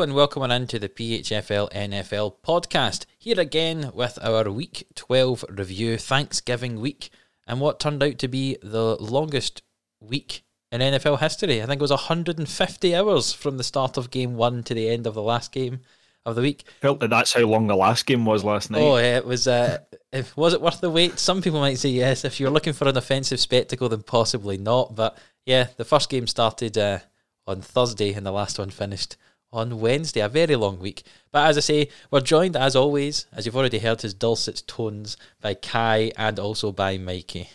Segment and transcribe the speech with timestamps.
[0.00, 3.04] Hello and welcome on into the PHFL NFL podcast.
[3.18, 7.10] Here again with our week 12 review, Thanksgiving week,
[7.46, 9.60] and what turned out to be the longest
[10.00, 10.42] week
[10.72, 11.62] in NFL history.
[11.62, 15.06] I think it was 150 hours from the start of game one to the end
[15.06, 15.80] of the last game
[16.24, 16.64] of the week.
[16.80, 18.80] Felt that that's how long the last game was last night.
[18.80, 19.46] Oh, yeah, it was.
[19.46, 19.80] Uh,
[20.14, 21.18] if, was it worth the wait?
[21.18, 22.24] Some people might say yes.
[22.24, 24.94] If you're looking for an offensive spectacle, then possibly not.
[24.94, 27.00] But yeah, the first game started uh,
[27.46, 29.18] on Thursday and the last one finished
[29.52, 30.20] on Wednesday.
[30.20, 31.02] A very long week.
[31.32, 35.16] But as I say, we're joined as always, as you've already heard his dulcet tones,
[35.40, 37.48] by Kai and also by Mikey.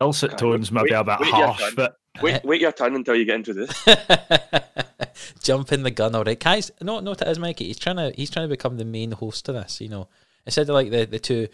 [0.00, 3.52] Dulcet tones maybe a bit harsh, but Wait, wait your turn until you get into
[3.52, 3.84] this.
[5.42, 6.38] Jump in the gun, all right.
[6.38, 7.66] Kai's no, no, it is Mikey.
[7.66, 9.80] He's trying to, he's trying to become the main host of this.
[9.80, 10.08] You know,
[10.44, 11.48] instead of like the the two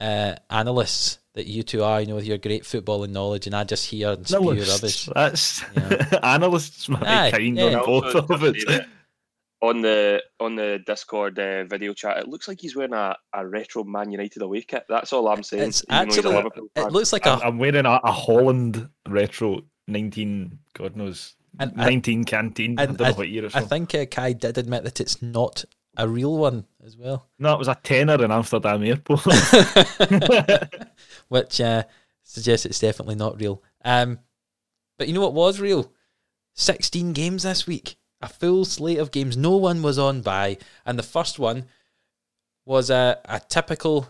[0.00, 3.64] uh, analysts that you two are, you know, with your great footballing knowledge, and I
[3.64, 5.06] just hear and spew rubbish.
[5.14, 5.62] That's
[6.22, 7.64] analysts might Aye, kind yeah.
[7.64, 8.86] on both Also, of it.
[9.62, 13.46] on the on the Discord uh, video chat, it looks like he's wearing a, a
[13.46, 14.84] retro Man United away kit.
[14.88, 15.68] That's all I'm saying.
[15.68, 19.62] It's even a actually, it looks like I'm, a I'm wearing a, a Holland retro
[19.86, 22.78] 19, God knows, And I- 19 canteen.
[22.78, 25.00] I and don't I- know what year it's I think uh, Kai did admit that
[25.00, 25.64] it's not
[25.96, 29.20] a real one as well, No, it was a tenner in Amsterdam airport.
[31.28, 31.84] which uh,
[32.22, 33.62] suggests it's definitely not real.
[33.84, 34.18] Um,
[34.98, 35.92] but you know what was real?
[36.54, 37.96] 16 games this week.
[38.20, 39.36] A full slate of games.
[39.36, 40.58] No one was on by.
[40.84, 41.66] And the first one
[42.66, 44.08] was a, a typical,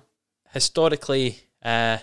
[0.53, 1.99] historically, uh,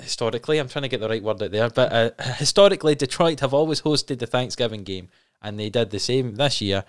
[0.00, 3.52] historically, I'm trying to get the right word out there, but uh, historically, Detroit have
[3.52, 5.08] always hosted the Thanksgiving game.
[5.42, 6.84] And they did the same this year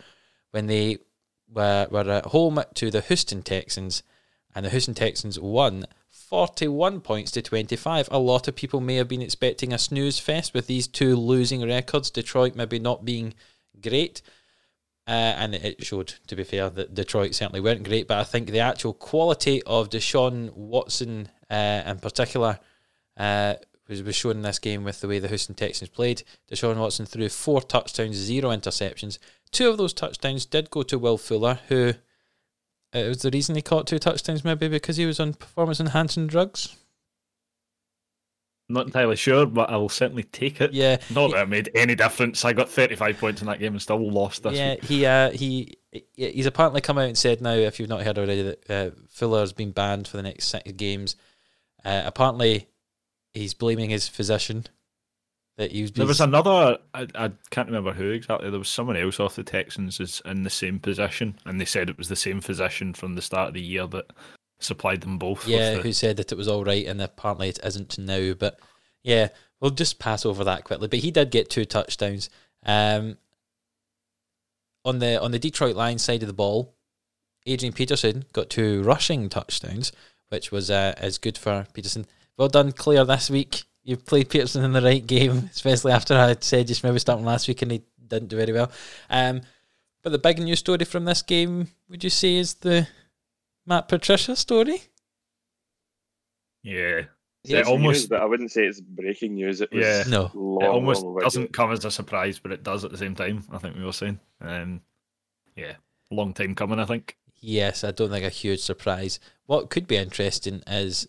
[0.51, 0.99] when they
[1.53, 4.03] were, were at home to the Houston Texans.
[4.55, 5.85] And the Houston Texans won
[6.29, 8.09] 41 points to 25.
[8.11, 11.67] A lot of people may have been expecting a snooze fest with these two losing
[11.67, 12.09] records.
[12.09, 13.33] Detroit maybe not being
[13.81, 14.21] great.
[15.07, 18.07] Uh, and it showed, to be fair, that Detroit certainly weren't great.
[18.07, 22.59] But I think the actual quality of Deshaun Watson, uh, in particular,
[23.15, 23.55] uh,
[23.87, 26.23] was, was shown in this game with the way the Houston Texans played.
[26.51, 29.19] Deshaun Watson threw four touchdowns, zero interceptions.
[29.51, 31.93] Two of those touchdowns did go to Will Fuller, who
[32.95, 36.27] it was the reason he caught two touchdowns, maybe because he was on performance enhancing
[36.27, 36.75] drugs.
[38.67, 40.73] Not entirely sure, but I will certainly take it.
[40.73, 42.43] Yeah, Not that it made any difference.
[42.43, 44.71] I got 35 points in that game and still lost this yeah.
[44.71, 44.83] week.
[44.85, 45.77] He uh, he
[46.15, 49.53] he's apparently come out and said now, if you've not heard already, that uh, Fuller's
[49.53, 51.15] been banned for the next six games.
[51.83, 52.67] Uh, apparently,
[53.35, 54.65] he's blaming his physician
[55.57, 55.71] that.
[55.95, 58.49] There was another, I, I can't remember who exactly.
[58.49, 61.89] There was someone else off the Texans is in the same position, and they said
[61.89, 64.11] it was the same physician from the start of the year that
[64.59, 65.47] supplied them both.
[65.47, 68.33] yeah, the- who said that it was all right, and apparently it isn't now.
[68.33, 68.59] But
[69.03, 69.29] yeah,
[69.59, 70.87] we'll just pass over that quickly.
[70.87, 72.29] But he did get two touchdowns.
[72.65, 73.17] Um,
[74.83, 76.75] on the on the Detroit Lions side of the ball,
[77.45, 79.91] Adrian Peterson got two rushing touchdowns,
[80.29, 82.05] which was uh, is good for Peterson.
[82.37, 83.05] Well done, Claire.
[83.05, 86.83] This week you've played Peterson in the right game, especially after I had said just
[86.83, 88.71] maybe starting last week and he didn't do very well.
[89.09, 89.41] Um,
[90.03, 92.87] but the big news story from this game, would you say, is the
[93.65, 94.83] Matt Patricia story?
[96.63, 97.03] yeah,
[97.43, 99.61] Yeah, it almost news, but I wouldn't say it's breaking news.
[99.61, 100.03] It was Yeah.
[100.07, 100.31] No.
[100.33, 103.15] long, it almost long doesn't come as a surprise, but it does at the same
[103.15, 103.43] time.
[103.51, 104.81] I think we were saying, um,
[105.55, 105.73] yeah,
[106.11, 106.79] long time coming.
[106.79, 107.17] I think.
[107.39, 109.19] Yes, I don't think a huge surprise.
[109.45, 111.07] What could be interesting is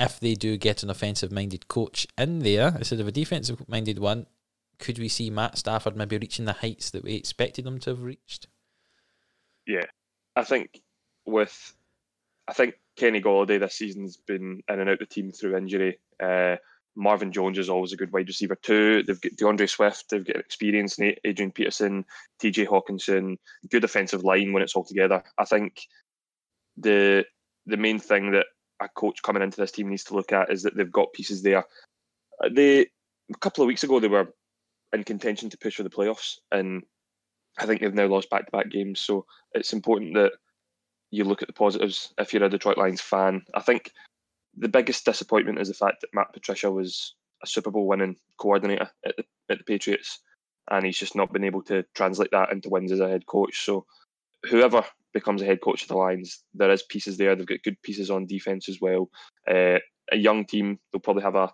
[0.00, 3.98] if they do get an offensive minded coach in there instead of a defensive minded
[3.98, 4.26] one,
[4.78, 8.02] could we see Matt Stafford maybe reaching the heights that we expected him to have
[8.02, 8.48] reached?
[9.66, 9.84] Yeah,
[10.34, 10.80] I think
[11.26, 11.74] with,
[12.48, 15.98] I think Kenny Golladay this season's been in and out the team through injury.
[16.18, 16.56] Uh,
[16.96, 19.02] Marvin Jones is always a good wide receiver too.
[19.02, 22.04] They've got DeAndre Swift, they've got experience, Adrian Peterson,
[22.42, 23.36] TJ Hockenson,
[23.70, 25.22] good offensive line when it's all together.
[25.38, 25.82] I think
[26.76, 27.24] the
[27.66, 28.46] the main thing that
[28.80, 31.42] a coach coming into this team needs to look at is that they've got pieces
[31.42, 31.64] there.
[32.42, 34.34] Uh, They a couple of weeks ago they were
[34.92, 36.82] in contention to push for the playoffs, and
[37.58, 39.00] I think they've now lost back to back games.
[39.00, 40.32] So it's important that
[41.10, 43.42] you look at the positives if you're a Detroit Lions fan.
[43.54, 43.92] I think
[44.56, 48.90] the biggest disappointment is the fact that Matt Patricia was a Super Bowl winning coordinator
[49.04, 50.20] at the, at the Patriots,
[50.70, 53.64] and he's just not been able to translate that into wins as a head coach.
[53.64, 53.86] So
[54.48, 57.34] whoever becomes a head coach of the Lions, there is pieces there.
[57.34, 59.10] They've got good pieces on defense as well.
[59.48, 59.78] Uh,
[60.12, 61.52] a young team, they'll probably have a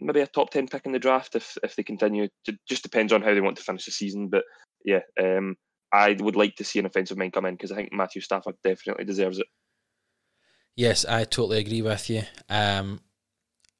[0.00, 2.28] maybe a top ten pick in the draft if if they continue.
[2.46, 4.28] It just depends on how they want to finish the season.
[4.28, 4.44] But
[4.84, 5.56] yeah, um,
[5.92, 8.56] I would like to see an offensive mind come in because I think Matthew Stafford
[8.62, 9.46] definitely deserves it.
[10.76, 12.22] Yes, I totally agree with you.
[12.48, 13.00] Um,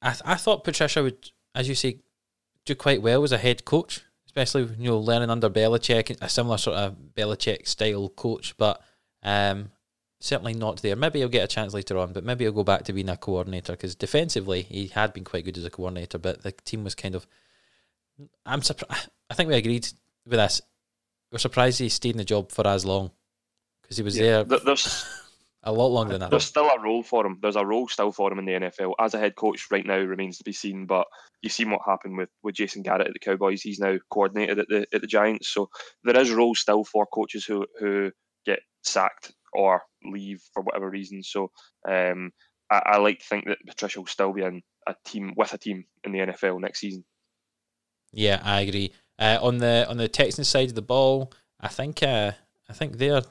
[0.01, 1.99] I th- I thought Patricia would, as you say,
[2.65, 4.01] do quite well as a head coach.
[4.35, 8.81] Especially you know learning under Belichick, a similar sort of Belichick style coach, but
[9.23, 9.71] um,
[10.19, 10.95] certainly not there.
[10.95, 13.17] Maybe he'll get a chance later on, but maybe he'll go back to being a
[13.17, 16.95] coordinator because defensively he had been quite good as a coordinator, but the team was
[16.95, 17.25] kind of.
[18.45, 19.09] I'm surprised.
[19.29, 19.87] I think we agreed
[20.25, 20.61] with this.
[21.31, 23.11] We're surprised he stayed in the job for as long
[23.81, 25.05] because he was Yeah, there there's
[25.65, 26.29] a lot longer than that.
[26.29, 27.39] there's still a role for him.
[27.41, 29.97] There's a role still for him in the NFL as a head coach right now
[29.97, 30.85] remains to be seen.
[30.85, 31.07] But
[31.41, 33.61] you've seen what happened with, with Jason Garrett at the Cowboys.
[33.61, 35.49] He's now coordinated at the at the Giants.
[35.49, 35.69] So
[36.03, 38.11] there is roles still for coaches who who
[38.45, 41.23] get sacked or leave for whatever reason.
[41.23, 41.51] So
[41.89, 42.31] um,
[42.71, 45.57] I, I like to think that Patricia will still be in a team with a
[45.57, 47.03] team in the NFL next season.
[48.13, 48.93] Yeah, I agree.
[49.17, 52.31] Uh, on the on the Texans side of the ball, I think uh,
[52.69, 53.21] I think their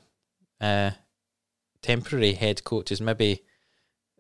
[0.60, 0.90] uh,
[1.84, 3.42] temporary head coach is maybe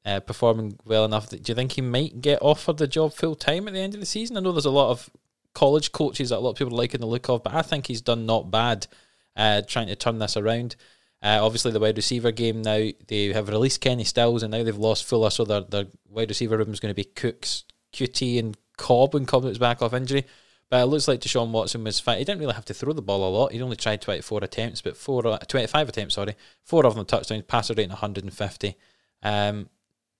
[0.04, 1.30] uh, performing well enough.
[1.30, 3.94] That, do you think he might get offered the job full time at the end
[3.94, 4.36] of the season?
[4.36, 5.08] I know there's a lot of
[5.54, 7.86] college coaches that a lot of people like in the look of, but I think
[7.86, 8.86] he's done not bad
[9.34, 10.76] uh, trying to turn this around.
[11.22, 14.76] Uh, obviously, the wide receiver game now they have released Kenny Stills and now they've
[14.76, 17.64] lost Fuller, so their their wide receiver room is going to be Cooks,
[17.94, 20.26] QT, and Cobb when Cobb is back off injury.
[20.74, 22.18] But it looks like Deshaun Watson was fine.
[22.18, 23.52] He didn't really have to throw the ball a lot.
[23.52, 26.34] He only tried 24 attempts, but four, uh, 25 attempts, sorry.
[26.64, 28.76] Four of them touchdowns, passer rating 150.
[29.22, 29.68] Um,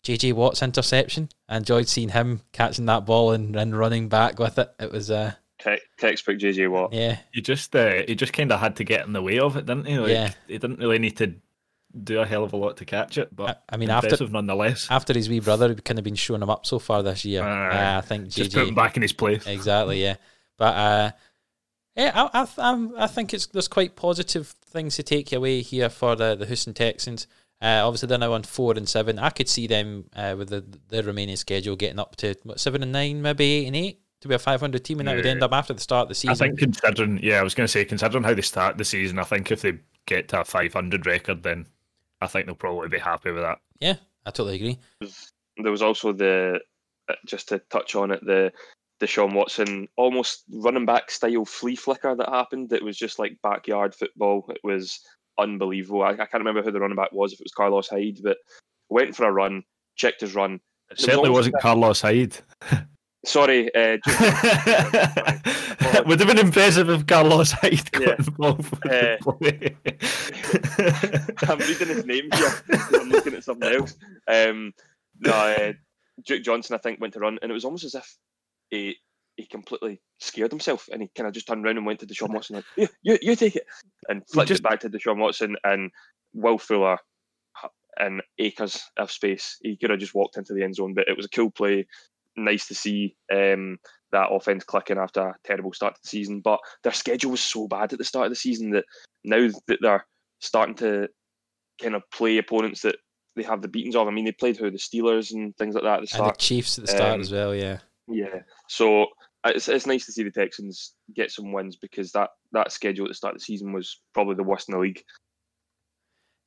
[0.05, 1.29] JJ Watt's interception.
[1.49, 4.73] I enjoyed seeing him catching that ball and, and running back with it.
[4.79, 6.93] It was, uh, Te- textbook JJ Watt.
[6.93, 9.56] yeah, He just uh, he just kind of had to get in the way of
[9.56, 9.99] it, didn't he?
[9.99, 10.31] Like, Yeah.
[10.47, 11.35] He didn't really need to
[12.01, 14.87] do a hell of a lot to catch it, but I, I mean, after nonetheless.
[14.89, 17.43] after his wee brother had kind of been showing him up so far this year,
[17.43, 17.95] Aye.
[17.95, 19.45] uh, I think just put him back in his place.
[19.49, 20.15] Exactly, yeah.
[20.56, 21.11] But uh,
[21.97, 25.89] yeah, I I, I'm, I think it's there's quite positive things to take away here
[25.89, 27.27] for the the Houston Texans.
[27.62, 29.19] Uh, obviously, they're now on four and seven.
[29.19, 32.83] I could see them uh, with the their remaining schedule getting up to what seven
[32.83, 35.43] and nine, maybe eight and eight to be a 500 team, and that would end
[35.43, 36.31] up after the start of the season.
[36.31, 39.19] I think considering, yeah, I was going to say considering how they start the season,
[39.19, 39.75] I think if they
[40.06, 41.67] get to a 500 record, then
[42.23, 43.59] I think they'll probably be happy with that.
[43.81, 44.79] yeah, I totally agree.
[45.59, 46.61] there was also the
[47.11, 48.51] uh, just to touch on it the
[49.05, 52.73] Deshaun Watson almost running back style flea flicker that happened.
[52.73, 54.47] It was just like backyard football.
[54.49, 54.99] It was
[55.39, 56.03] unbelievable.
[56.03, 57.33] I, I can't remember who the running back was.
[57.33, 58.39] If it was Carlos Hyde, but
[58.89, 59.62] went for a run,
[59.97, 60.61] checked his run.
[60.91, 62.37] It certainly wasn't Carlos Hyde.
[63.27, 63.97] Sorry, uh,
[66.06, 68.15] would have been impressive if Carlos Hyde got Yeah.
[68.19, 69.17] involved Uh.
[71.49, 72.53] I'm reading his name here.
[72.93, 73.95] I'm looking at something else.
[74.29, 74.75] Um,
[75.21, 75.73] no, uh,
[76.27, 78.15] Duke Johnson, I think, went to run, and it was almost as if
[78.70, 78.96] he
[79.37, 82.28] he completely scared himself, and he kind of just turned around and went to Deshaun
[82.34, 83.66] Watson like, "You, you, you take it,"
[84.08, 85.90] and flicked just- it back to Deshaun Watson, and
[86.32, 86.99] Will Fuller
[87.99, 89.58] and acres of space.
[89.62, 91.87] He could have just walked into the end zone, but it was a cool play.
[92.37, 93.78] Nice to see um,
[94.11, 96.40] that offense clicking after a terrible start to the season.
[96.40, 98.84] But their schedule was so bad at the start of the season that
[99.22, 100.05] now that they're
[100.40, 101.08] starting to
[101.81, 102.96] kind of play opponents that
[103.37, 104.08] they have the beatings of.
[104.08, 106.37] I mean, they played who the Steelers and things like that at the And the.
[106.37, 107.78] Chiefs at the start Um, as well, yeah.
[108.06, 109.06] Yeah, so
[109.45, 113.09] it's it's nice to see the Texans get some wins because that that schedule at
[113.09, 115.03] the start of the season was probably the worst in the league.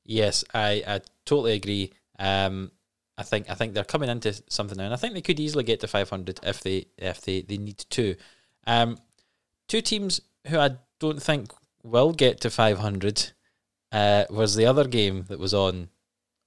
[0.05, 1.91] Yes, I, I totally agree.
[2.17, 2.71] Um,
[3.17, 5.63] I think I think they're coming into something now, and I think they could easily
[5.63, 8.15] get to 500 if they if they, they need to.
[8.65, 8.97] Um,
[9.67, 11.51] two teams who I don't think
[11.83, 13.31] will get to 500
[13.91, 15.89] uh, was the other game that was on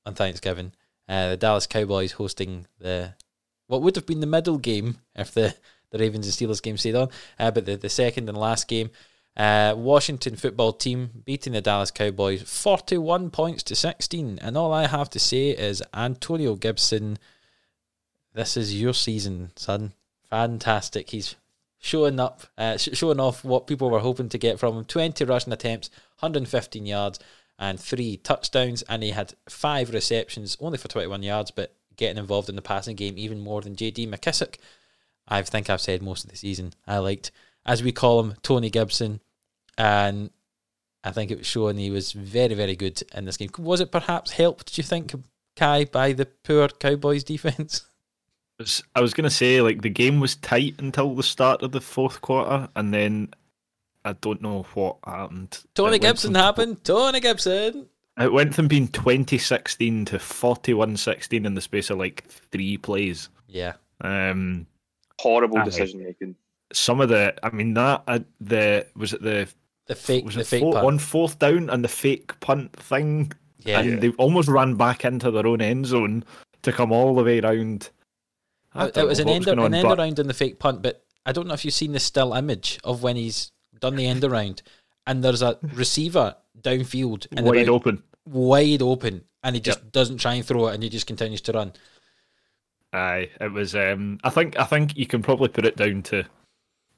[0.07, 0.73] on Thanksgiving.
[1.09, 3.15] Uh, the Dallas Cowboys hosting the
[3.71, 5.55] what would have been the middle game if the,
[5.91, 7.09] the Ravens and Steelers game stayed on,
[7.39, 8.91] uh, but the, the second and last game.
[9.37, 14.41] Uh, Washington football team beating the Dallas Cowboys 41 points to 16.
[14.43, 17.17] And all I have to say is, Antonio Gibson,
[18.35, 19.93] this is your season, son.
[20.29, 21.11] Fantastic.
[21.11, 21.37] He's
[21.79, 25.25] showing up, uh, sh- showing off what people were hoping to get from him 20
[25.25, 27.21] rushing attempts, 115 yards,
[27.57, 28.83] and three touchdowns.
[28.83, 32.97] And he had five receptions, only for 21 yards, but getting involved in the passing
[32.97, 34.57] game even more than JD McKissic.
[35.29, 36.73] I think I've said most of the season.
[36.87, 37.31] I liked,
[37.65, 39.21] as we call him, Tony Gibson,
[39.79, 40.31] and
[41.05, 43.51] I think it was showing he was very, very good in this game.
[43.59, 45.15] Was it perhaps helped, do you think,
[45.55, 47.87] Kai, by the poor Cowboys defense?
[48.95, 51.81] I was going to say, like, the game was tight until the start of the
[51.81, 53.33] fourth quarter, and then
[54.05, 55.59] I don't know what happened.
[55.75, 56.85] Tony Gibson from- happened.
[56.85, 57.87] Tony Gibson.
[58.21, 63.29] It went from being 2016 to 41 16 in the space of like three plays.
[63.49, 63.75] Yeah.
[64.03, 64.67] Um,
[65.19, 66.35] Horrible decision making.
[66.73, 69.49] some of the, I mean, that, uh, the, was it the,
[69.87, 70.87] The fake, was the it fake four- punt.
[70.87, 73.33] on fourth down and the fake punt thing?
[73.61, 73.81] yeah.
[73.81, 76.25] And they almost ran back into their own end zone
[76.63, 77.91] to come all the way around.
[78.75, 81.05] It was an end, going an on, end but- around on the fake punt, but
[81.27, 84.25] I don't know if you've seen the still image of when he's done the end
[84.25, 84.63] around,
[85.07, 88.03] and there's a receiver downfield and Wide about open.
[88.27, 91.53] Wide open, and he just doesn't try and throw it, and he just continues to
[91.53, 91.73] run.
[92.93, 93.75] Aye, it was.
[93.75, 94.59] Um, I think.
[94.59, 96.25] I think you can probably put it down to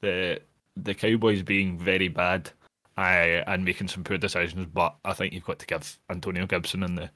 [0.01, 0.39] the
[0.75, 2.49] the Cowboys being very bad,
[2.97, 4.65] aye, and making some poor decisions.
[4.73, 7.09] But I think you've got to give Antonio Gibson and the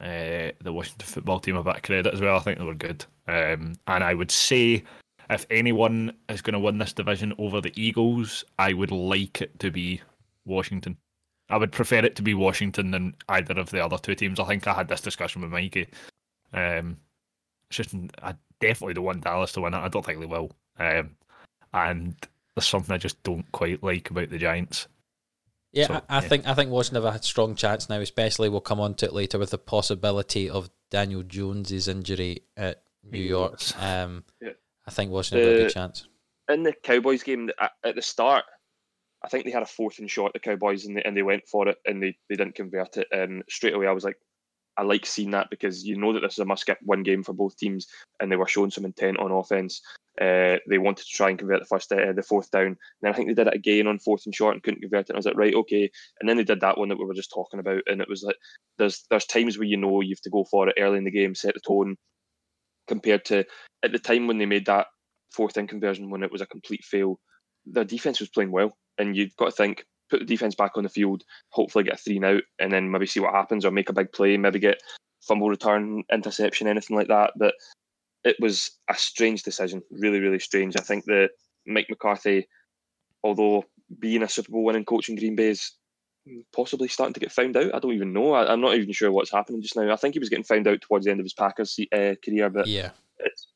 [0.00, 2.36] uh, the Washington football team a bit of credit as well.
[2.36, 3.04] I think they were good.
[3.28, 4.84] Um, and I would say
[5.30, 9.58] if anyone is going to win this division over the Eagles, I would like it
[9.60, 10.00] to be
[10.44, 10.96] Washington.
[11.50, 14.40] I would prefer it to be Washington than either of the other two teams.
[14.40, 15.88] I think I had this discussion with Mikey.
[16.52, 16.96] Um,
[17.68, 19.78] it's just I definitely don't want Dallas to win it.
[19.78, 20.52] I don't think they will.
[20.78, 21.16] Um,
[21.74, 22.14] and
[22.54, 24.86] there's something I just don't quite like about the Giants.
[25.72, 26.28] Yeah, So, I, I yeah.
[26.28, 28.00] think I think Washington have a strong chance now.
[28.00, 32.82] Especially we'll come on to it later with the possibility of Daniel Jones's injury at
[33.10, 33.60] New York.
[33.80, 34.50] Um, Yeah.
[34.86, 36.06] I think Washington have a good chance.
[36.50, 38.44] in the Cowboys game at, at the start,
[39.24, 41.46] I think they had a fourth and short, the Cowboys, and they, and they went
[41.46, 43.06] for it and they, they didn't convert it.
[43.12, 44.16] And straight away, I was like,
[44.76, 47.22] I like seeing that because you know that this is a must get win game
[47.22, 47.86] for both teams,
[48.20, 49.82] and they were showing some intent on offense.
[50.20, 52.66] Uh, they wanted to try and convert the first, uh, the fourth down.
[52.66, 55.06] And then I think they did it again on fourth and short and couldn't convert
[55.06, 55.10] it.
[55.10, 55.90] And I was like, right, okay.
[56.20, 58.22] And then they did that one that we were just talking about, and it was
[58.22, 58.36] like,
[58.78, 61.10] there's there's times where you know you have to go for it early in the
[61.10, 61.96] game, set the tone,
[62.88, 63.44] compared to
[63.82, 64.86] at the time when they made that
[65.32, 67.18] fourth in conversion when it was a complete fail.
[67.64, 70.82] Their defense was playing well, and you've got to think put the defense back on
[70.82, 73.70] the field, hopefully get a three and out, and then maybe see what happens or
[73.70, 74.80] make a big play, maybe get
[75.22, 77.32] fumble return, interception, anything like that.
[77.36, 77.54] But
[78.24, 80.76] it was a strange decision, really, really strange.
[80.76, 81.30] I think that
[81.66, 82.46] Mike McCarthy,
[83.24, 83.64] although
[83.98, 85.72] being a Super Bowl winning coach in Green Bay is
[86.54, 87.74] possibly starting to get found out.
[87.74, 88.32] I don't even know.
[88.32, 89.90] I, I'm not even sure what's happening just now.
[89.92, 92.50] I think he was getting found out towards the end of his Packers uh, career,
[92.50, 93.46] but Yeah, it's.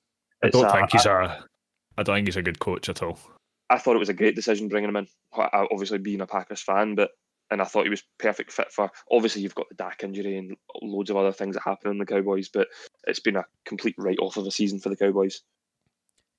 [0.42, 1.44] I don't a- think he's a.
[1.98, 3.18] I don't think he's a good coach at all.
[3.68, 5.08] I thought it was a great decision bringing him in.
[5.32, 7.10] Obviously, being a Packers fan, but
[7.50, 8.90] and I thought he was perfect fit for.
[9.10, 12.06] Obviously, you've got the Dak injury and loads of other things that happen in the
[12.06, 12.68] Cowboys, but
[13.06, 15.42] it's been a complete write off of a season for the Cowboys.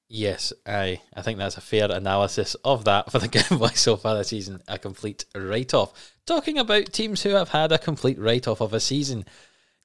[0.10, 4.18] yes, I I think that's a fair analysis of that for the Cowboys so far
[4.18, 4.62] this season.
[4.68, 6.14] A complete write off.
[6.26, 9.26] Talking about teams who have had a complete write off of a season.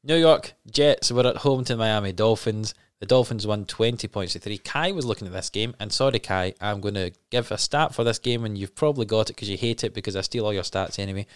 [0.05, 2.75] New York Jets were at home to Miami Dolphins.
[3.03, 4.59] The Dolphins won 20 points to 3.
[4.59, 7.93] Kai was looking at this game, and sorry, Kai, I'm going to give a stat
[7.93, 10.47] for this game, and you've probably got it because you hate it because I steal
[10.47, 11.27] all your stats anyway.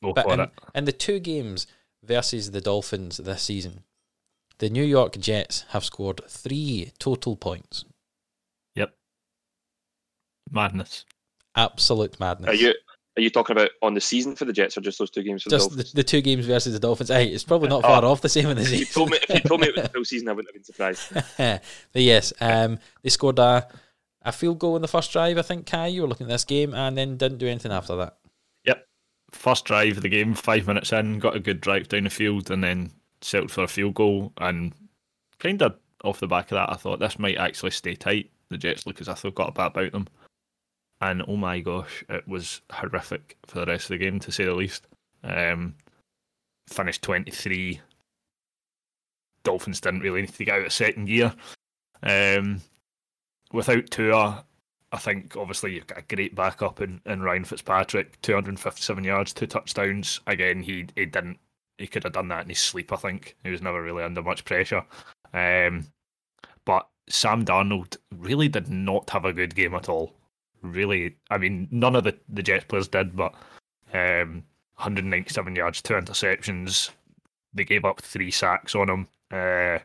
[0.00, 1.66] Go But in, in the two games
[2.00, 3.82] versus the Dolphins this season,
[4.58, 7.84] the New York Jets have scored three total points.
[8.76, 8.94] Yep.
[10.52, 11.06] Madness.
[11.56, 12.50] Absolute madness.
[12.50, 12.72] Are you
[13.16, 15.42] are you talking about on the season for the Jets or just those two games
[15.42, 15.92] for the Just Dolphins?
[15.92, 17.08] the, the two games versus the Dolphins.
[17.08, 17.88] Hey, it's probably not Oh.
[17.88, 18.94] far off the same in the If you season.
[18.94, 20.64] told me if you told me it was the full season, I wouldn't have been
[20.64, 21.12] surprised.
[21.38, 23.66] but yes, um, they scored a,
[24.22, 25.86] a field goal in the first drive, I think, Kai.
[25.88, 28.16] You were looking at this game and then didn't do anything after that.
[28.64, 28.86] Yep.
[29.32, 32.50] First drive of the game, five minutes in, got a good drive down the field,
[32.50, 32.92] and then
[33.22, 34.32] settled for a field goal.
[34.38, 34.72] And
[35.38, 38.30] kind of off the back of that, I thought this might actually stay tight.
[38.50, 40.06] The Jets look as if they've got a bit about them.
[41.00, 44.44] And oh my gosh, it was horrific for the rest of the game, to say
[44.44, 44.86] the least.
[45.22, 45.74] Um,
[46.68, 47.80] finished 23.
[49.42, 51.34] Dolphins didn't really need to get out of second gear.
[52.02, 52.62] Um,
[53.52, 54.44] without Tua,
[54.92, 59.46] I think obviously you've got a great backup in, in Ryan Fitzpatrick, 257 yards, two
[59.46, 60.20] touchdowns.
[60.26, 61.38] Again, he he didn't
[61.78, 62.92] he could have done that in his sleep.
[62.92, 64.84] I think he was never really under much pressure.
[65.34, 65.86] Um,
[66.64, 70.14] but Sam Darnold really did not have a good game at all.
[70.72, 73.34] Really, I mean, none of the the Jets players did, but
[73.92, 74.42] um,
[74.76, 76.90] 197 yards, two interceptions.
[77.54, 79.08] They gave up three sacks on him.
[79.30, 79.78] Uh,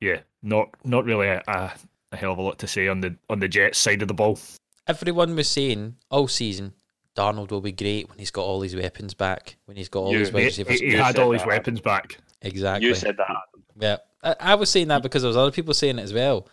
[0.00, 1.72] yeah, not not really a, a,
[2.12, 4.14] a hell of a lot to say on the on the Jets side of the
[4.14, 4.38] ball.
[4.86, 6.72] Everyone was saying all season,
[7.16, 10.12] Darnold will be great when he's got all his weapons back, when he's got all
[10.12, 10.80] You- his wide He, receivers.
[10.80, 11.48] he had all his that.
[11.48, 12.18] weapons back.
[12.42, 12.86] Exactly.
[12.88, 13.36] You said that.
[13.78, 16.48] Yeah, I, I was saying that because there was other people saying it as well.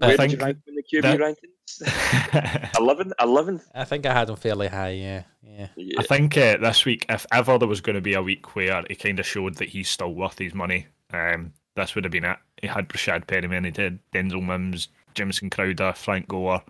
[0.00, 1.51] I Where did you rank him in the QB that- rankings?
[2.78, 3.12] 11?
[3.20, 3.60] 11?
[3.74, 4.90] I think I had him fairly high.
[4.90, 5.68] Yeah, yeah.
[5.76, 6.00] Yeah.
[6.00, 8.84] I think uh, this week, if ever there was going to be a week where
[8.88, 12.24] he kind of showed that he's still worth his money, um, this would have been
[12.24, 12.38] it.
[12.60, 16.62] He had Breshad Perriman, he did Denzel Mims, Jamison Crowder, Frank Gore.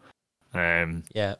[0.54, 1.36] Um, Yeah,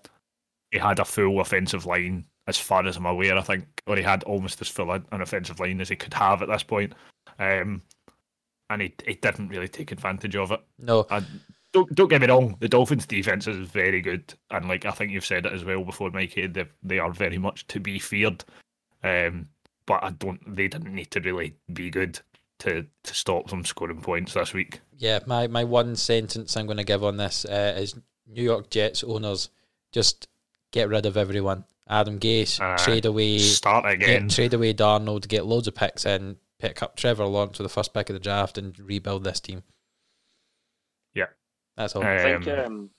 [0.70, 4.02] he had a full offensive line, as far as I'm aware, I think, or he
[4.02, 6.94] had almost as full an offensive line as he could have at this point.
[7.38, 7.82] Um,
[8.70, 10.60] and he, he didn't really take advantage of it.
[10.78, 11.22] no, I,
[11.72, 15.12] don't don't get me wrong, the Dolphins' defense is very good, and like I think
[15.12, 16.46] you've said it as well before, Mikey.
[16.48, 18.44] They they are very much to be feared.
[19.02, 19.48] Um,
[19.86, 20.40] but I don't.
[20.56, 22.20] They didn't need to really be good
[22.60, 24.80] to to stop them scoring points this week.
[24.98, 25.18] yeah.
[25.26, 27.94] My my one sentence I'm going to give on this uh, is
[28.28, 29.50] New York Jets owners
[29.90, 30.28] just
[30.70, 31.64] get rid of everyone.
[31.88, 32.76] Adam Gase, Aye.
[32.76, 34.28] trade away, Start again.
[34.28, 37.74] get, trade away Darnold, get loads of picks in, pick up Trevor Lawrence with the
[37.74, 39.64] first pick of the draft, and rebuild this team.
[41.82, 41.86] Yeah.
[41.86, 42.02] that's all.
[42.04, 42.90] I think Um,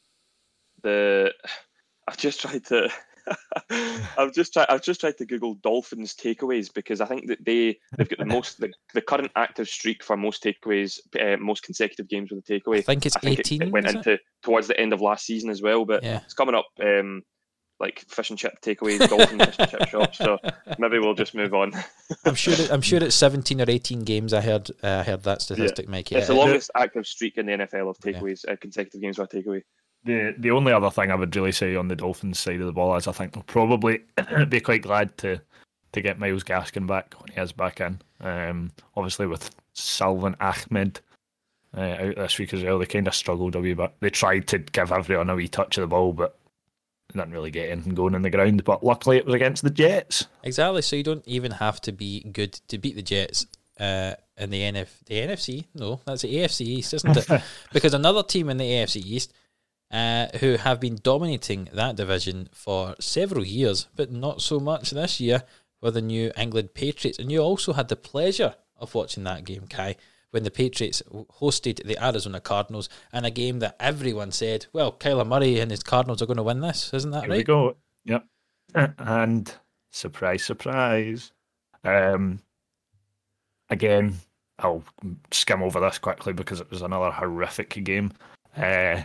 [0.81, 1.33] the
[2.07, 2.89] I've just tried to
[4.17, 7.77] I've just tried I've just tried to Google Dolphins takeaways because I think that they
[7.97, 12.09] they've got the most the, the current active streak for most takeaways uh, most consecutive
[12.09, 12.83] games with a takeaway.
[12.83, 13.61] think it's I think it- eighteen.
[13.63, 13.97] it, went is it?
[13.99, 16.19] into towards the end of last season as well, but Yeah.
[16.25, 17.23] it's coming up um,
[17.83, 20.17] like fish and chip takeaways, dolphin fish and chip shops.
[20.17, 20.39] So
[20.79, 21.73] maybe we'll just move on.
[22.25, 22.53] I'm sure.
[22.53, 24.33] It, I'm sure it's 17 or 18 games.
[24.33, 24.71] I heard.
[24.81, 26.09] Uh, I heard that statistic, Mike.
[26.09, 28.13] Yeah, it's the longest active streak in the NFL of Yeah.
[28.13, 29.61] takeaways, uh, consecutive games with a takeaway.
[30.05, 32.73] The the only other thing I would really say on the Dolphins side of the
[32.73, 34.01] ball is I think they'll probably
[34.49, 35.39] be quite glad to
[35.91, 38.01] to get Myles Gaskin back when he is back in.
[38.19, 40.99] Um, obviously with Salvon Ahmed
[41.77, 43.93] uh, out this week as well, they kind of struggled a wee bit.
[43.99, 46.37] They tried to give everyone a wee touch of the ball, but
[47.13, 48.63] didn't really get anything going in the ground.
[48.63, 50.27] But luckily, it was against the Jets.
[50.43, 50.81] Exactly.
[50.81, 53.45] So you don't even have to be good to beat the Jets
[53.79, 55.65] uh, in the NF the NFC.
[55.73, 57.41] No, that's the AFC East, isn't it?
[57.73, 59.33] because another team in the AFC East
[59.91, 65.19] uh, who have been dominating that division for several years, but not so much this
[65.19, 65.43] year,
[65.81, 67.19] were the New England Patriots.
[67.19, 69.95] And you also had the pleasure of watching that game, Kai,
[70.33, 71.03] when the Patriots
[71.39, 75.83] hosted the Arizona Cardinals in a game that everyone said, well, Kyler Murray and his
[75.83, 77.75] Cardinals are going to win this, isn't that Here we go.
[78.05, 78.25] Yep.
[78.97, 79.53] And
[79.91, 81.31] surprise, surprise.
[81.83, 82.39] Um,
[83.69, 84.15] again,
[84.57, 84.83] I'll
[85.29, 88.11] skim over this quickly because it was another horrific game.
[88.57, 89.03] Uh,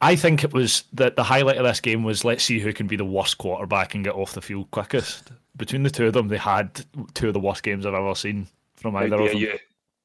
[0.00, 2.86] I think it was that the highlight of this game was let's see who can
[2.86, 5.32] be the worst quarterback and get off the field quickest.
[5.58, 8.46] Between the two of them, they had two of the worst games I've ever seen
[8.74, 9.38] from How either of them.
[9.38, 9.58] you?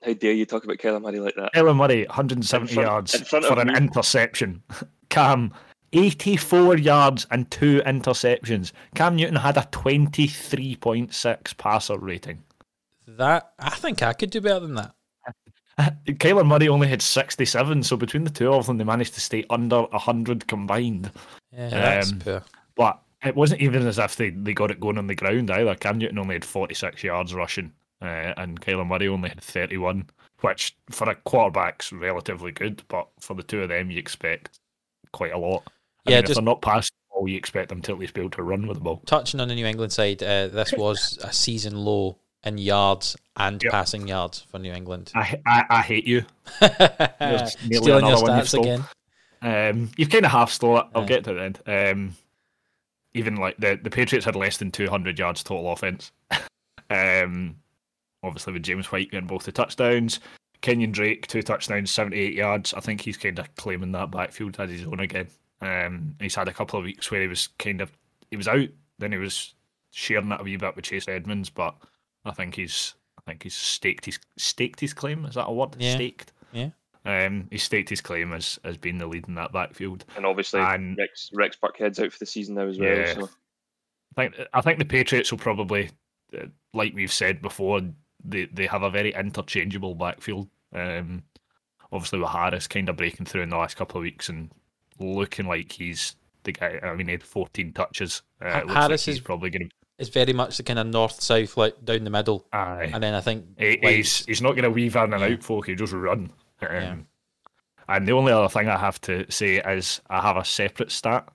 [0.03, 1.51] How dare you talk about Kyler Murray like that?
[1.53, 3.75] Ellen Murray, 170 front- yards for an me.
[3.75, 4.63] interception.
[5.09, 5.53] Cam,
[5.93, 8.71] 84 yards and two interceptions.
[8.95, 12.43] Cam Newton had a 23.6 passer rating.
[13.07, 14.93] That I think I could do better than that.
[16.07, 19.45] Kyler Murray only had 67, so between the two of them, they managed to stay
[19.49, 21.11] under 100 combined.
[21.51, 22.43] Yeah, that's Um, poor.
[22.75, 25.75] But it wasn't even as if they, they got it going on the ground either.
[25.75, 30.09] Cam Newton only had 46 yards rushing, uh, and Kyler Murray only had 31,
[30.41, 34.59] which for a quarterback's relatively good, but for the two of them, you expect
[35.11, 35.63] quite a lot.
[36.05, 38.13] I Yeah, mean, if they're not passing the ball, you expect them to at least
[38.13, 39.01] be able to run with the ball.
[39.05, 43.61] Touching on the New England side, uh, this was a season low in yards and
[43.61, 43.71] Yep.
[43.71, 45.11] passing yards for New England.
[45.13, 46.25] I, I, I hate you.
[46.61, 48.83] Stealing your another one you've stats again.
[49.41, 50.85] Um, you've kind of half stole it.
[50.95, 51.07] I'll Yeah.
[51.07, 51.59] get to the end.
[51.65, 52.15] Um,
[53.13, 56.11] even like the, the Patriots had less than 200 yards total offense.
[56.89, 57.55] um,
[58.23, 60.19] obviously with James White getting both the touchdowns.
[60.61, 62.73] Kenyon Drake two touchdowns, 78 yards.
[62.73, 65.27] I think he's kind of claiming that backfield as his own again.
[65.61, 67.91] Um, he's had a couple of weeks where he was kind of
[68.29, 69.53] he was out, then he was
[69.91, 71.75] sharing that a wee bit with Chase Edmonds, but
[72.25, 75.25] I think he's I think he's staked his staked his claim.
[75.25, 75.75] Is that a word?
[75.79, 75.95] Yeah.
[75.95, 76.33] Staked.
[76.51, 76.69] Yeah.
[77.05, 80.03] Um, he staked his claim as as being the lead in that backfield.
[80.17, 82.89] And obviously, And- Rex Rex Burkhead's out for the season now as well.
[82.97, 83.13] Yeah.
[83.13, 83.29] So
[84.17, 85.89] I think I think the Patriots will probably,
[86.37, 87.81] uh, like we've said before,
[88.23, 90.47] they they have a very interchangeable backfield.
[90.73, 91.23] Um,
[91.91, 94.51] obviously with Harris kind of breaking through in the last couple of weeks and
[94.99, 96.79] looking like he's the guy.
[96.83, 98.21] I mean, he had 14 touches.
[98.39, 99.75] Uh, Ha- Harris like is- probably going to.
[99.97, 102.89] It's very much the kind of north south, like down the middle, Aye.
[102.93, 105.27] and then I think He- like, he's he's not going to weave in and Yeah.
[105.35, 105.65] out folk.
[105.67, 106.31] He just run.
[106.61, 106.95] Um, Yeah.
[107.87, 111.27] And the only other thing I have to say is I have a separate stat,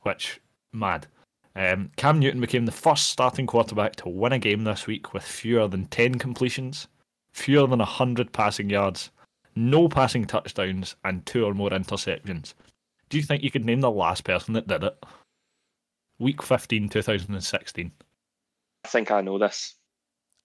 [0.00, 0.40] which
[0.72, 1.06] mad.
[1.54, 5.22] Um, Cam Newton became the first starting quarterback to win a game this week with
[5.22, 6.88] fewer than ten completions,
[7.32, 9.10] fewer than hundred passing yards,
[9.54, 12.54] no passing touchdowns, and two or more interceptions.
[13.10, 15.04] Do you think you could name the last person that did it?
[16.18, 17.92] Week 15, 2016.
[18.84, 19.74] I think I know this.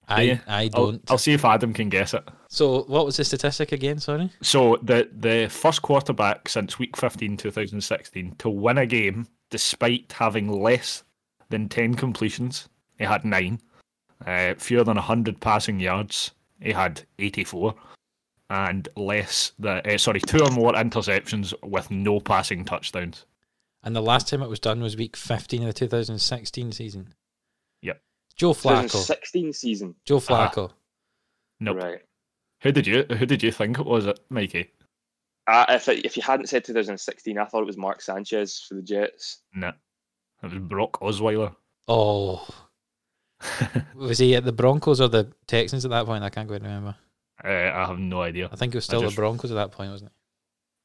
[0.08, 0.38] I Yeah.
[0.46, 1.10] I I'll, don't.
[1.10, 2.28] I'll see if Adam can guess it.
[2.50, 3.98] So what was the statistic again?
[3.98, 4.30] Sorry.
[4.42, 10.48] So the the first quarterback since week 15 2016 to win a game despite having
[10.50, 11.04] less
[11.48, 13.60] than 10 completions, he had 9.
[14.26, 17.74] Uh, fewer than 100 passing yards, he had 84
[18.50, 23.26] and less than uh, sorry, two or more interceptions with no passing touchdowns.
[23.84, 27.14] And the last time it was done was week 15 of the 2016 season.
[27.82, 28.00] Yep.
[28.34, 28.90] Joe Flacco.
[28.90, 29.94] 2016 season.
[30.04, 30.20] Joe Ah.
[30.50, 30.70] Flacco.
[31.60, 31.76] Nope.
[31.76, 32.00] Right.
[32.62, 34.70] Who did you who did you think it was it, Mikey?
[35.48, 38.74] Uh, if it, if you hadn't said 2016, I thought it was Mark Sanchez for
[38.74, 39.42] the Jets.
[39.54, 39.68] No.
[40.42, 41.54] It was Brock Osweiler.
[41.88, 42.46] Oh,
[43.94, 46.22] was he at the Broncos or the Texans at that point?
[46.24, 46.94] I can't quite remember.
[47.42, 48.48] Uh, I have no idea.
[48.52, 50.14] I think it was still just- the Broncos at that point, wasn't it?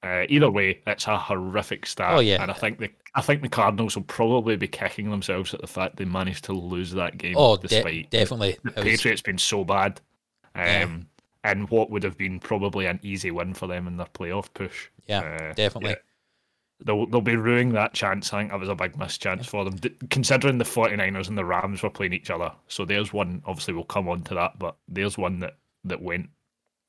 [0.05, 2.17] Uh, either way, it's a horrific start.
[2.17, 2.41] Oh, yeah.
[2.41, 5.67] and I think the I think the Cardinals will probably be kicking themselves at the
[5.67, 7.35] fact they managed to lose that game.
[7.37, 8.57] Oh, de- despite definitely.
[8.63, 10.01] the It was- Patriots being so bad,
[10.55, 10.97] um, Yeah.
[11.43, 14.87] And what would have been probably an easy win for them in their playoff push.
[15.07, 15.91] yeah, Uh, definitely.
[15.91, 15.95] yeah.
[16.85, 18.33] They'll, they'll be ruining that chance.
[18.33, 21.37] I think that was a big missed chance for them, D- considering the 49ers and
[21.37, 22.51] the Rams were playing each other.
[22.67, 26.29] So there's one, obviously, we'll come on to that, but there's one that, that went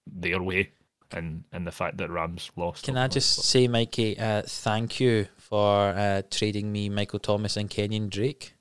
[0.06, 0.72] their way,
[1.12, 2.84] and, and the fact that Rams lost.
[2.86, 7.70] Can I just say, Mikey, uh, thank you for uh, trading me Michael Thomas and
[7.70, 8.54] Kenyon Drake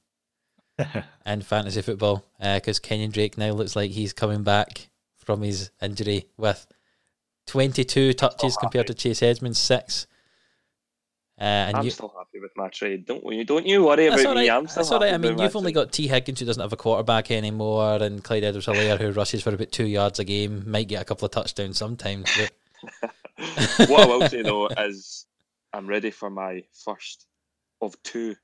[1.26, 4.90] and fantasy football because Kenyon Drake now looks like he's coming back
[5.24, 6.66] from his injury with
[7.48, 10.08] 22 touches compared to Chase Edmonds six.
[11.40, 13.06] Uh, and I'm you, still happy with my trade.
[13.06, 13.44] Don't you?
[13.44, 14.36] Don't you worry about right.
[14.36, 14.50] me.
[14.50, 15.14] I'm still That's all right.
[15.14, 15.86] I mean, you've only trade.
[15.86, 19.54] got Tee Higgins who doesn't have a quarterback anymore, and Clyde Edwards-Helaire who rushes for
[19.54, 22.30] about two yards a game, might get a couple of touchdowns sometimes.
[22.38, 23.12] But
[23.90, 25.26] what I will say though is,
[25.74, 27.26] I'm ready for my first
[27.82, 28.36] of two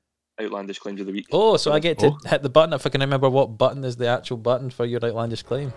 [0.42, 1.28] outlandish claims of the week.
[1.32, 2.28] Oh, so I get to Oh.
[2.28, 5.02] hit the button if I can remember what button is the actual button for your
[5.04, 5.72] outlandish claim.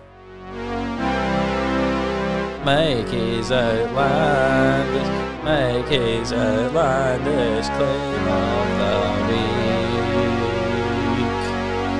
[2.65, 8.93] Mikey's outlandish, Mikey's outlandish claim of the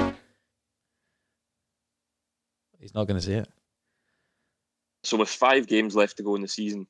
[0.08, 0.16] week.
[2.80, 3.50] He's not going to see it.
[5.04, 6.88] So with five games left to go in the season,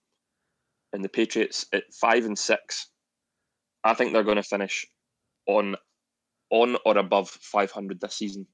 [0.94, 2.90] and the Patriots at five and six,
[3.84, 4.86] I think they're going to finish
[5.48, 5.76] on
[6.52, 8.46] on or above 500 this season.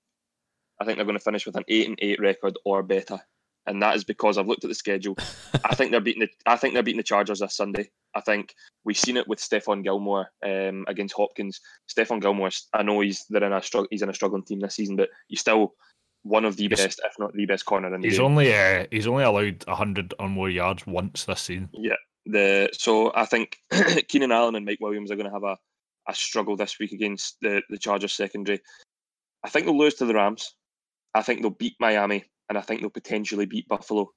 [0.79, 3.19] I think they're going to finish with an eight and eight record or better,
[3.69, 5.15] and that is because I've looked at the schedule.
[5.63, 7.89] I think they're beating the I think they're beating the Chargers this Sunday.
[8.15, 8.53] I think
[8.83, 11.61] we've seen it with Stephon Gilmore um, against Hopkins.
[11.87, 14.95] Stephon Gilmore, I know he's they're in a he's in a struggling team this season,
[14.97, 15.75] but he's still
[16.23, 18.25] one of the He's- best, if not the best corner in the He's game.
[18.25, 21.69] only uh, he's only allowed hundred or more yards once this season.
[21.73, 21.95] Yeah.
[22.25, 23.57] The so I think
[24.09, 25.57] Keenan Allen and Mike Williams are going to have a,
[26.07, 28.59] a struggle this week against the the Chargers secondary.
[29.43, 30.53] I think they'll lose to the Rams.
[31.13, 34.11] I think they'll beat Miami, and I think they'll potentially beat Buffalo.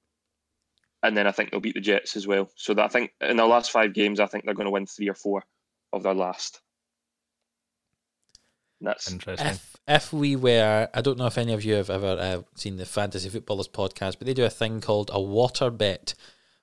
[1.03, 2.49] And then I think they'll beat the Jets as well.
[2.55, 4.85] So that I think in their last five games, I think they're going to win
[4.85, 5.43] three or four
[5.91, 6.61] of their last.
[8.79, 9.47] And that's Interesting.
[9.47, 12.77] If if we were, I don't know if any of you have ever uh, seen
[12.77, 16.13] the Fantasy Footballers podcast, but they do a thing called a water bet,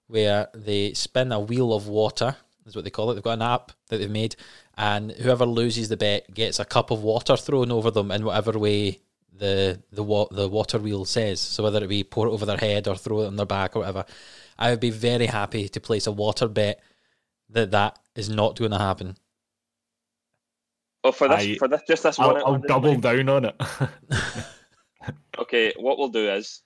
[0.07, 3.15] where they spin a wheel of water, is what they call it.
[3.15, 4.37] They've got an app that they've made,
[4.77, 8.59] and whoever loses the bet gets a cup of water thrown over them in whatever
[8.59, 9.01] way
[9.37, 11.41] the the wa- the water wheel says.
[11.41, 13.75] So whether it be pour it over their head or throw it on their back
[13.77, 14.05] or whatever,
[14.59, 16.81] I would be very happy to place a water bet
[17.51, 19.17] that that is not going to happen.
[21.05, 22.37] oh for this I- for this just this one.
[22.37, 23.25] I'll, I'll double claim.
[23.25, 23.57] down on it.
[25.39, 26.61] Okay, what we'll do is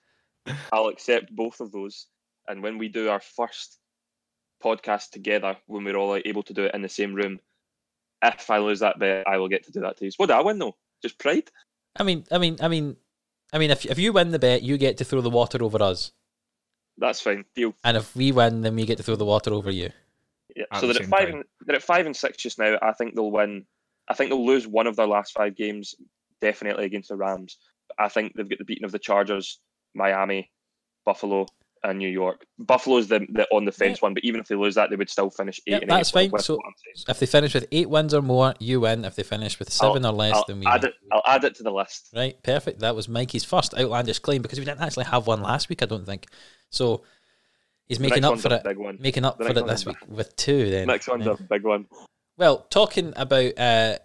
[0.71, 2.07] I'll accept both of those,
[2.47, 3.79] and when we do our first
[4.61, 7.39] podcast together, when we're all able to do it in the same room,
[8.21, 10.11] if I lose that bet, I will get to do that to you.
[10.17, 10.75] What do I win though?
[11.01, 11.49] Just pride?
[11.97, 12.97] I mean, I mean, I mean,
[13.53, 15.81] I mean, if if you win the bet, you get to throw the water over
[15.81, 16.11] us,
[16.97, 17.45] That's fine.
[17.55, 17.73] Deal.
[17.83, 19.89] and if we win, then we get to throw the water over you.
[20.55, 20.63] Yeah.
[20.71, 21.35] At so the they're at five time.
[21.35, 22.77] and they're at five and six just now.
[22.81, 23.65] I think they'll win.
[24.07, 25.95] I think they'll lose one of their last five games,
[26.41, 27.57] definitely against the Rams.
[27.97, 29.59] I think they've got the beating of the Chargers,
[29.93, 30.51] Miami,
[31.05, 31.47] Buffalo,
[31.89, 32.45] and New York.
[32.59, 35.09] Buffalo's the, the on the fence one, but even if they lose that, they would
[35.09, 36.31] still finish eight Yeah, and that's eight.
[36.31, 36.39] fine.
[36.41, 37.05] So- what I'm saying.
[37.07, 39.05] If they finish with eight wins or more, you win.
[39.05, 40.91] If they finish with 7 or less, I'll then we add win.
[40.91, 40.95] it.
[41.11, 42.09] I'll add it to the list.
[42.15, 42.79] Right, perfect.
[42.79, 45.85] That was Mikey's first outlandish claim because we didn't actually have one last week, I
[45.85, 46.27] don't think.
[46.69, 47.03] So
[47.87, 50.69] he's making up for it, making up The for it this week with two.
[50.71, 51.33] Then Next one's Yeah.
[51.39, 51.85] a big one.
[52.37, 53.97] Well, talking about uh,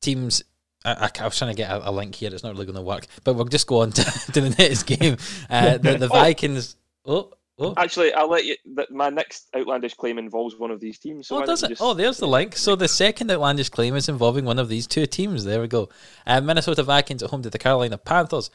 [0.00, 0.42] teams,
[0.84, 2.30] I, I, I was trying to get a, a link here.
[2.32, 4.82] It's not really going to work, but we'll just go on to, to the next
[4.84, 5.16] game.
[5.48, 6.14] Uh, the, the Oh.
[6.14, 6.76] Vikings.
[7.08, 8.54] Oh, oh, Actually, I'll let you.
[8.74, 11.26] That my next outlandish claim involves one of these teams.
[11.26, 11.70] So oh, does it?
[11.70, 12.54] you Oh, there's the link.
[12.54, 15.44] So the second outlandish claim is involving one of these two teams.
[15.44, 15.88] There we go.
[16.26, 18.50] Uh, Minnesota Vikings at home to the Carolina Panthers.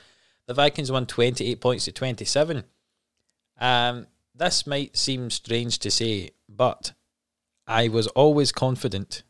[0.45, 2.63] The Vikings won 28 points to 27.
[3.59, 6.93] Um, this might seem strange to say, but
[7.65, 9.23] I was always confident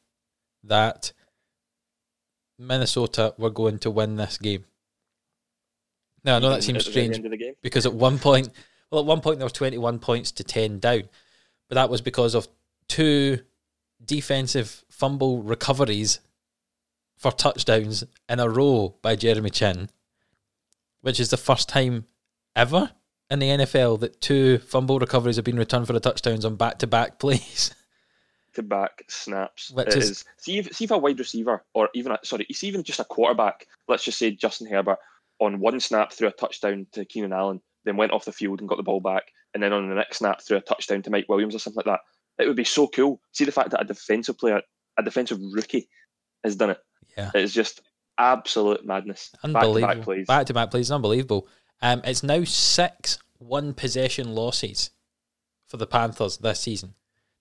[0.64, 1.14] that
[2.60, 4.66] Minnesota were going to win this game.
[6.24, 7.20] Now I know that seems strange
[7.62, 8.50] because at one point,
[8.94, 11.04] well, at one point there were 21 points to 10 down,
[11.68, 12.48] but that was because of
[12.88, 13.40] two
[14.06, 16.20] defensive fumble recoveries
[17.18, 19.90] for touchdowns in a row by Jeremy Chinn,
[21.02, 22.06] which is the first time
[22.56, 22.92] ever
[23.32, 26.78] in the NFL that two fumble recoveries have been returned for the touchdowns on back
[26.80, 27.74] to back plays.
[28.54, 29.72] to back snaps.
[29.72, 32.46] Which It is- is- see if see if a wide receiver or even a, sorry,
[32.52, 33.66] see even just a quarterback.
[33.88, 35.00] Let's just say Justin Herbert
[35.40, 38.70] on one snap threw a touchdown to Keenan Allen, then went off the field and
[38.70, 41.28] got the ball back, and then on the next snap threw a touchdown to Mike
[41.30, 42.44] Williams or something like that.
[42.44, 43.22] It would be so cool.
[43.32, 44.62] See the fact that a defensive player,
[44.98, 45.88] a defensive rookie,
[46.44, 46.80] has done it.
[47.18, 47.32] Yeah.
[47.36, 47.82] It's just
[48.18, 49.32] absolute madness.
[49.44, 49.82] Unbelievable.
[49.82, 50.28] Back to back plays.
[50.28, 51.48] Back to back plays, unbelievable.
[51.82, 54.92] Um, it's now six one possession losses
[55.68, 56.94] for the Panthers this season.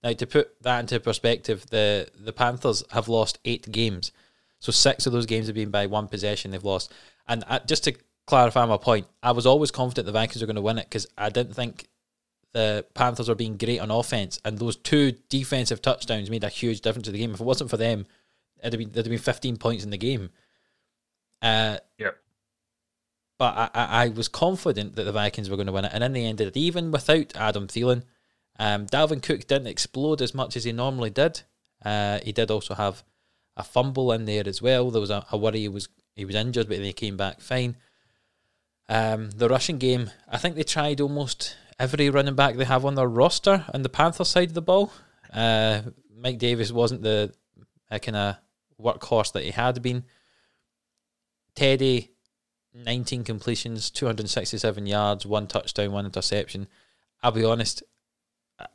[0.02, 4.10] Now, to put that into perspective, the the Panthers have lost eight games,
[4.58, 6.92] so six of those games have been by one possession they've lost.
[7.28, 7.94] And uh, just to
[8.26, 11.06] clarify my point, I was always confident the Vikings were going to win it because
[11.16, 11.88] I didn't think
[12.52, 16.80] the Panthers were being great on offense, and those two defensive touchdowns made a huge
[16.82, 17.32] difference to the game.
[17.32, 18.06] If it wasn't for them,
[18.60, 20.30] it'd have been there'd have been 15 points in the game.
[21.40, 22.16] Uh, Yep.
[23.38, 26.04] but I, I, I was confident that the Vikings were going to win it, and
[26.04, 28.02] in the end, it even without Adam Thielen,
[28.58, 31.42] um, Dalvin Cook didn't explode as much as he normally did.
[31.84, 33.02] Uh, he did also have
[33.56, 34.90] a fumble in there as well.
[34.90, 37.76] There was a, a worry he was he was injured, but he came back fine.
[38.88, 42.94] Um, the rushing game, I think they tried almost every running back they have on
[42.94, 44.92] their roster on the Panther side of the ball.
[45.32, 45.82] Uh,
[46.16, 47.32] Mike Davis wasn't the
[47.90, 48.36] uh, kind of
[48.80, 50.04] workhorse that he had been.
[51.54, 52.10] Teddy,
[52.74, 56.68] 19 completions, 267 yards, one touchdown, one interception.
[57.22, 57.82] I'll be honest,
[58.58, 58.66] uh,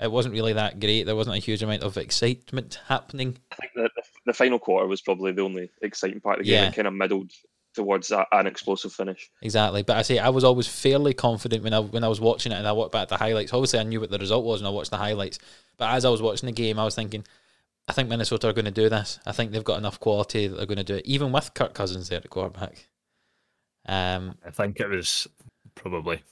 [0.00, 1.04] it wasn't really that great.
[1.04, 3.38] There wasn't a huge amount of excitement happening.
[3.50, 6.50] I think the, the, the final quarter was probably the only exciting part of the
[6.50, 6.62] game.
[6.62, 6.68] Yeah.
[6.68, 7.30] It kind of middled
[7.74, 9.30] towards a, an explosive finish.
[9.40, 12.52] Exactly, but I say I was always fairly confident when I when I was watching
[12.52, 13.52] it and I walked back at the highlights.
[13.52, 15.38] Obviously, I knew what the result was and I watched the highlights.
[15.76, 17.24] But as I was watching the game, I was thinking,
[17.88, 19.18] I think Minnesota are going to do this.
[19.26, 21.74] I think they've got enough quality that they're going to do it, even with Kirk
[21.74, 22.88] Cousins there at quarterback.
[23.86, 25.26] Um, I think it was
[25.74, 26.22] probably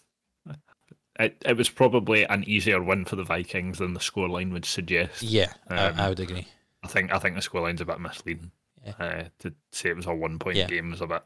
[1.19, 5.23] it, it was probably an easier win for the Vikings than the scoreline would suggest.
[5.23, 6.47] yeah, Um, I, I would agree.
[6.83, 8.53] I think I think the scoreline's a bit misleading.
[8.85, 8.93] Yeah.
[8.99, 10.67] Uh, to say it was a one point Yeah.
[10.67, 11.23] game was a bit.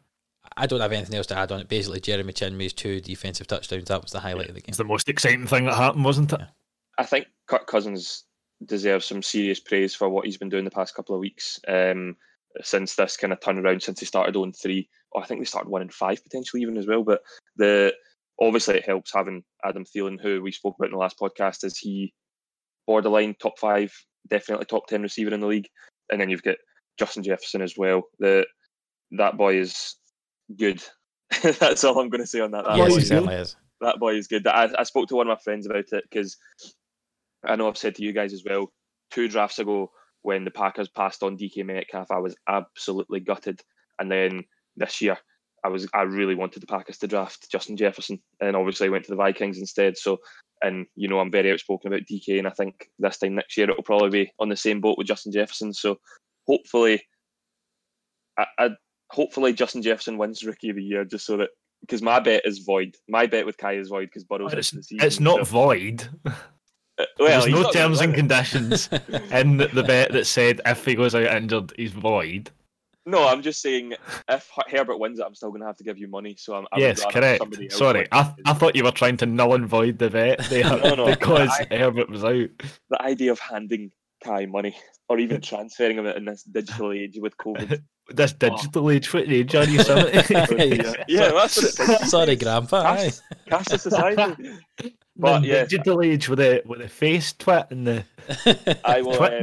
[0.57, 1.69] I don't have anything else to add on it.
[1.69, 3.89] Basically, Jeremy Chinmay's two defensive touchdowns.
[3.89, 4.69] That was the highlight of the game.
[4.69, 6.41] It's the most exciting thing that happened, wasn't it?
[6.41, 6.47] Yeah.
[6.99, 8.25] I think Kirk Cousins
[8.65, 11.59] deserves some serious praise for what he's been doing the past couple of weeks.
[11.67, 12.17] Um,
[12.63, 15.71] since this kind of turnaround, since he started on three, or I think they started
[15.71, 17.03] one and five potentially even as well.
[17.03, 17.23] But
[17.57, 17.93] the
[18.41, 21.79] obviously it helps having Adam Thielen, who we spoke about in the last podcast, is
[21.79, 22.13] he
[22.87, 23.93] borderline top five,
[24.29, 25.69] definitely top ten receiver in the league,
[26.13, 26.57] and then you've got
[26.99, 28.03] Justin Jefferson as well.
[28.19, 28.47] That
[29.13, 29.97] that boy is
[30.57, 30.83] good.
[31.43, 32.65] That's all I'm going to say on that.
[32.65, 33.57] That yes, boy he is certainly is.
[33.81, 34.47] that boy is good.
[34.47, 36.37] I, I spoke to one of my friends about it because
[37.45, 38.73] I know I've said to you guys as well.
[39.11, 39.91] Two drafts ago,
[40.23, 43.61] when the Packers passed on DK Metcalf, I was absolutely gutted.
[43.99, 44.45] And then
[44.77, 45.19] this year,
[45.65, 49.05] I was I really wanted the Packers to draft Justin Jefferson, and obviously I went
[49.07, 49.97] to the Vikings instead.
[49.97, 50.19] So,
[50.63, 53.71] and you know I'm very outspoken about DK, and I think this time next year
[53.71, 55.73] it'll probably be on the same boat with Justin Jefferson.
[55.73, 55.97] So,
[56.47, 57.03] hopefully,
[58.39, 58.71] I, I
[59.11, 62.61] hopefully Justin Jefferson wins Rookie of the Year, just so that because my bet is
[62.61, 62.97] void.
[63.09, 65.07] My bet with Kai is void because Burrow's out It's, the season.
[65.07, 66.09] it's not so- void.
[66.97, 68.89] Uh, well, There's no terms and conditions
[69.33, 72.51] in the bet that said if he goes out injured, he's void.
[73.05, 73.95] No, I'm just saying
[74.31, 76.37] if Herbert wins it, I'm still going to have to give you money.
[76.39, 77.45] So I'm I yes, correct.
[77.73, 78.33] Sorry, I.
[78.47, 81.51] I thought you were trying to null and void the bet there No, no, because
[81.71, 82.49] I- Herbert was out.
[82.91, 83.91] the idea of handing
[84.25, 84.75] Kai money
[85.09, 87.83] or even transferring him in this digital age with COVID.
[88.11, 90.09] This digital age, what age are you, son?
[90.13, 92.01] yeah, yeah, that's what it's like.
[92.05, 92.83] Sorry, Grandpa.
[92.83, 93.11] aye.
[93.49, 94.51] Cash the society.
[95.17, 98.05] But the yeah, digital age with the with the face twit and the
[98.85, 99.17] I will.
[99.17, 99.43] twit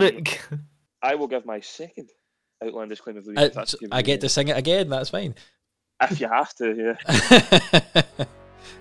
[0.52, 0.60] Um.
[1.02, 2.12] I will give my second
[2.64, 3.40] outlandish claim of the week.
[3.40, 4.90] if Uh, that's okay with I get to sing it again.
[4.90, 5.34] That's fine.
[6.04, 6.96] if you have to.
[7.08, 8.26] Yeah.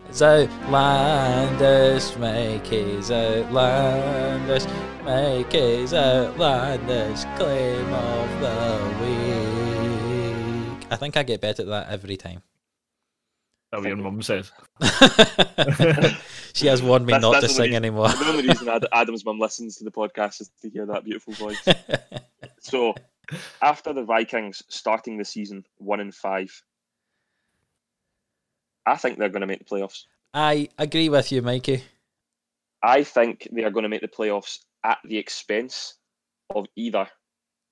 [0.09, 4.65] It's outlandish, make his outlandish,
[5.05, 10.87] make his outlandish claim of the week.
[10.91, 12.43] I think I get better at that every time.
[13.71, 14.51] That's what your mum says.
[16.55, 18.09] she has warned me That's- not to that's the sing reason- anymore.
[18.09, 21.33] the only reason Ad- Adam's mum listens to the podcast is to hear that beautiful
[21.35, 21.65] voice.
[22.63, 22.95] So,
[23.63, 26.63] after the Vikings starting the season one and five,
[28.87, 30.05] I think they're going to make the playoffs.
[30.33, 31.85] I agree with you, Mikey.
[32.83, 35.95] I think they are going to make the playoffs at the expense
[36.55, 37.07] of either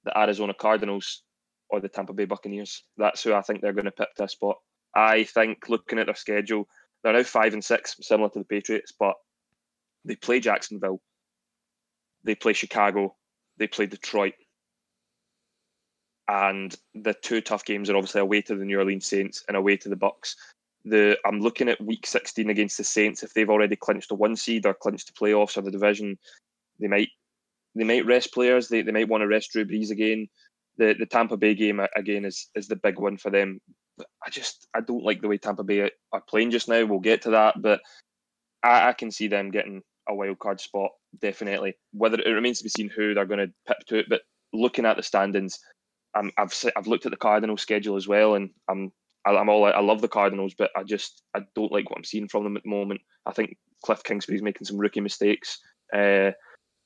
[0.05, 1.23] the Arizona Cardinals
[1.71, 2.85] or the Tampa Bay Buccaneers.
[2.97, 4.57] That's who I think they're going to pick this spot.
[4.95, 6.69] I think looking at their schedule,
[7.03, 9.15] they're now five and six, similar to the Patriots, but
[10.05, 11.01] they play Jacksonville,
[12.25, 13.15] they play Chicago,
[13.59, 14.35] they play Detroit.
[16.27, 19.77] And the two tough games are obviously away to the New Orleans Saints and away
[19.79, 20.37] to the Bucks
[20.85, 23.23] the I'm looking at week 16 against the Saints.
[23.23, 26.19] If they've already clinched the one seed or clinched the playoffs or the division,
[26.81, 27.09] they might
[27.75, 28.69] they might rest players.
[28.69, 30.29] They, they might want to rest Drew Brees again.
[30.77, 33.61] The the Tampa Bay game again is is the big one for them.
[34.25, 36.85] I just I don't like the way Tampa Bay are playing just now.
[36.85, 37.81] We'll get to that, but
[38.63, 41.75] I, I can see them getting a wild card spot, definitely.
[41.93, 44.87] Whether it remains to be seen who they're going to pip to it, but looking
[44.87, 45.59] at the standings,
[46.15, 48.93] um, I've I've looked at the Cardinal schedule as well, and I'm
[49.37, 52.29] I'm all I love the Cardinals, but I just I don't like what I'm seeing
[52.29, 53.01] from them at the moment.
[53.27, 55.59] I think Kliff Kingsbury's making some rookie mistakes.
[55.93, 56.33] Uh,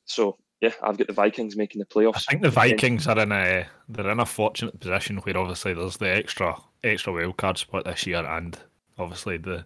[0.04, 2.24] so yeah, I've got the Vikings making the playoffs.
[2.28, 5.96] I think the Vikings are in a they're in a fortunate position where obviously there's
[5.96, 8.56] the extra extra wild card spot this year, and
[8.98, 9.64] obviously the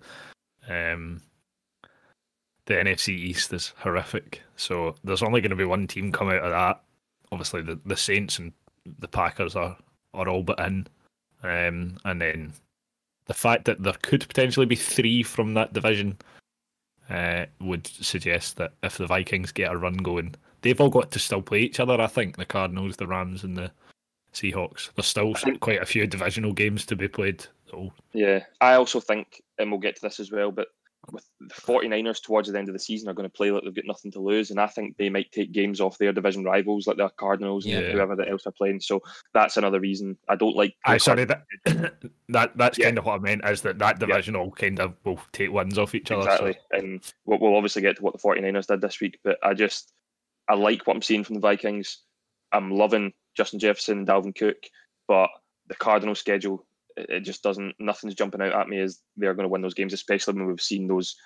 [0.69, 1.23] um
[2.67, 4.43] the NFC East is horrific.
[4.57, 6.83] So there's only going to be one team come out of that.
[7.31, 8.53] Obviously, the, the Saints and
[8.99, 9.77] the Packers are
[10.15, 10.87] are all but in,
[11.43, 12.53] um, and then
[13.27, 16.17] the fact that there could potentially be three from that division
[17.11, 21.19] uh, would suggest that if the Vikings get a run going, they've all got to
[21.19, 22.01] still play each other.
[22.01, 23.71] I think the Cardinals, the Rams, and the
[24.33, 24.91] Seahawks.
[24.95, 27.45] There's still think, quite a few divisional games to be played.
[27.71, 27.93] So.
[28.12, 30.69] Yeah, I also think, and we'll get to this as well, but
[31.11, 33.75] with the 49ers towards the end of the season are going to play like they've
[33.75, 36.87] got nothing to lose, and I think they might take games off their division rivals
[36.87, 37.79] like the Cardinals yeah.
[37.79, 38.81] and whoever else are playing.
[38.81, 39.03] So
[39.35, 40.75] that's another reason I don't like.
[40.85, 41.45] I sorry that
[42.29, 42.87] that that's yeah.
[42.87, 44.69] kind of what I meant is that that divisional yeah.
[44.69, 46.23] kind of will take wins off each other.
[46.23, 46.79] Exactly, so.
[46.79, 49.92] and we'll, we'll obviously get to what the 49ers did this week, but I just
[50.49, 52.03] I like what I'm seeing from the Vikings.
[52.53, 54.57] I'm loving Justin Jefferson and Dalvin Cook,
[55.09, 55.31] but
[55.69, 56.65] the Cardinal schedule
[56.96, 57.74] it just doesn't.
[57.78, 60.61] Nothing's jumping out at me as they're going to win those games, especially when we've
[60.61, 61.16] seen those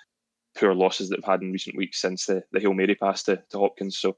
[0.57, 3.41] poor losses that they've had in recent weeks since the the hail mary pass to,
[3.49, 3.97] to Hopkins.
[3.97, 4.17] So,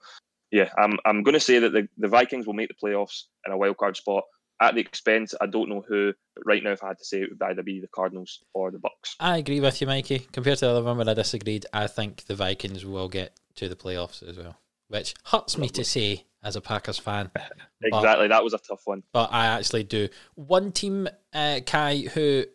[0.52, 3.54] yeah, I'm I'm going to say that the, the Vikings will make the playoffs in
[3.54, 4.24] a wild card spot
[4.62, 5.34] at the expense.
[5.42, 7.64] I don't know who, but right now, if I had to say, it would either
[7.64, 9.16] be the Cardinals or the Bucs.
[9.20, 10.28] I agree with you, Mikey.
[10.32, 13.68] Compared to the other one where I disagreed, I think the Vikings will get to
[13.68, 17.32] the playoffs as well, which hurts me to say as a Packers fan.
[17.82, 19.04] exactly, but, that was a tough one.
[19.12, 20.10] But I actually do.
[20.36, 22.46] One team, uh, Kai, who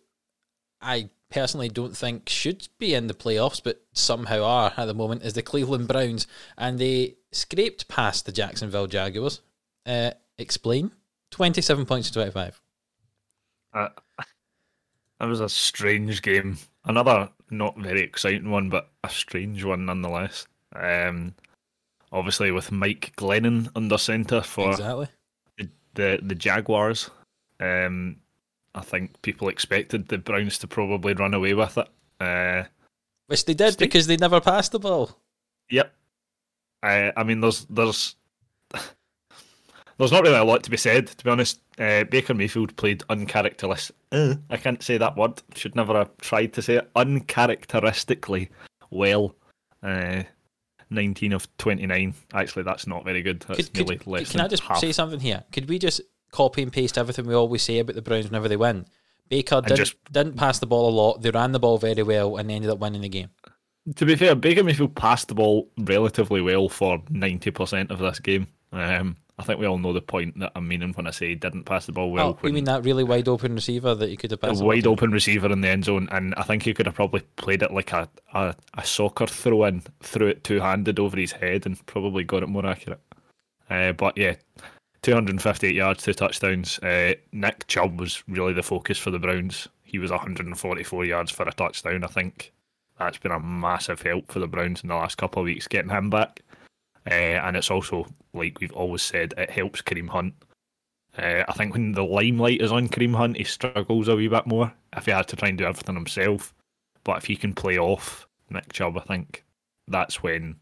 [0.80, 5.22] I personally don't think should be in the playoffs, but somehow are at the moment,
[5.22, 9.40] is the Cleveland Browns, and they scraped past the Jacksonville Jaguars.
[9.84, 10.92] Uh, explain.
[11.30, 12.60] Twenty-seven points to twenty-five.
[13.74, 13.88] Uh,
[15.20, 16.58] that was a strange game.
[16.84, 20.46] Another not very exciting one, but a strange one nonetheless.
[20.74, 21.34] Um,
[22.12, 25.08] obviously with Mike Glennon under centre for exactly.
[25.56, 27.10] the, the, the Jaguars.
[27.60, 28.16] Um,
[28.74, 31.88] I think people expected the Browns to probably run away with it.
[32.20, 32.64] Uh,
[33.26, 35.18] Which they did because they never passed the ball.
[35.70, 35.92] Yep.
[36.82, 38.14] Uh, I mean, there's there's
[39.98, 41.60] there's not really a lot to be said, to be honest.
[41.78, 43.96] Uh, Baker Mayfield played uncharacteristic.
[44.12, 45.42] Uh, I can't say that word.
[45.54, 46.90] Should never have tried to say it.
[46.94, 48.50] Uncharacteristically
[48.90, 49.34] well.
[49.82, 50.22] Uh,
[50.90, 52.14] 19 of 29.
[52.32, 53.40] Actually, that's not very good.
[53.48, 54.78] That's could, could, less Can I just half.
[54.78, 55.44] say something here?
[55.52, 56.00] Could we just
[56.32, 58.86] copy and paste everything we always say about the Browns whenever they win?
[59.28, 61.22] Baker didn't, just, didn't pass the ball a lot.
[61.22, 63.28] They ran the ball very well and ended up winning the game.
[63.96, 68.46] To be fair, Baker Mayfield passed the ball relatively well for 90% of this game.
[68.72, 71.34] Um, I think we all know the point that I'm meaning when I say he
[71.36, 72.38] didn't pass the ball well.
[72.42, 74.60] Oh, you mean that really wide open receiver that you could have passed?
[74.60, 77.20] A wide open receiver in the end zone, and I think he could have probably
[77.36, 81.32] played it like a, a, a soccer throw in, threw it two handed over his
[81.32, 83.00] head, and probably got it more accurate.
[83.70, 84.34] Uh, but yeah,
[85.02, 86.78] 258 yards, two touchdowns.
[86.80, 89.68] Uh, Nick Chubb was really the focus for the Browns.
[89.84, 92.02] He was 144 yards for a touchdown.
[92.02, 92.52] I think
[92.98, 95.90] that's been a massive help for the Browns in the last couple of weeks getting
[95.90, 96.42] him back.
[97.08, 100.34] Uh, and it's also, like we've always said, it helps Kareem Hunt.
[101.16, 104.46] Uh, I think when the limelight is on Kareem Hunt, he struggles a wee bit
[104.46, 106.54] more if he has to try and do everything himself.
[107.04, 109.44] But if he can play off Nick Chubb, I think
[109.86, 110.56] that's when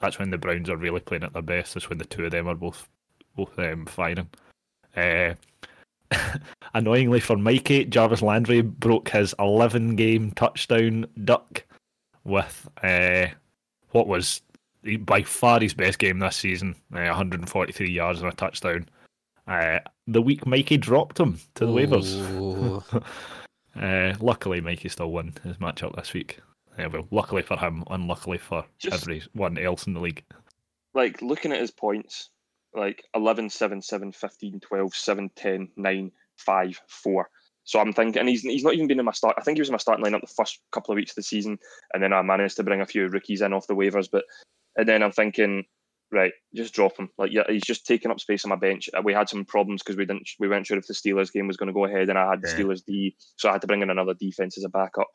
[0.00, 1.74] that's when the Browns are really playing at their best.
[1.74, 2.88] That's when the two of them are both
[3.36, 4.28] both um, firing.
[4.96, 5.34] Uh,
[6.74, 11.64] annoyingly for Mikey, Jarvis Landry broke his 11 game touchdown duck
[12.24, 13.26] with uh,
[13.90, 14.42] what was
[15.00, 18.88] by far his best game this season, uh, 143 yards and a touchdown.
[19.46, 21.76] Uh, the week Mikey dropped him to the Ooh.
[21.76, 23.04] waivers.
[23.80, 26.40] uh, luckily, Mikey still won his matchup this week.
[26.78, 30.24] Uh, well, luckily for him, unluckily for Just, everyone else in the league.
[30.94, 32.30] Like, looking at his points,
[32.74, 37.30] like 11, 7, 7, 15, 12, 7, 10, 9, 5, 4.
[37.64, 39.36] So I'm thinking, and he's he's not even been in my start.
[39.38, 41.22] I think he was in my starting lineup the first couple of weeks of the
[41.22, 41.58] season,
[41.94, 44.08] and then I managed to bring a few rookies in off the waivers.
[44.10, 44.24] But
[44.76, 45.64] and then I'm thinking,
[46.12, 47.08] right, just drop him.
[47.18, 48.88] Like, yeah, he's just taking up space on my bench.
[48.96, 51.48] Uh, we had some problems because we didn't, we weren't sure if the Steelers game
[51.48, 52.56] was going to go ahead, and I had the yeah.
[52.56, 55.08] Steelers D, so I had to bring in another defense as a backup.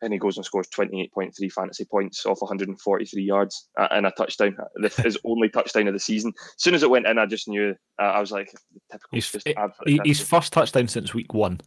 [0.00, 4.56] And he goes and scores 28.3 fantasy points off 143 yards uh, and a touchdown.
[4.80, 6.32] This his only touchdown of the season.
[6.38, 7.74] As soon as it went in, I just knew.
[8.00, 8.48] Uh, I was like,
[8.92, 9.08] typical.
[9.10, 11.60] He's, it, his first touchdown since week one.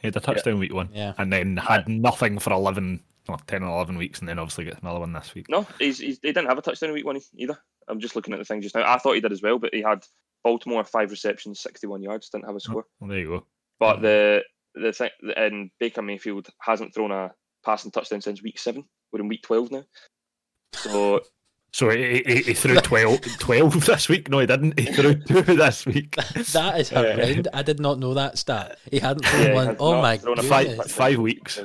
[0.00, 0.60] He had a touchdown yeah.
[0.60, 1.12] week one, yeah.
[1.16, 4.80] and then had nothing for 11 well, 10 or 11 weeks and then obviously gets
[4.80, 5.46] another one this week.
[5.48, 7.58] No, he's, he's he didn't have a touchdown week one either.
[7.88, 8.90] I'm just looking at the thing just now.
[8.90, 10.04] I thought he did as well, but he had
[10.42, 12.86] Baltimore five receptions, 61 yards, didn't have a oh, score.
[13.00, 13.46] Well, there you go.
[13.78, 14.42] But the
[14.74, 17.32] the thing and Baker Mayfield hasn't thrown a
[17.64, 18.84] passing touchdown since week seven.
[19.12, 19.84] We're in week 12 now.
[20.72, 21.20] So
[21.76, 24.30] So he, he, he threw 12, 12 this week.
[24.30, 24.78] No, he didn't.
[24.78, 26.16] He threw two this week.
[26.16, 27.46] that is horrendous.
[27.52, 28.78] I did not know that stat.
[28.90, 29.66] He hadn't thrown Yeah, he one.
[29.66, 30.76] has Oh not my thrown a goodness.
[30.78, 31.60] Five, five weeks.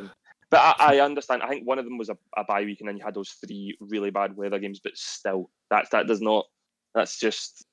[0.52, 1.42] But I, I understand.
[1.42, 3.32] I think one of them was a, a bye week, and then you had those
[3.32, 4.82] three really bad weather games.
[4.84, 6.46] But still, that that does not.
[6.94, 7.66] That's just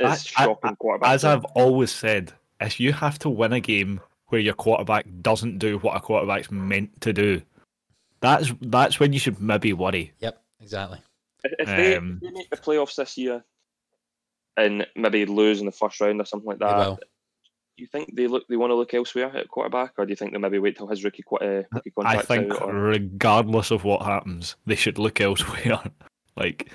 [0.00, 1.10] it's I- I- quarterback.
[1.10, 5.58] As I've always said, if you have to win a game where your quarterback doesn't
[5.58, 7.40] do what a quarterback's meant to do,
[8.20, 10.12] that's that's when you should maybe worry.
[10.18, 10.98] Yep, exactly.
[11.44, 13.44] if, if they, um, if they make the playoffs this year
[14.56, 16.98] and maybe lose in the first round or something like They that, will.
[17.76, 20.16] Do you think they look they want to look elsewhere at quarterback, or do you
[20.16, 22.62] think they maybe wait till his rookie, qu- uh, rookie I think out?
[22.62, 25.82] Or, regardless of what happens, they should look elsewhere.
[26.36, 26.70] like,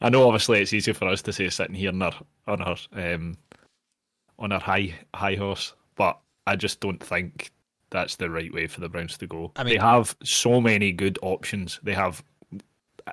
[0.00, 2.14] I know obviously it's easy for us to say sitting here on our
[2.46, 3.36] on our um
[4.38, 7.50] on our high high horse, but I just don't think
[7.90, 9.52] that's the right way for the Browns to go.
[9.56, 11.80] I mean, they have so many good options.
[11.82, 12.22] They have
[13.06, 13.12] uh,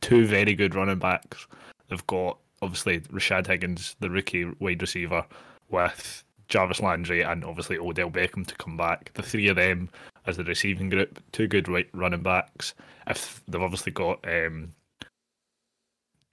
[0.00, 1.46] two very good running backs.
[1.88, 5.24] They've got obviously Rashard Higgins, the rookie wide receiver,
[5.70, 9.12] with Jarvis Landry and obviously Odell Beckham to come back.
[9.14, 9.88] The three of them
[10.26, 12.74] as the receiving group, two good running backs.
[13.06, 14.74] If they've obviously got um,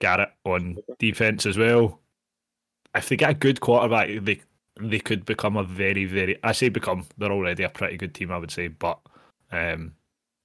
[0.00, 2.00] Garrett on defense as well.
[2.94, 4.42] If they get a good quarterback, they
[4.80, 6.38] they could become a very very.
[6.42, 7.06] I say become.
[7.16, 8.98] They're already a pretty good team, I would say, but
[9.50, 9.94] um,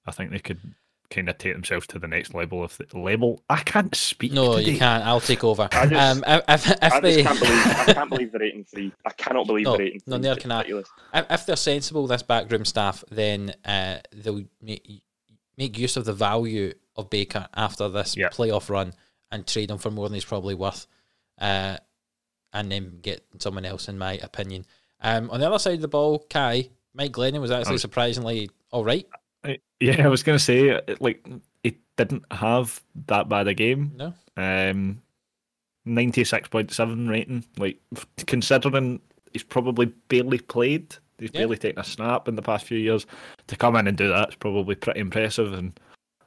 [0.05, 0.59] I think they could
[1.13, 2.63] kind of take themselves to the next level.
[2.65, 4.33] If the level, I can't speak.
[4.33, 4.71] No, today.
[4.71, 5.05] you can't.
[5.05, 5.69] I'll take over.
[5.71, 8.43] I just- um, if, if, if I just they, can't believe I can't believe they're
[8.43, 8.91] eight and three.
[9.05, 10.21] I cannot believe No, they're eight and no, three.
[10.23, 10.57] neither It's can I.
[10.59, 10.89] ridiculous.
[11.13, 15.03] if, if they're sensible, this backroom staff, then uh, they'll make,
[15.57, 18.29] make use of the value of Baker after this Yeah.
[18.29, 18.93] playoff run
[19.31, 20.85] and trade him for more than he's probably worth,
[21.39, 21.77] uh,
[22.53, 24.65] and then get someone else, in my opinion.
[25.01, 28.49] Um, on the other side of the ball, Kai Mike Glennon was actually was- surprisingly
[28.71, 29.07] all right.
[29.83, 31.27] Yeah, I was gonna say it, like
[31.63, 33.91] it didn't have that bad a game.
[33.95, 35.01] No, Um,
[35.85, 37.43] ninety six point seven rating.
[37.57, 37.79] Like
[38.27, 41.41] considering he's probably barely played, he's Yeah.
[41.41, 43.05] barely taken a snap in the past few years.
[43.47, 45.77] To come in and do that's probably pretty impressive, and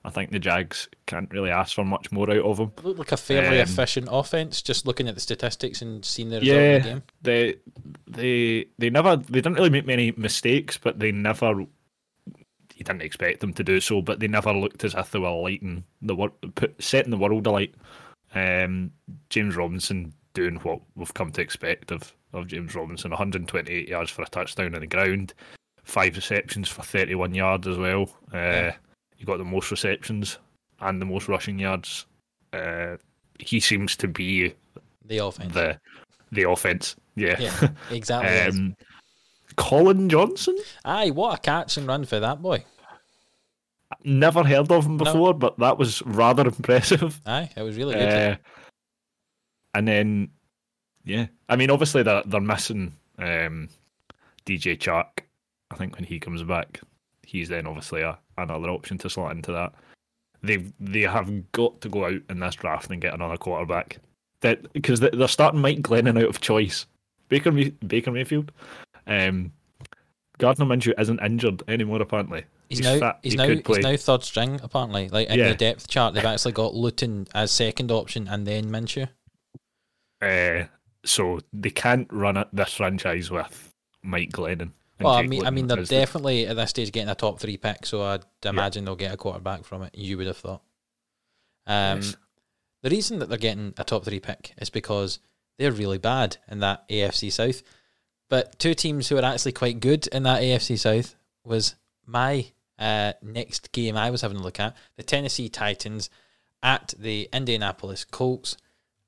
[0.05, 2.71] I think the Jags can't really ask for much more out of him.
[2.83, 4.63] looked like a fairly Um, efficient offense.
[4.63, 7.03] Just looking at the statistics and seeing the result of the Yeah, game.
[7.23, 7.55] they
[8.07, 11.65] they they never they didn't really make many mistakes, but they never.
[12.77, 15.31] You didn't expect them to do so, but they never looked as if they were
[15.31, 17.75] lighting the world, put, setting the world alight.
[18.35, 18.93] Um,
[19.31, 24.21] James Robinson doing what we've come to expect of of James Robinson, 128 yards for
[24.23, 25.33] a touchdown on the ground,
[25.85, 28.03] five receptions for 31 yards as well.
[28.33, 28.75] Uh, Yeah.
[29.17, 30.39] You got the most receptions
[30.81, 32.05] and the most rushing yards.
[32.53, 32.97] Uh,
[33.41, 34.53] he seems to be
[35.07, 35.55] The offense.
[35.55, 35.81] the
[36.33, 36.97] the offense.
[37.15, 37.37] Yeah.
[37.41, 38.39] yeah, exactly.
[38.61, 38.77] um,
[39.57, 40.57] Collin Johnson.
[40.85, 42.65] Aye, what a catch and run for that boy.
[44.05, 45.05] Never heard of him No.
[45.05, 47.21] before, but that was rather impressive.
[47.27, 48.33] Aye, it was really good.
[48.33, 48.37] Uh,
[49.75, 50.31] and then,
[51.05, 53.69] yeah, I mean, obviously they're they're missing um,
[54.45, 55.21] DJ Chark.
[55.71, 56.81] I think when he comes back,
[57.23, 59.73] he's then obviously a, another option to slot into that.
[60.43, 63.99] They they have got to go out in this draft and get another quarterback.
[64.41, 66.87] That because they're starting Mike Glennon out of choice.
[67.29, 67.51] Baker
[67.87, 68.53] Baker Mayfield.
[69.07, 69.53] Um,
[70.39, 72.03] Gardner Minshew isn't injured anymore.
[72.03, 75.09] Apparently, He's, now fit, he's he now he's now third string apparently.
[75.09, 75.49] Like in Yeah.
[75.49, 79.09] the depth chart, they've actually got Luton as second option and then Minshew.
[80.21, 80.65] Uh,
[81.05, 84.73] so they can't run it, this franchise with Mike Glennon.
[85.01, 87.39] Well, I mean, I mean, they're as the- definitely at this stage getting a top
[87.39, 89.95] three pick, so I'd imagine they'll get a quarterback from it.
[89.95, 90.63] You would have thought.
[91.67, 92.17] Um, Yes.
[92.83, 95.19] the reason that they're getting a top three pick is because
[95.59, 97.63] they're really bad in that AFC South.
[98.29, 101.15] But two teams who are actually quite good in that AFC South
[101.45, 102.47] was my
[102.79, 106.11] uh, next game I was having a look at the Tennessee Titans
[106.63, 108.57] at the Indianapolis Colts.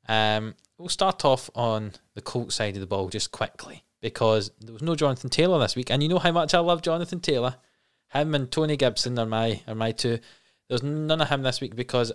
[0.09, 4.73] Um, we'll start off on the Colts side of the ball just quickly because there
[4.73, 7.57] was no Jonathan Taylor this week, and you know how much I love Jonathan Taylor.
[8.13, 10.19] Him and Tony Gibson are my are my two.
[10.69, 12.13] There's none of him this week because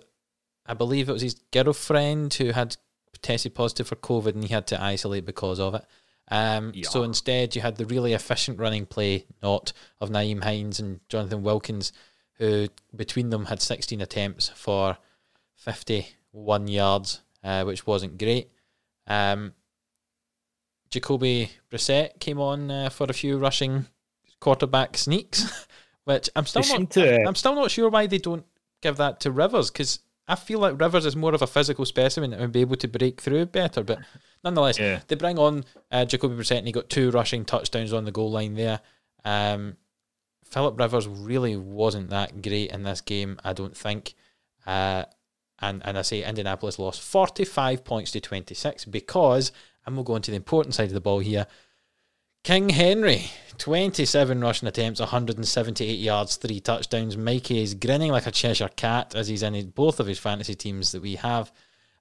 [0.66, 2.76] I believe it was his girlfriend who had
[3.22, 5.84] tested positive for COVID and he had to isolate because of it.
[6.28, 11.00] Um, So instead, you had the really efficient running play, not of Nyheim Hines and
[11.08, 11.92] Jonathan Wilkins,
[12.38, 14.96] who between them had 16 attempts for
[15.56, 18.50] 51 yards, uh, which wasn't great.
[19.06, 19.52] Um,
[20.90, 23.86] Jacoby Brissett came on uh, for a few rushing
[24.40, 25.66] quarterback sneaks,
[26.04, 26.90] which I'm still not.
[26.92, 28.46] to- I'm still not sure why they don't
[28.80, 32.32] give that to Rivers because I feel like Rivers is more of a physical specimen
[32.32, 33.82] and would be able to break through better.
[33.82, 33.98] But
[34.42, 35.00] nonetheless, Yeah.
[35.06, 38.30] they bring on uh, Jacoby Brissett and he got two rushing touchdowns on the goal
[38.30, 38.80] line there.
[39.24, 39.76] Um,
[40.46, 44.14] Philip Rivers really wasn't that great in this game, I don't think.
[44.66, 45.04] Uh,
[45.60, 49.52] and and I say Indianapolis lost 45 points to 26 because,
[49.84, 51.46] and we'll go on to the important side of the ball here.
[52.44, 57.16] King Henry, 27 rushing attempts, 178 yards, three touchdowns.
[57.16, 60.92] Mikey is grinning like a Cheshire cat as he's in both of his fantasy teams
[60.92, 61.50] that we have.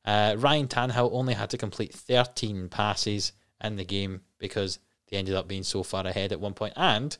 [0.03, 3.31] Uh, Ryan Tannehill only had to complete 13 passes
[3.63, 4.79] in the game because
[5.09, 6.73] they ended up being so far ahead at one point.
[6.75, 7.17] And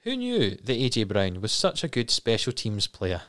[0.00, 3.22] who knew that AJ Brown was such a good special teams player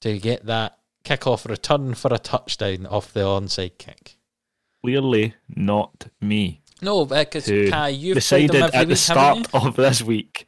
[0.00, 4.16] to get that kickoff return for a touchdown off the onside kick?
[4.80, 6.62] Clearly not me.
[6.80, 10.02] No, because Who Kai, you've decided him every at the week, haven't start of this
[10.02, 10.46] week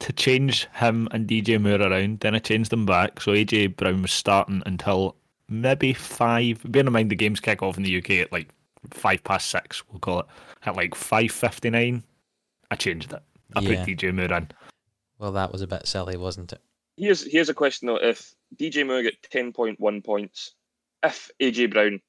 [0.00, 2.20] to change him and DJ Moore around.
[2.20, 5.16] Then I changed them back, so AJ Brown was starting until
[5.48, 6.60] maybe five.
[6.70, 8.48] Bear in mind the games kick off in the UK at like
[8.90, 9.82] five past six.
[9.90, 10.26] We'll call it
[10.66, 12.02] at like five fifty nine.
[12.70, 13.22] I changed it.
[13.56, 13.84] I Yeah.
[13.84, 14.48] put DJ Moore in.
[15.18, 16.60] Well, that was a bit silly, wasn't it?
[16.96, 20.54] Here's here's a question though: If DJ Moore got ten point one points,
[21.02, 22.00] if AJ Brown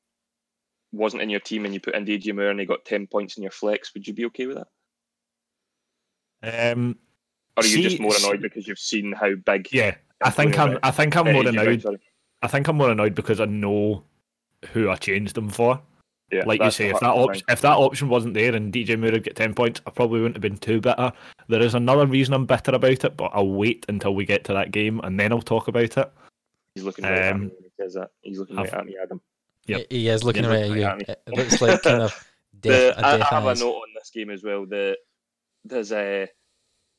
[0.91, 3.37] wasn't in your team and you put in DJ Moore and he got ten points
[3.37, 4.57] in your flex, would you be okay with
[6.41, 6.71] that?
[6.73, 6.97] Um,
[7.57, 9.67] Or are you See- just more annoyed because you've seen how big?
[9.71, 10.77] yeah, I think I'm.
[10.83, 11.85] I think I'm more annoyed.
[12.41, 14.03] I think I'm more annoyed because I know
[14.73, 15.81] who I changed them for.
[16.31, 19.11] Yeah, like you say, if that option if that option wasn't there and DJ Moore
[19.11, 21.11] had get ten points, I probably wouldn't have been too bitter.
[21.47, 24.53] There is another reason I'm bitter about it, but I'll wait until we get to
[24.53, 26.11] that game and then I'll talk about it.
[26.73, 28.09] he's looking right at me he says that.
[28.21, 29.21] He's looking I've- right at me, Adam.
[29.67, 29.87] Yep.
[29.89, 30.83] He- He is looking right at you.
[30.83, 31.01] at.
[31.09, 32.27] It looks like kind of
[32.61, 34.65] The, death, a I, I have a note on this game as well.
[34.65, 34.97] The
[35.65, 36.27] there's a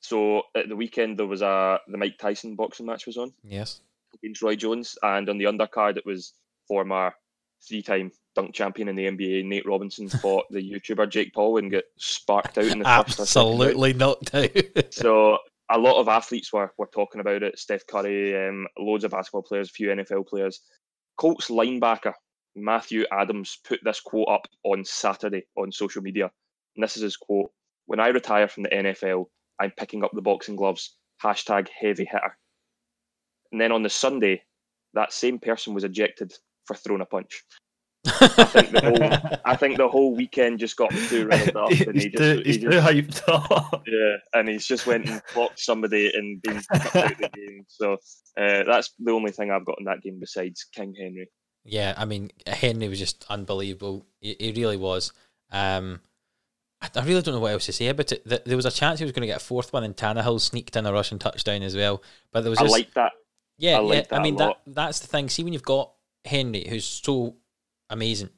[0.00, 3.80] so at the weekend there was a the Mike Tyson boxing match was on Yes.
[4.14, 6.34] against Roy Jones, and on the undercard it was
[6.68, 7.14] former
[7.66, 11.84] three-time dunk champion in the NBA Nate Robinson fought the YouTuber Jake Paul and got
[11.96, 13.60] sparked out in the first or second round.
[13.62, 14.50] Absolutely knocked out.
[14.92, 15.38] So
[15.70, 17.58] a lot of athletes were, were talking about it.
[17.58, 20.60] Steph Curry, um, loads of basketball players, a few NFL players.
[21.16, 22.12] Colts linebacker
[22.56, 26.30] Matthew Adams put this quote up on Saturday on social media.
[26.74, 27.50] And this is his quote
[27.84, 29.26] When I retire from the NFL,
[29.60, 30.96] I'm picking up the boxing gloves.
[31.22, 32.36] Hashtag heavy hitter.
[33.52, 34.42] And then on the Sunday,
[34.94, 36.32] that same person was ejected
[36.66, 37.44] for throwing a punch.
[38.06, 42.00] I think the whole I think the whole weekend just got too riled up and
[42.00, 43.82] he just, too, he just too hyped up.
[43.86, 47.64] yeah, and he's just went and blocked somebody and been kicked out of the game.
[47.68, 47.94] So
[48.38, 51.28] uh, that's the only thing I've got in that game besides King Henry.
[51.66, 54.06] Yeah, I mean Henry was just unbelievable.
[54.20, 55.12] He, he really was.
[55.50, 56.00] Um,
[56.80, 58.28] I, I really don't know what else to say about it.
[58.28, 60.40] Th- There was a chance he was going to get a fourth one, and Tannehill
[60.40, 62.02] sneaked in a rushing touchdown as well.
[62.32, 63.12] But there was I just like that.
[63.58, 64.02] Yeah, I like yeah.
[64.10, 65.28] that I mean that that's the thing.
[65.28, 65.92] See, when you've got
[66.24, 67.36] Henry, who's so
[67.90, 68.30] amazing,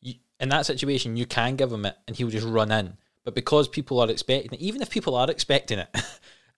[0.00, 2.96] you, in that situation, you can give him it, and he'll just run in.
[3.24, 5.88] But because people are expecting it, even if people are expecting it,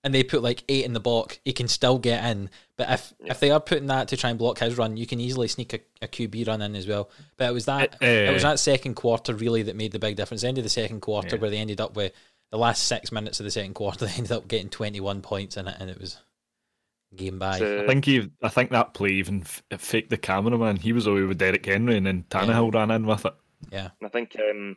[0.03, 2.49] and they put like eight in the block, he can still get in.
[2.77, 3.33] But if Yeah.
[3.33, 5.75] if they are putting that to try and block his run, you can easily sneak
[5.75, 7.11] a, a QB run in as well.
[7.37, 10.17] But it was that Uh, it was that second quarter really that made the big
[10.17, 10.41] difference.
[10.43, 11.41] The end of the second quarter, Yeah.
[11.43, 12.13] where they ended up with
[12.51, 15.57] the last six minutes of the second quarter, they ended up getting twenty one points
[15.57, 16.17] in it, and it was
[17.15, 17.59] game by.
[17.59, 20.77] So- I think he, I think that play even f- faked the cameraman.
[20.77, 23.35] He was away with Derrick Henry, and then Tannehill ran in with it.
[23.71, 23.91] yeah.
[24.01, 24.77] And I think um,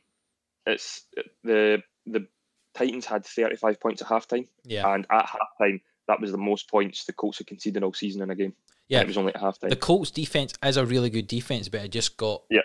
[0.65, 1.05] it's
[1.43, 2.27] the the
[2.73, 7.05] Titans had 35 points at halftime, Yeah, and at halftime that was the most points
[7.05, 8.53] the Colts had conceded all season in a game.
[8.89, 8.99] yeah.
[8.99, 9.69] and it was only at halftime.
[9.69, 12.61] The Colts defense is a really good defense, but it just got Yeah.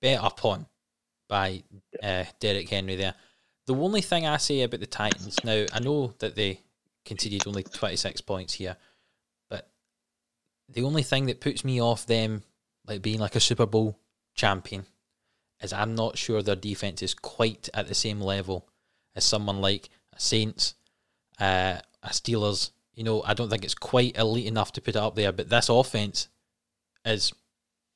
[0.00, 0.66] bet upon
[1.28, 1.62] by
[2.02, 3.14] uh, Derrick Henry there.
[3.66, 6.60] The only thing I say about the Titans now, I know that they
[7.04, 8.76] conceded only 26 points here,
[9.48, 9.70] but
[10.68, 12.42] the only thing that puts me off them
[12.86, 13.98] like being like a Super Bowl
[14.34, 14.86] champion
[15.62, 18.66] is I'm not sure their defense is quite at the same level
[19.14, 20.74] as someone like a Saints,
[21.40, 22.70] uh, a Steelers.
[22.94, 25.48] You know, I don't think it's quite elite enough to put it up there, but
[25.48, 26.28] this offense
[27.04, 27.32] is.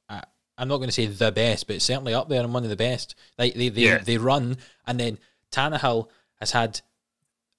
[0.08, 0.22] Uh,
[0.56, 2.70] I'm not going to say the best, but it's certainly up there and one of
[2.70, 3.14] the best.
[3.38, 3.98] Like they they, Yeah.
[3.98, 4.56] they run,
[4.86, 5.18] and then
[5.50, 6.08] Tannehill
[6.40, 6.80] has had,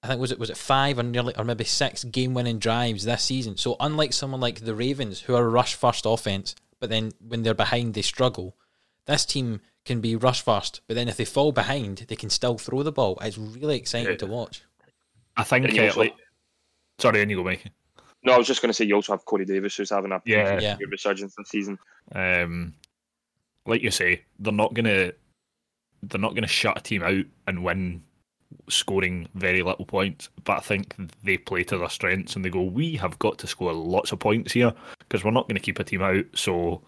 [0.02, 3.04] I think was it was it five or nearly or maybe six game winning drives
[3.04, 3.56] this season.
[3.56, 7.42] So unlike someone like the Ravens, who are a rush first offense, but then when
[7.42, 8.56] they're behind they struggle,
[9.06, 12.58] this team can be rush first, but then if they fall behind, they can still
[12.58, 13.16] throw the ball.
[13.22, 14.16] It's really exciting Yeah.
[14.18, 14.62] to watch.
[15.36, 15.64] I think.
[15.66, 16.14] And you Uh, also- like,
[16.98, 17.64] sorry, and you go, Mike.
[18.22, 20.20] no, I was just going to say you also have Corey Davis who's having a
[20.26, 20.58] Yeah.
[20.60, 20.76] Yeah.
[20.76, 21.78] good resurgence this season.
[22.12, 22.74] Um,
[23.66, 25.12] like you say, they're not gonna
[26.02, 28.02] they're not gonna shut a team out and win
[28.68, 32.62] scoring very little points, but I think they play to their strengths and they go,
[32.62, 35.80] we have got to score lots of points here because we're not going to keep
[35.80, 36.80] a team out, so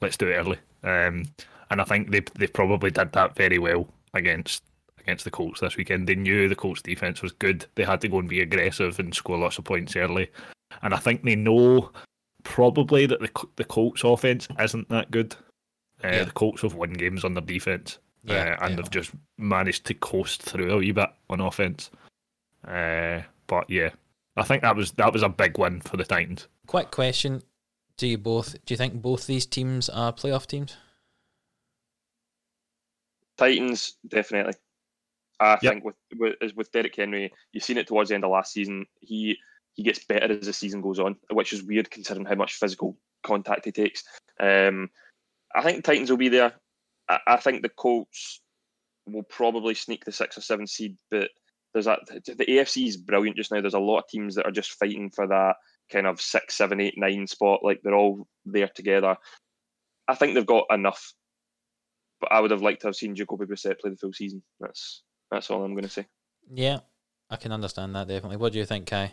[0.00, 0.58] let's do it early.
[0.82, 1.24] Um,
[1.70, 4.62] and I think they they probably did that very well against
[5.00, 6.06] against the Colts this weekend.
[6.06, 7.66] They knew the Colts defense was good.
[7.74, 10.30] They had to go and be aggressive and score lots of points early.
[10.82, 11.90] And I think they know
[12.44, 15.34] probably that the the Colts offense isn't that good.
[16.04, 16.24] Uh, yeah.
[16.24, 18.76] The Colts have won games on their defense, yeah, uh, and yeah.
[18.76, 21.90] they've just managed to coast through a wee bit on offense.
[22.66, 23.90] Uh, but yeah,
[24.36, 26.46] I think that was that was a big win for the Titans.
[26.66, 27.42] Quick question:
[27.96, 30.76] Do you both do you think both these teams are playoff teams?
[33.38, 34.54] Titans definitely.
[35.40, 35.72] I yep.
[35.72, 38.86] think with, with with Derrick Henry, you've seen it towards the end of last season.
[39.00, 39.38] He
[39.74, 42.96] he gets better as the season goes on, which is weird considering how much physical
[43.22, 44.02] contact he takes.
[44.40, 44.90] Um,
[45.54, 46.54] I think the Titans will be there.
[47.08, 48.40] I, I, think the Colts
[49.06, 51.30] will probably sneak the six or seven seed, but
[51.72, 53.60] there's that the AFC is brilliant just now.
[53.60, 55.56] There's a lot of teams that are just fighting for that
[55.92, 57.60] kind of six, seven, eight, nine spot.
[57.62, 59.16] Like they're all there together.
[60.08, 61.12] I think they've got enough,
[62.20, 64.42] but I would have liked to have seen Jacoby Brissett play the full season.
[64.60, 66.06] That's that's all I'm going to say.
[66.52, 66.80] Yeah,
[67.30, 68.38] I can understand that definitely.
[68.38, 69.12] What do you think, Kai?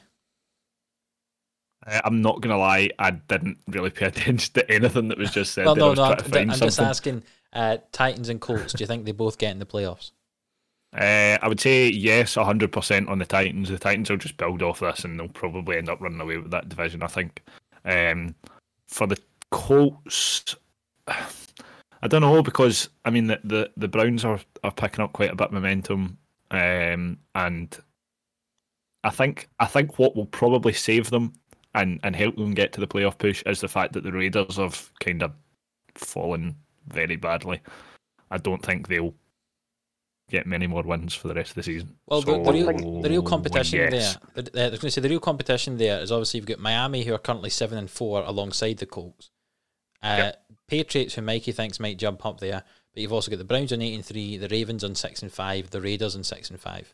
[1.86, 5.54] Uh, I'm not gonna lie, I didn't really pay attention to anything that was just
[5.54, 5.66] said.
[5.66, 7.24] well, no, no, I'm, I'm just asking.
[7.54, 8.74] Uh, Titans and Colts.
[8.74, 10.12] Do you think they both get in the playoffs?
[10.94, 13.70] Uh, I would say yes, hundred percent on the Titans.
[13.70, 16.52] The Titans will just build off this, and they'll probably end up running away with
[16.52, 17.04] that division.
[17.04, 17.44] I think.
[17.86, 18.36] Um,
[18.88, 19.18] for the
[19.52, 20.56] Colts,
[22.06, 25.32] I don't know because I mean the the, the Browns are, are picking up quite
[25.32, 26.20] a bit of momentum,
[26.52, 27.76] um, and
[29.04, 31.34] I think I think what will probably save them
[31.74, 34.58] and and help them get to the playoff push is the fact that the Raiders
[34.58, 35.32] have kind of
[35.96, 36.56] fallen
[36.88, 37.60] very badly.
[38.30, 39.16] I don't think they'll
[40.30, 41.96] get many more wins for the rest of the season.
[42.06, 44.18] Well, so, the, the, real, the real competition yes.
[44.36, 46.60] there, the, I was going to say the real competition there is obviously you've got
[46.60, 49.32] Miami who are currently seven and four alongside the Colts,
[50.04, 50.46] uh, yep.
[50.68, 52.64] Patriots who Mikey thinks might jump up there,
[52.94, 55.32] but you've also got the Browns on eight and three, the Ravens on six and
[55.32, 56.94] five, the Raiders on six and five.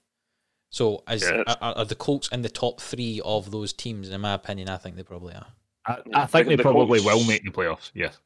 [0.72, 1.44] So, as yeah.
[1.48, 4.10] are, are, the Colts in the top three of those teams?
[4.10, 5.48] In my opinion, I think they probably are.
[5.86, 7.92] I, I think they the probably Colts, will make the playoffs.
[7.94, 8.18] Yes.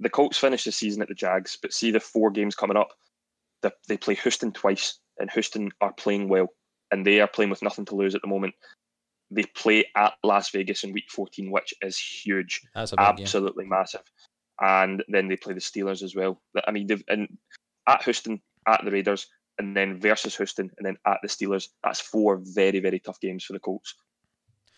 [0.00, 2.88] The Colts finish the season at the Jags, but see the four games coming up.
[3.62, 6.48] The, they play Houston twice, and Houston are playing well,
[6.90, 8.54] and they are playing with nothing to lose at the moment.
[9.30, 13.70] They play at Las Vegas in Week 14, which is huge, That's big, absolutely yeah.
[13.70, 14.02] massive.
[14.60, 16.40] And then they play the Steelers as well.
[16.66, 17.28] I mean, they've and
[17.88, 19.26] at Houston, at the Raiders,
[19.58, 21.68] and then versus Houston, and then at the Steelers.
[21.82, 23.94] That's four very, very tough games for the Colts.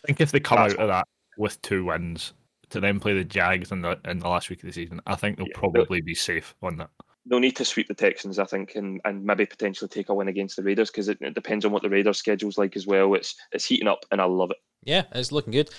[0.04, 1.08] I think if they come That's out of that
[1.38, 2.32] with two wins
[2.70, 5.16] to then play the Jags in the in the last week of the season, I
[5.16, 6.90] think they'll yeah, probably be safe on that.
[7.28, 10.28] They'll need to sweep the Texans, I think, and, and maybe potentially take a win
[10.28, 13.14] against the Raiders because it, it, depends on what the Raiders' schedule's like as well.
[13.14, 14.58] It's it's heating up, and I love it.
[14.84, 15.70] Yeah, it's looking good.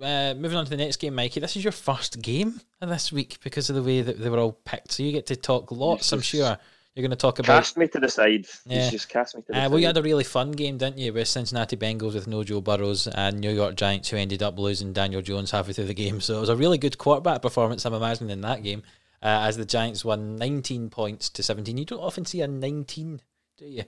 [0.00, 1.40] Uh, moving on to the next game, Mikey.
[1.40, 4.52] This is your first game this week because of the way that they were all
[4.64, 6.12] picked, so you get to talk lots.
[6.12, 6.58] I'm sure
[6.94, 7.58] you're going to talk about.
[7.58, 8.46] Cast me to the side.
[8.64, 8.90] Yeah.
[8.90, 9.70] just cast me to the uh, side.
[9.70, 12.60] Well, you had a really fun game, didn't you, with Cincinnati Bengals with no Joe
[12.60, 16.20] Burrows and New York Giants, who ended up losing Daniel Jones halfway through the game.
[16.20, 18.82] So it was a really good quarterback performance, I'm imagining, in that game,
[19.22, 21.78] uh, as the Giants won 19 points to 17.
[21.78, 23.20] You don't often see a 19,
[23.58, 23.84] do you?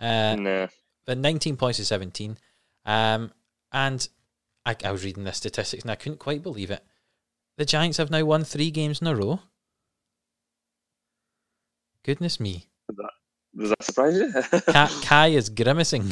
[0.00, 0.68] Uh, no.
[1.04, 2.38] But 19 points to 17.
[2.86, 3.32] Um,
[3.72, 4.08] and
[4.66, 6.84] I, I was reading the statistics and I couldn't quite believe it.
[7.56, 9.40] The Giants have now won three games in a row.
[12.04, 12.66] Goodness me.
[12.88, 13.10] Does that,
[13.56, 14.60] does that surprise you?
[14.72, 16.10] Kai, Kai is grimacing.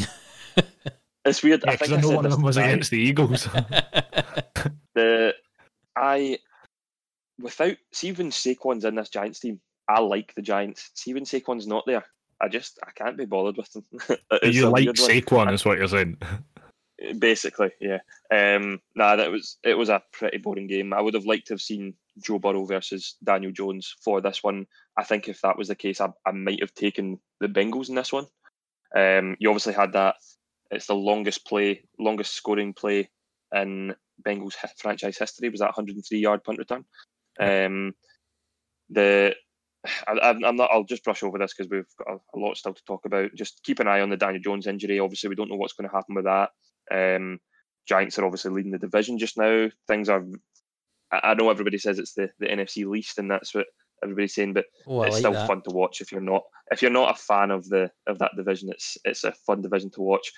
[1.24, 1.62] it's weird.
[1.66, 3.44] Yeah, I think I know one of them was against the Eagles.
[4.94, 5.34] the
[5.96, 6.38] I
[7.40, 10.90] without see when Saquon's in this Giants team, I like the Giants.
[10.94, 12.04] See when Saquon's not there,
[12.40, 13.84] I just I can't be bothered with them.
[14.44, 16.16] you like Saquon, is what you're saying.
[17.18, 17.98] Basically, yeah.
[18.30, 20.92] Um, nah, that was it was a pretty boring game.
[20.92, 24.66] I would have liked to have seen Joe Burrow versus Daniel Jones for this one.
[24.96, 27.94] I think if that was the case, I, I might have taken the Bengals in
[27.94, 28.26] this one.
[28.94, 30.16] Um, you obviously had that.
[30.70, 33.10] It's the longest play, longest scoring play
[33.54, 33.94] in
[34.24, 35.48] Bengals franchise history.
[35.48, 36.84] Was that 103 yard punt return?
[37.40, 37.94] Um,
[38.90, 39.34] the
[40.06, 40.70] I, am not.
[40.72, 43.34] I'll just brush over this because we've got a, a, lot still to talk about.
[43.34, 45.00] Just keep an eye on the Daniel Jones injury.
[45.00, 46.50] Obviously, we don't know what's going to happen with that.
[46.92, 47.38] Um,
[47.86, 49.68] Giants are obviously leading the division just now.
[49.88, 50.24] Things are.
[51.10, 53.66] I know everybody says it's the, the NFC least, and that's what
[54.02, 55.46] everybody's saying, but oh, it's like still that.
[55.46, 58.32] fun to watch if you're not if you're not a fan of the of that
[58.36, 58.70] division.
[58.70, 60.32] It's it's a fun division to watch.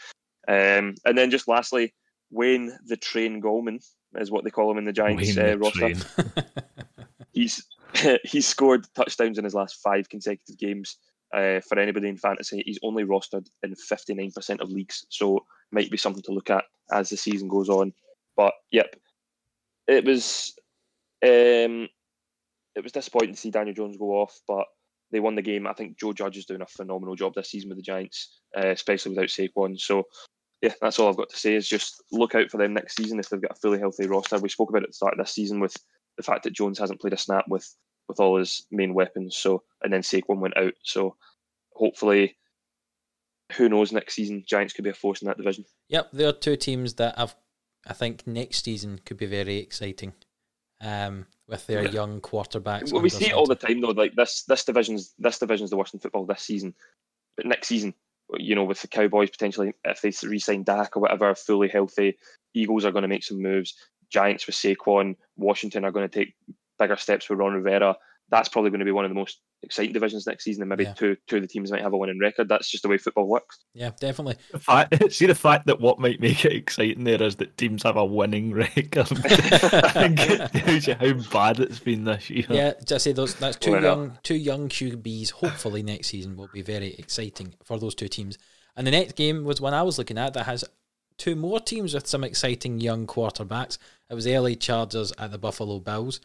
[0.48, 1.94] Um, and then just lastly,
[2.30, 3.84] Wayne the Train Gallman
[4.16, 5.92] is what they call him in the Giants uh, roster.
[7.32, 7.64] he's
[8.24, 10.98] he's scored touchdowns in his last five consecutive games.
[11.34, 12.62] uh, for anybody in fantasy.
[12.64, 17.10] He's only rostered in 59% of leagues, so might be something to look at as
[17.10, 17.92] the season goes on.
[18.36, 18.96] But yep,
[19.86, 20.54] it was
[21.22, 21.88] um,
[22.74, 24.66] it was disappointing to see Daniel Jones go off, but
[25.12, 25.66] they won the game.
[25.66, 28.68] I think Joe Judge is doing a phenomenal job this season with the Giants, uh,
[28.68, 29.78] especially without Saquon.
[29.78, 30.04] So
[30.60, 33.18] yeah, that's all I've got to say is just look out for them next season
[33.18, 34.38] if they've got a fully healthy roster.
[34.38, 35.76] We spoke about it at the start of this season with
[36.16, 37.68] the fact that Jones hasn't played a snap with
[38.08, 39.36] with all his main weapons.
[39.36, 40.74] So and then Saquon went out.
[40.82, 41.16] So
[41.74, 42.36] hopefully,
[43.56, 45.64] who knows next season Giants could be a force in that division.
[45.88, 47.34] Yep, there are two teams that I've
[47.86, 50.14] I think next season could be very exciting.
[50.80, 51.90] Um, with their Yeah.
[51.90, 52.92] young quarterbacks.
[52.92, 53.88] Well, we see it all the time though.
[53.88, 56.74] Like this, this division's this division's the worst in football this season.
[57.36, 57.94] But next season,
[58.38, 62.18] you know, with the Cowboys potentially if they re-sign Dak or whatever, fully healthy,
[62.54, 63.74] Eagles are going to make some moves.
[64.10, 66.34] Giants with Saquon, Washington are going to take
[66.78, 67.96] bigger steps with Ron Rivera.
[68.30, 70.84] That's probably going to be one of the most exciting divisions next season, and maybe
[70.84, 70.94] Yeah.
[70.94, 72.48] two two of the teams might have a winning record.
[72.48, 73.58] That's just the way football works.
[73.74, 74.36] Yeah, definitely.
[74.50, 77.82] The fact, see the fact that what might make it exciting there is that teams
[77.82, 78.96] have a winning record.
[78.96, 80.16] I think
[80.64, 82.46] tells you how bad it's been this year.
[82.48, 83.34] Yeah, just say those.
[83.34, 83.86] That's two Why not?
[83.86, 85.30] young, two young QBs.
[85.32, 88.38] Hopefully next season will be very exciting for those two teams.
[88.76, 90.64] And the next game was one I was looking at that has
[91.16, 93.78] two more teams with some exciting young quarterbacks.
[94.10, 96.20] It was the LA Chargers at the Buffalo Bills.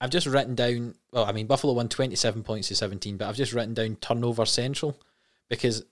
[0.00, 0.94] I've just written down.
[1.12, 3.96] Well, I mean Buffalo won twenty seven points to seventeen, but I've just written down
[3.96, 4.98] turnover central
[5.48, 5.84] because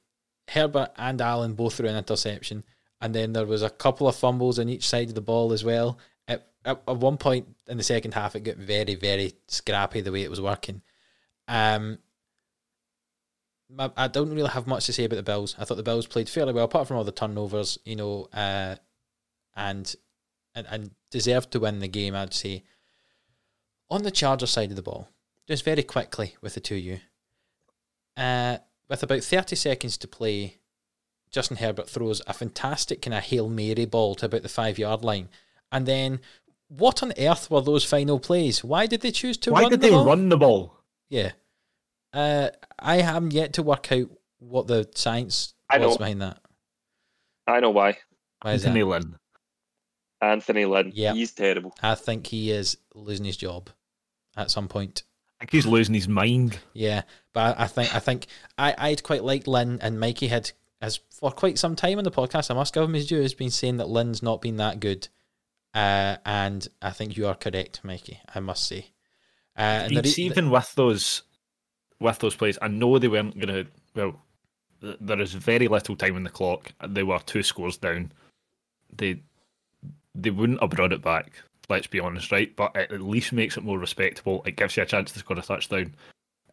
[0.48, 2.64] Herbert and Allen both threw an interception,
[3.00, 5.62] and then there was a couple of fumbles on each side of the ball as
[5.62, 5.98] well.
[6.26, 10.12] At, at, at one point in the second half, it got very, very scrappy the
[10.12, 10.80] way it was working.
[11.46, 11.98] Um,
[13.96, 15.54] I, don't really have much to say about the Bills.
[15.59, 18.76] I thought the Bills played fairly well, apart from all the turnovers, you know, uh,
[19.54, 19.94] and
[20.54, 22.14] and and deserved to win the game.
[22.14, 22.64] I'd say.
[23.91, 25.09] On the Charger side of the ball,
[25.47, 27.01] just very quickly with the two of you,
[28.16, 28.59] uh,
[28.89, 30.59] with about thirty seconds to play,
[31.30, 35.03] Justin Herbert throws a fantastic kind of hail mary ball to about the five yard
[35.05, 35.28] line,
[35.72, 36.20] and then
[36.68, 38.62] what on earth were those final plays?
[38.62, 39.55] Why did they choose to run?
[39.55, 40.05] Why run did the they ball?
[40.05, 40.74] run the ball?
[41.09, 41.32] Yeah.
[42.12, 45.99] Uh, I haven't yet to work out what the science I was know.
[45.99, 46.41] behind that.
[47.47, 47.97] I know why.
[48.43, 48.86] Why is Anthony that?
[48.86, 49.16] Lynn.
[50.20, 51.14] Anthony Lynn, Yeah.
[51.14, 51.74] he's terrible.
[51.82, 53.70] I think he is losing his job
[54.39, 55.03] at some point.
[55.41, 56.59] I think he's losing his mind.
[56.72, 58.26] Yeah, but I, I think I think
[58.57, 62.11] I I'd quite like Lynn and Mikey had as for quite some time on the
[62.11, 62.51] podcast.
[62.51, 63.20] I must give him his due.
[63.20, 65.09] Has been saying that Lynn's not been that good,
[65.74, 68.20] uh, and I think you are correct, Mikey.
[68.34, 68.86] I must say.
[69.57, 71.22] Uh, and the even with those
[72.01, 73.70] with those plays, I know they weren't going to.
[73.95, 74.20] Well,
[74.80, 76.72] th- there is very little time in the clock.
[76.86, 78.12] They were two scores down.
[78.97, 79.22] They
[80.14, 81.32] they wouldn't have brought it back.
[81.68, 82.54] Let's be honest, right?
[82.56, 84.42] But it at least makes it more respectable.
[84.46, 85.94] It gives you a chance to score a touchdown.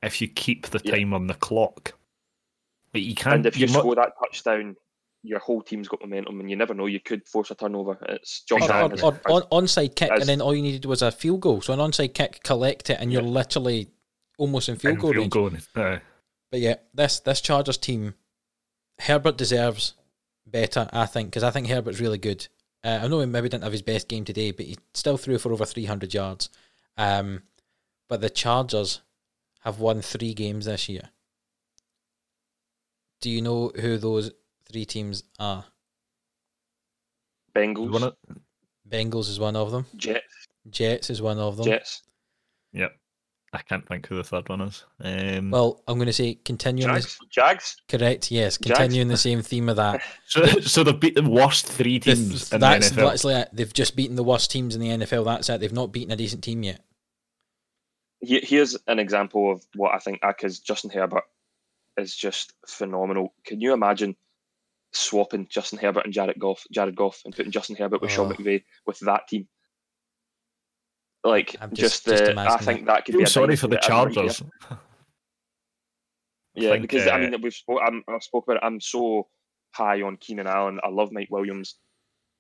[0.03, 0.95] If you keep the Yeah.
[0.95, 1.93] time on the clock,
[2.93, 3.36] Like, you can't.
[3.36, 4.76] and if you mu- score that touchdown,
[5.24, 6.86] your whole team's got momentum, and you never know.
[6.86, 7.97] You could force a turnover.
[8.09, 8.93] It's Josh or, Exactly.
[8.97, 11.39] is- or, or on, onside kick, as- and then all you needed was a field
[11.41, 11.61] goal.
[11.61, 13.89] So an onside kick, collect it, and you're literally
[14.38, 15.72] almost in field in goal field range.
[15.74, 15.84] goal.
[15.84, 15.99] Uh,
[16.51, 18.13] But yeah, this this Chargers team,
[18.99, 19.93] Herbert deserves
[20.45, 22.47] better, I think, because I think Herbert's really good.
[22.86, 25.40] Uh, I know he maybe didn't have his best game today, but he still threw
[25.40, 26.50] for over 300 yards.
[26.98, 27.42] Um,
[28.08, 29.02] but the Chargers
[29.62, 31.10] have won three games this year.
[33.22, 34.32] Do you know who those
[34.70, 35.66] three teams are?
[37.56, 38.14] Bengals,
[38.88, 39.88] Bengals is one of them.
[39.96, 41.66] Jets, Jets is one of them.
[41.66, 42.04] Jets,
[42.72, 42.96] yep.
[43.56, 44.84] I can't think who the third one is.
[45.03, 47.78] Um, Well, I'm going to say continuing the Jags, Jags.
[47.89, 48.30] correct.
[48.32, 48.78] Yes, Jags.
[48.80, 50.01] continuing the same theme of that.
[50.28, 53.06] so, so they've beat the worst three The- teams in that's the NFL.
[53.14, 53.49] literally it.
[53.53, 55.26] They've just beaten the worst teams in the NFL.
[55.26, 55.60] That's it.
[55.62, 56.82] They've not beaten a decent team yet.
[58.22, 61.24] Here's an example of what I think because Justin Herbert
[61.97, 63.34] is just phenomenal.
[63.45, 64.16] Can you imagine
[64.93, 68.36] swapping Justin Herbert and Jared Goff, Jared Goff, and putting Justin Herbert with Sean Oh.
[68.36, 69.47] McVay with that team?
[71.26, 73.24] Like I'm just, just- just uh, I think that could Feel be.
[73.24, 74.30] A sorry for the dynasty every year.
[74.30, 74.44] Chargers.
[76.54, 78.66] Yeah, think, because I uh, mean we've spoke, I'm, I've spoke about it.
[78.66, 79.28] I'm so
[79.74, 80.80] high on Keenan Allen.
[80.84, 81.76] I love Mike Williams.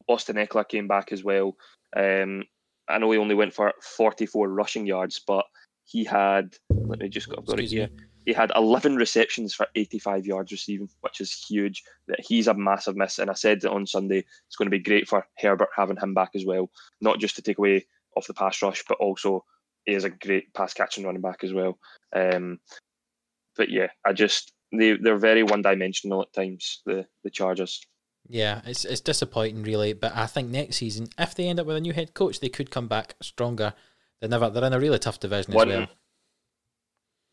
[0.07, 1.55] Austin Ekeler came back as well.
[1.97, 2.43] Um,
[2.87, 5.45] I know he only went for 44 rushing yards, but
[5.83, 6.55] he had.
[6.69, 7.35] Let me just go.
[7.37, 7.89] I've got it Excuse here.
[8.25, 11.83] He had 11 receptions for 85 yards receiving, which is huge.
[12.07, 14.79] That he's a massive miss, and I said that on Sunday it's going to be
[14.79, 16.69] great for Herbert having him back as well,
[17.01, 19.43] not just to take away off the pass rush, but also
[19.85, 21.77] he is a great pass catching running back as well.
[22.15, 22.59] Um,
[23.55, 26.81] but yeah, I just they they're very one dimensional at times.
[26.85, 27.81] The the Chargers.
[28.27, 31.77] Yeah, it's it's disappointing really, but I think next season, if they end up with
[31.77, 33.73] a new head coach, they could come back stronger
[34.19, 34.49] than ever.
[34.49, 35.87] They're in a really tough division One as well.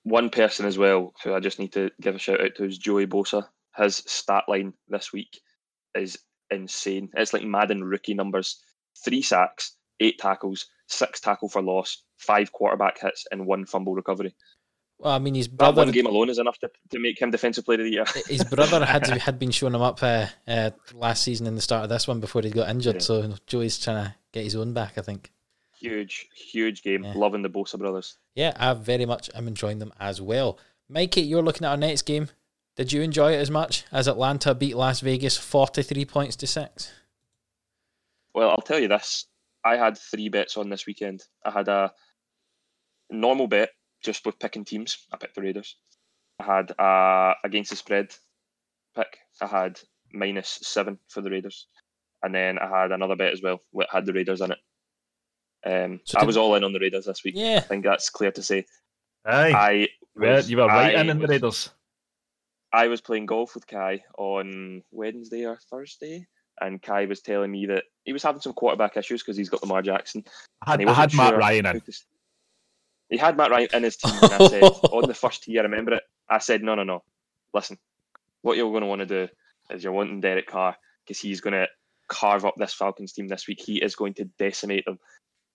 [0.03, 2.76] one person as well who I just need to give a shout out to is
[2.76, 3.47] Joey Bosa.
[3.76, 5.41] His stat line this week
[5.95, 6.18] is
[6.51, 7.09] insane.
[7.14, 8.62] It's like Madden rookie numbers:
[9.03, 14.34] three sacks, eight tackles, six tackle for loss, five quarterback hits, and one fumble recovery.
[14.99, 17.64] Well, I mean, his That one game alone is enough to, to make him defensive
[17.64, 18.05] player of the year.
[18.28, 21.82] his brother had had been showing him up uh, uh, last season in the start
[21.82, 22.97] of this one before he got injured.
[22.97, 23.01] Yeah.
[23.01, 25.32] So Joey's trying to get his own back, I think.
[25.78, 27.03] huge, huge game.
[27.05, 27.14] Yeah.
[27.16, 28.16] Loving the Bosa brothers.
[28.34, 30.59] Yeah, I very much am enjoying them as well.
[30.88, 32.28] Mikey, you're looking at our next game.
[32.76, 36.93] Did you enjoy it as much as Atlanta beat Las Vegas 43 points to 6?
[38.34, 39.26] Well, I'll tell you this.
[39.65, 41.23] I had three bets on this weekend.
[41.45, 41.93] I had a
[43.11, 43.71] normal bet
[44.03, 44.99] just with picking teams.
[45.13, 45.77] I picked the Raiders.
[46.41, 48.15] I had a against the spread
[48.97, 49.19] pick.
[49.41, 49.79] I had
[50.13, 51.67] minus seven for the Raiders,
[52.23, 53.61] and then I had another bet as well.
[53.71, 54.59] Which had the Raiders in it.
[55.65, 57.35] Um, So I was all in on the Raiders this week.
[57.37, 58.67] Yeah, I think that's clear to say.
[59.25, 61.71] Aye, I was- you were right I in in the Raiders.
[62.73, 66.27] I was playing golf with Kai on Wednesday or Thursday,
[66.61, 69.63] and Kai was telling me that he was having some quarterback issues because he's got
[69.63, 70.25] Lamar Jackson.
[70.67, 71.81] I had, he I had Matt sure Ryan in.
[71.81, 71.93] to
[73.09, 75.63] He had Matt Ryan in his team, and I said on the first tee, I
[75.63, 76.03] remember it.
[76.29, 77.03] I said, "No, no, no.
[77.55, 77.79] Listen,
[78.43, 79.29] what you're going to want to do
[79.71, 81.67] is you're wanting Derek Carr because he's going to
[82.09, 83.61] carve up this Falcons team this week.
[83.61, 84.99] He is going to decimate them."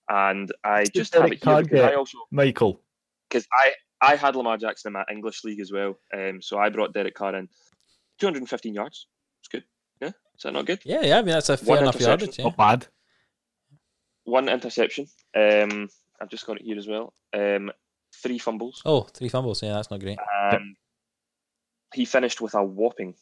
[0.10, 2.82] And I just have Derek it here Carr because I also Michael.
[3.30, 6.70] because I I had Lamar Jackson in my English league as well, um, so I
[6.70, 7.50] brought Derek Carr in,
[8.20, 9.08] 215 yards.
[10.38, 10.54] It's good.
[10.54, 10.80] Yeah, is that not good?
[10.86, 11.18] Yeah, yeah.
[11.18, 12.20] I mean, that's a fair One enough interception.
[12.28, 12.40] yardage.
[12.40, 12.46] Yeah.
[12.46, 12.88] Not bad.
[14.26, 15.08] One interception.
[15.36, 15.90] Um,
[16.22, 17.14] I've just got it here as well.
[17.34, 17.72] Um,
[18.14, 18.82] three fumbles.
[18.86, 19.64] Oh, three fumbles.
[19.64, 20.20] Yeah, that's not great.
[20.52, 20.76] Um,
[21.94, 23.16] he finished with a whopping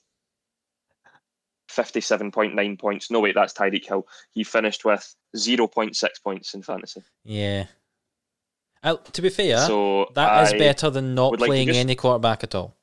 [1.69, 3.11] 57.9 points.
[3.11, 4.07] No, wait, that's Tyreek Hill.
[4.31, 7.03] He finished with 0.6 points in fantasy.
[7.23, 7.65] Yeah.
[8.83, 11.79] Uh, to be fair, so that is I, better than not would like playing just-
[11.79, 12.75] any quarterback at all.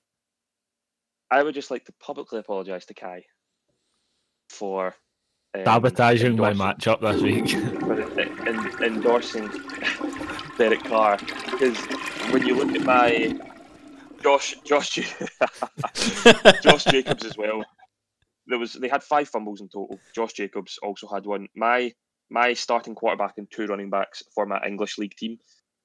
[1.30, 3.24] I would just like to publicly apologise to Kai
[4.52, 4.94] for
[5.54, 7.50] um, Sabotaging my matchup this week.
[7.80, 9.50] for en- en- endorsing
[10.58, 11.78] Derek Carr because
[12.32, 13.38] when you look at my
[14.22, 14.94] Josh Josh
[16.62, 17.64] Josh Jacobs as well,
[18.46, 19.98] there was they had five fumbles in total.
[20.14, 21.48] Josh Jacobs also had one.
[21.56, 21.92] My
[22.30, 25.38] my starting quarterback and two running backs for my English league team,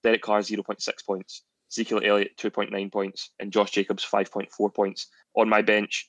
[0.03, 4.03] Derek Carr zero point six points, Ezekiel Elliott two point nine points, and Josh Jacobs
[4.03, 5.07] five point four points.
[5.35, 6.07] On my bench,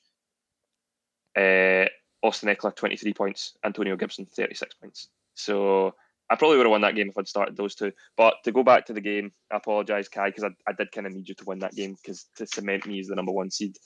[1.35, 1.85] uh,
[2.21, 5.09] Austin Ekeler twenty three points, Antonio Gibson thirty six points.
[5.35, 5.95] So
[6.29, 7.91] I probably would have won that game if I'd started those two.
[8.17, 11.07] But to go back to the game, I apologise, Kai, because I, I did kind
[11.07, 13.49] of need you to win that game because to cement me as the number one
[13.49, 13.77] seed.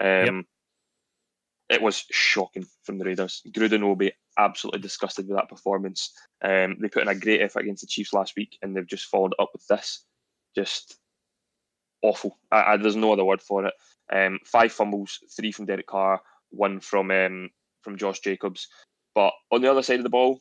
[0.00, 0.46] Um,
[1.68, 3.40] It was shocking from the Raiders.
[3.48, 6.12] Gruden will be absolutely disgusted with that performance.
[6.42, 9.06] Um, they put in a great effort against the Chiefs last week, and they've just
[9.06, 10.04] followed up with this.
[10.54, 10.98] Just
[12.02, 12.38] awful.
[12.50, 13.74] I, I, there's no other word for it.
[14.12, 16.20] Um, five fumbles, three from Derek Carr,
[16.50, 17.48] one from um,
[17.82, 18.68] from Josh Jacobs.
[19.14, 20.40] But on the other side of the ball,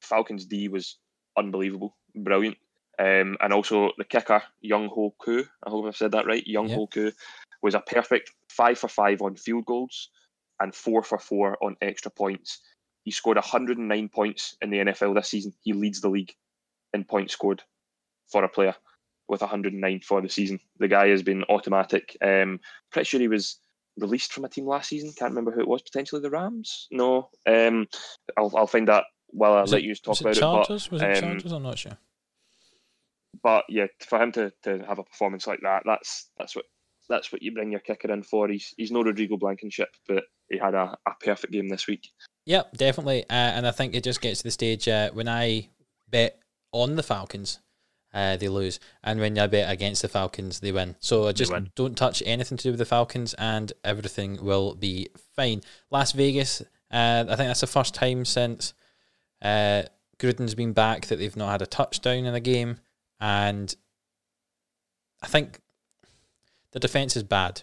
[0.00, 0.98] Falcons D was
[1.36, 2.56] unbelievable, brilliant.
[2.98, 6.46] Um, and also the kicker, Younghoe Koo, I hope I've said that right.
[6.46, 6.76] Young Yeah.
[6.76, 7.12] Ho Koo
[7.62, 10.10] was a perfect five for five on field goals
[10.60, 12.60] and four for four on extra points.
[13.04, 15.52] He scored 109 points in the NFL this season.
[15.62, 16.34] He leads the league
[16.94, 17.62] in points scored
[18.26, 18.74] for a player
[19.28, 20.58] with 109 for the season.
[20.78, 22.16] The guy has been automatic.
[22.22, 23.58] Um, pretty sure he was
[23.98, 25.12] released from a team last season.
[25.16, 25.82] Can't remember who it was.
[25.82, 26.86] Potentially the Rams.
[26.90, 27.30] No.
[27.46, 27.86] Um,
[28.36, 30.40] I'll I'll find that while I Was let it- you talk about it it.
[30.40, 30.90] But Chargers?
[30.90, 31.52] Was it um, Chargers?
[31.52, 31.98] I'm not sure.
[33.42, 36.64] but yeah, for him to, to have a performance like that, that's that's what
[37.08, 38.48] that's what you bring your kicker in for.
[38.48, 42.08] He's he's no Rodrigo Blankenship, but he had a, a perfect game this week.
[42.46, 43.24] Yep, definitely.
[43.24, 45.68] Uh, and I think it just gets to the stage uh, when I
[46.08, 46.38] bet
[46.72, 47.58] on the Falcons,
[48.16, 50.96] uh, they lose, and when I bet against the Falcons, they win.
[51.00, 51.70] So just win.
[51.74, 55.60] don't touch anything to do with the Falcons, and everything will be fine.
[55.90, 58.72] Las Vegas, uh, I think that's the first time since
[59.42, 59.82] uh,
[60.18, 62.78] Gruden's been back that they've not had a touchdown in a game,
[63.20, 63.74] and
[65.22, 65.60] I think
[66.72, 67.62] the defense is bad.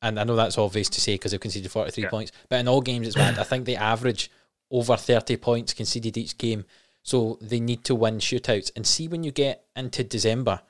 [0.00, 2.10] And I know that's obvious to say because they've conceded 43 Yeah.
[2.10, 3.36] points, but in all games it's bad.
[3.38, 4.30] I think they average
[4.70, 6.64] over 30 points conceded each game.
[7.02, 8.70] So they need to win shootouts.
[8.76, 10.60] And see when you get into December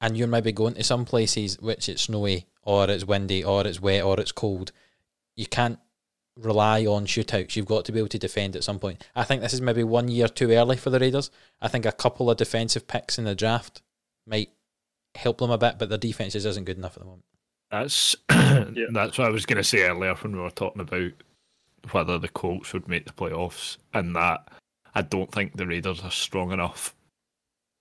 [0.00, 3.80] and you're maybe going to some places which it's snowy or it's windy or it's
[3.80, 4.72] wet or it's cold,
[5.36, 5.78] you can't
[6.36, 7.56] rely on shootouts.
[7.56, 9.04] You've got to be able to defend at some point.
[9.14, 11.30] I think this is maybe one year too early for the Raiders.
[11.60, 13.82] I think a couple of defensive picks in the draft
[14.26, 14.50] might
[15.14, 17.24] help them a bit, but their defense just isn't good enough at the moment.
[17.70, 18.86] That's yeah.
[18.92, 21.12] that's what I was going to say earlier when we were talking about
[21.92, 24.48] whether the Colts would make the playoffs, and that
[24.96, 26.94] I don't think the Raiders are strong enough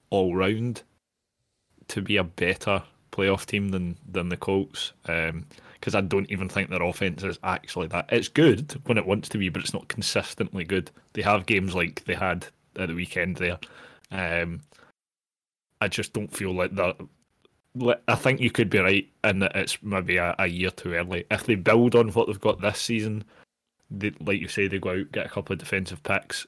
[0.10, 0.84] all round
[1.88, 4.92] to be a better playoff team than than the Colts.
[5.08, 5.46] Um,
[5.80, 8.08] because I don't even think their offense is actually that.
[8.12, 10.90] It's good when it wants to be, but it's not consistently good.
[11.14, 13.60] They have games like they had at the weekend there.
[14.12, 14.62] Um,
[15.80, 16.98] I just don't feel like that.
[18.08, 21.26] I think you could be right in that it's maybe a, a year too early.
[21.30, 23.24] If they build on what they've got this season,
[23.92, 26.48] they, like you say, they go out get a couple of defensive picks.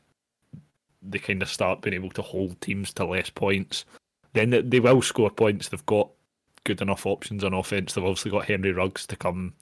[1.01, 3.85] They kind of start being able to hold teams to less points.
[4.33, 5.69] Then they, they will score points.
[5.69, 6.09] They've got
[6.63, 7.93] good enough options on offense.
[7.93, 9.53] They've obviously got Henry Ruggs to come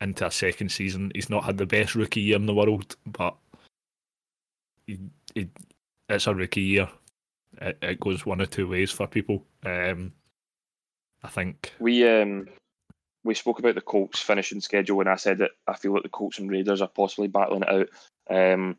[0.00, 1.12] into a second season.
[1.14, 3.36] He's not had the best rookie year in the world, but
[6.08, 6.88] it's a rookie year.
[7.60, 9.44] It, it, goes one or two ways for people.
[9.64, 10.12] Um,
[11.22, 12.48] I think we um,
[13.24, 16.08] we spoke about the Colts finishing schedule, and I said that I feel that the
[16.08, 17.88] Colts and Raiders are possibly battling it out.
[18.30, 18.76] Um,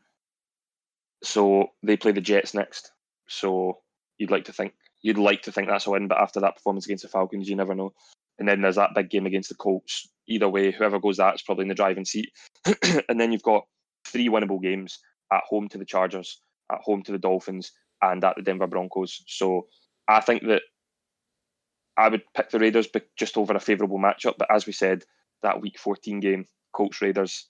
[1.23, 2.91] so they play the Jets next.
[3.27, 3.79] So
[4.17, 6.85] you'd like to think you'd like to think that's a win, but after that performance
[6.85, 7.93] against the Falcons, you never know.
[8.39, 10.07] And then there's that big game against the Colts.
[10.27, 12.31] Either way, whoever goes that's probably in the driving seat.
[13.09, 13.63] and then you've got
[14.07, 14.99] three winnable games
[15.31, 16.41] at home to the Chargers,
[16.71, 19.23] at home to the Dolphins, and at the Denver Broncos.
[19.27, 19.67] So
[20.07, 20.63] I think that
[21.97, 24.35] I would pick the Raiders just over a favourable matchup.
[24.37, 25.03] But as we said,
[25.43, 27.47] that Week 14 game, Colts Raiders,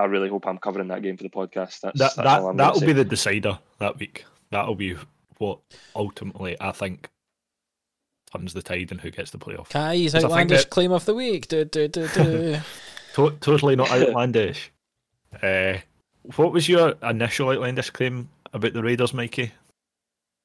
[0.00, 1.80] I really hope I'm covering that game for the podcast.
[1.80, 4.24] That's, that that's that that'll be the decider that week.
[4.50, 4.96] That'll be
[5.38, 5.60] what
[5.94, 7.10] ultimately I think
[8.32, 9.68] turns the tide and who gets the playoff.
[9.68, 11.48] Kai's outlandish that, claim of the week.
[11.48, 11.66] to-
[13.14, 14.72] totally not outlandish.
[15.42, 15.74] uh,
[16.36, 19.52] what was your initial outlandish claim about the Raiders, Mikey?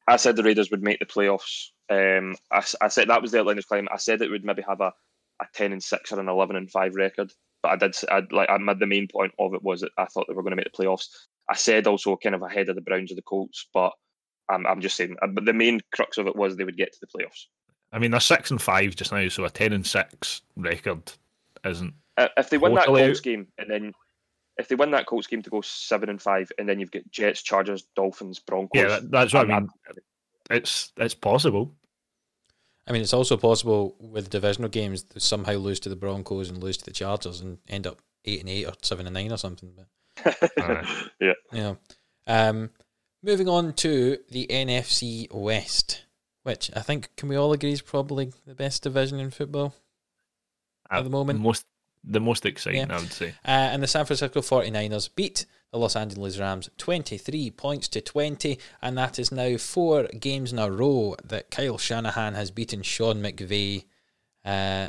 [0.08, 1.70] I said the Raiders would make the playoffs.
[1.90, 3.88] Um, I, I said that was the outlandish claim.
[3.92, 4.94] I said it would maybe have a,
[5.42, 7.32] a ten and six or an eleven and five record.
[7.66, 7.96] But I did.
[8.12, 8.48] I like.
[8.48, 10.56] I made the main point of it was that I thought they were going to
[10.56, 11.08] make the playoffs.
[11.50, 13.92] I said also kind of ahead of the Browns or the Colts, but
[14.50, 15.16] I'm, I'm just saying.
[15.24, 17.46] Uh, but the main crux of it was they would get to the playoffs.
[17.92, 21.12] I mean, they're six and five just now, so a ten and six record
[21.66, 21.96] isn't.
[22.18, 23.24] Uh, if they win that Colts out.
[23.24, 23.94] game, and then
[24.58, 27.10] if they win that Colts game to go seven and five, and then you've got
[27.10, 28.80] Jets, Chargers, Dolphins, Broncos.
[28.80, 29.70] Yeah, that, that's what I mean.
[30.52, 31.74] It's it's possible.
[32.88, 36.62] I mean, it's also possible with divisional games to somehow lose to the Broncos and
[36.62, 39.38] lose to the Chargers and end up eight and eight or seven and nine or
[39.38, 39.74] something.
[39.76, 40.86] But
[41.20, 41.76] yeah, yeah.
[42.28, 42.70] Um,
[43.26, 46.06] Moving on to the NFC West,
[46.44, 49.74] which I think can we all agree is probably the best division in football
[50.92, 51.40] at, the moment.
[51.40, 51.66] Most
[52.04, 52.96] the most exciting, yeah.
[52.96, 53.30] I would say.
[53.44, 58.58] Uh, and the San Francisco 49ers beat the Los Angeles Rams 23 points to 20,
[58.82, 63.22] and that is now four games in a row that Kyle Shanahan has beaten Sean
[63.22, 63.84] McVay
[64.46, 64.88] uh,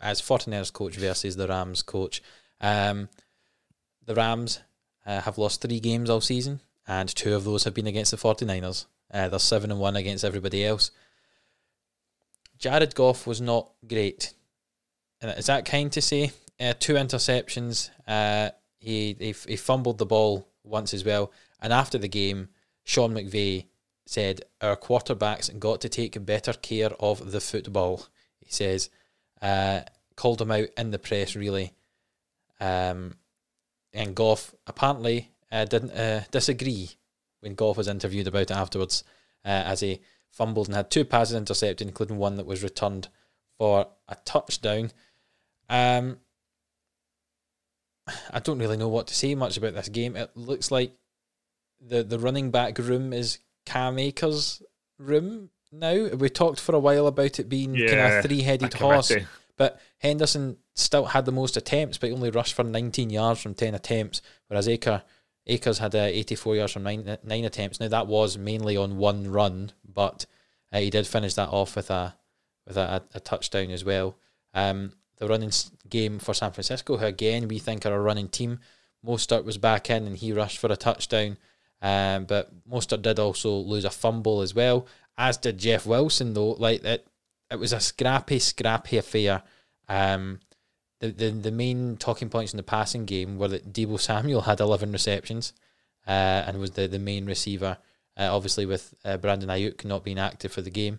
[0.00, 2.22] as 49ers coach versus the Rams coach.
[2.60, 3.08] Um,
[4.06, 4.60] the Rams
[5.04, 8.18] uh, have lost three games all season and two of those have been against the
[8.18, 8.86] 49ers.
[9.12, 10.92] Uh, they're 7 and 1 against everybody else.
[12.56, 14.32] Jared Goff was not great.
[15.20, 16.30] Is that kind to say?
[16.60, 17.90] Uh, two interceptions.
[18.06, 18.50] Uh,
[18.80, 21.30] he, he he fumbled the ball once as well.
[21.60, 22.48] And after the game,
[22.82, 23.66] Sean McVay
[24.06, 28.06] said our quarterbacks got to take better care of the football.
[28.40, 28.90] He says,
[29.40, 29.82] uh,
[30.16, 31.72] called him out in the press really.
[32.58, 33.16] Um,
[33.92, 36.90] and Goff apparently uh, didn't uh, disagree
[37.40, 39.04] when Goff was interviewed about it afterwards,
[39.44, 40.00] uh, as he
[40.30, 43.08] fumbled and had two passes intercepted, including one that was returned
[43.58, 44.90] for a touchdown.
[45.68, 46.18] Um,
[48.30, 50.16] I don't really know what to say much about this game.
[50.16, 50.92] It looks like
[51.80, 54.62] the the running back room is Cam Akers'
[54.98, 56.08] room now.
[56.08, 59.12] We talked for a while about it being yeah, kind of three headed horse,
[59.56, 63.54] but Henderson still had the most attempts, but he only rushed for 19 yards from
[63.54, 65.02] 10 attempts, whereas Aker
[65.46, 67.80] Akers had uh, 84 yards from nine, nine attempts.
[67.80, 70.26] Now that was mainly on one run, but
[70.72, 72.16] uh, he did finish that off with a
[72.66, 74.16] with a, a touchdown as well.
[74.54, 75.52] Um, the running
[75.88, 78.58] game for San Francisco, who again we think are a running team.
[79.06, 81.36] Mostert was back in and he rushed for a touchdown,
[81.80, 86.52] um, but Mostert did also lose a fumble as well, as did Jeff Wilson though.
[86.52, 87.04] Like that,
[87.50, 89.42] it was a scrappy, scrappy affair.
[89.88, 90.40] Um,
[91.00, 94.60] the, the the main talking points in the passing game were that Deebo Samuel had
[94.60, 95.52] 11 receptions
[96.06, 97.78] uh, and was the, the main receiver.
[98.16, 100.98] Uh, obviously, with uh, Brandon Aiyuk not being active for the game.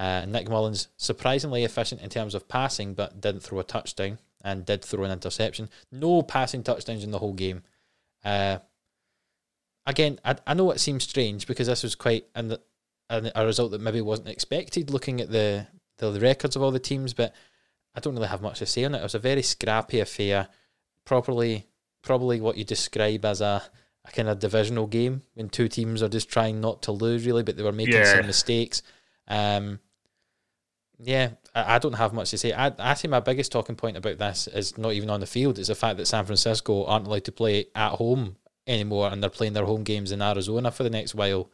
[0.00, 4.64] Uh, Nick Mullens, surprisingly efficient in terms of passing, but didn't throw a touchdown and
[4.64, 5.68] did throw an interception.
[5.92, 7.64] No passing touchdowns in the whole game.
[8.24, 8.60] Uh,
[9.84, 12.56] again, I, I know it seems strange because this was quite an,
[13.10, 15.66] an, a result that maybe wasn't expected looking at the,
[15.98, 17.34] the, the records of all the teams, but
[17.94, 19.00] I don't really have much to say on it.
[19.00, 20.48] It was a very scrappy affair,
[21.04, 21.66] properly
[22.02, 23.62] probably what you describe as a,
[24.06, 27.42] a kind of divisional game when two teams are just trying not to lose really,
[27.42, 28.16] but they were making yeah.
[28.16, 28.82] some mistakes.
[29.28, 29.78] Um,
[31.02, 32.52] Yeah, I, I don't have much to say.
[32.52, 35.58] I, I say my biggest talking point about this is not even on the field.
[35.58, 38.36] It's the fact that San Francisco aren't allowed to play at home
[38.66, 41.50] anymore, and they're playing their home games in Arizona for the next while,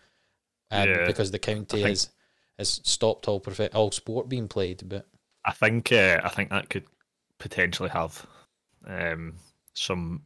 [0.71, 2.11] um, Yeah, because the county think- has
[2.59, 4.83] has stopped all prof- all sport being played.
[4.89, 5.07] But
[5.45, 6.85] I think uh, I think that could
[7.39, 8.27] potentially have
[8.87, 9.35] um,
[9.75, 10.23] some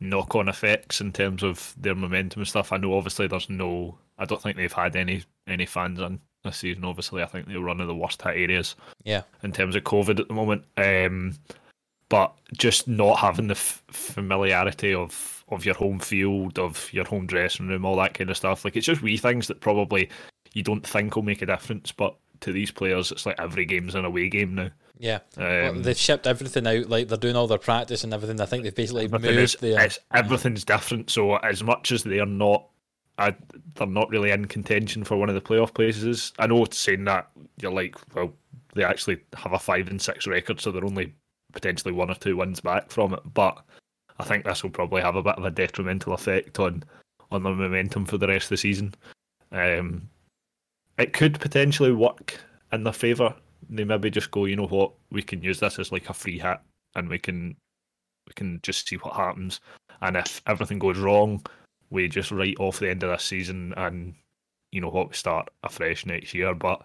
[0.00, 2.70] knock-on effects in terms of their momentum and stuff.
[2.72, 3.98] I know obviously there's no.
[4.18, 6.84] I don't think they've had any any fans in this season.
[6.84, 10.20] Obviously, I think they're one of the worst hit areas yeah, in terms of COVID
[10.20, 10.64] at the moment.
[10.76, 11.34] Um,
[12.08, 17.26] but just not having the f- familiarity of of your home field, of your home
[17.26, 18.64] dressing room, all that kind of stuff.
[18.64, 20.08] Like it's just wee things that probably
[20.52, 23.94] you don't think will make a difference, but to these players, it's like every game's
[23.94, 24.70] an away game now.
[24.98, 25.20] yeah.
[25.36, 26.88] Well, Um, they've shipped everything out.
[26.88, 28.40] Like they're doing all their practice and everything.
[28.40, 31.10] I think they've basically moved is, it's, everything's different.
[31.10, 32.66] So as much as they are not,
[33.18, 33.34] I,
[33.74, 36.32] they're not really in contention for one of the playoff places.
[36.38, 38.32] I know it's saying that you're like, well,
[38.74, 41.14] they actually have a five and six record, so they're only
[41.52, 43.20] potentially one or two wins back from it.
[43.32, 43.62] But
[44.18, 46.84] I think this will probably have a bit of a detrimental effect on
[47.30, 48.94] on the momentum for the rest of the season.
[49.50, 50.08] Um,
[50.98, 52.38] it could potentially work
[52.72, 53.34] in their favour.
[53.70, 56.38] They maybe just go, you know what, we can use this as like a free
[56.38, 56.58] hit,
[56.94, 57.56] and we can
[58.26, 59.60] we can just see what happens.
[60.00, 61.44] And if everything goes wrong,
[61.94, 64.14] we just write off the end of this season, and
[64.72, 66.54] you know what, we start afresh next year.
[66.54, 66.82] But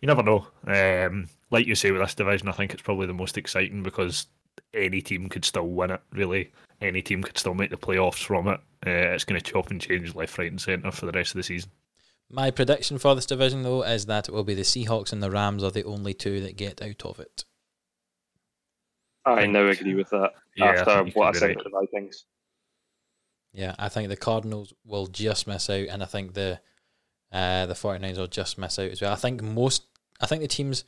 [0.00, 0.46] you never know.
[0.66, 4.26] Um, like you say with this division, I think it's probably the most exciting because
[4.72, 6.00] any team could still win it.
[6.12, 8.60] Really, any team could still make the playoffs from it.
[8.86, 11.36] Uh, it's going to chop and change left, right, and centre for the rest of
[11.36, 11.70] the season.
[12.32, 15.30] My prediction for this division, though, is that it will be the Seahawks and the
[15.32, 17.44] Rams are the only two that get out of it.
[19.26, 21.56] I think- now agree with that Yeah, after think you what I said right.
[21.56, 22.24] about the Vikings.
[23.52, 26.60] Yeah, I think the Cardinals will just miss out, and I think the
[27.32, 29.12] uh, the 49ers will just miss out as well.
[29.12, 29.84] I think most,
[30.20, 30.84] I think the teams,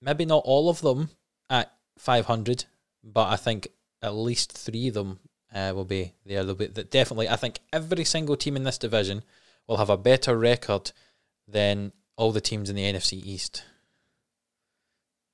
[0.00, 1.10] maybe not all of them
[1.48, 2.64] at 500,
[3.02, 3.68] but I think
[4.02, 5.20] at least three of them
[5.54, 6.44] uh, will be there.
[6.44, 7.28] They'll be that definitely.
[7.28, 9.22] I think every single team in this division
[9.66, 10.92] will have a better record
[11.46, 13.64] than all the teams in the NFC East.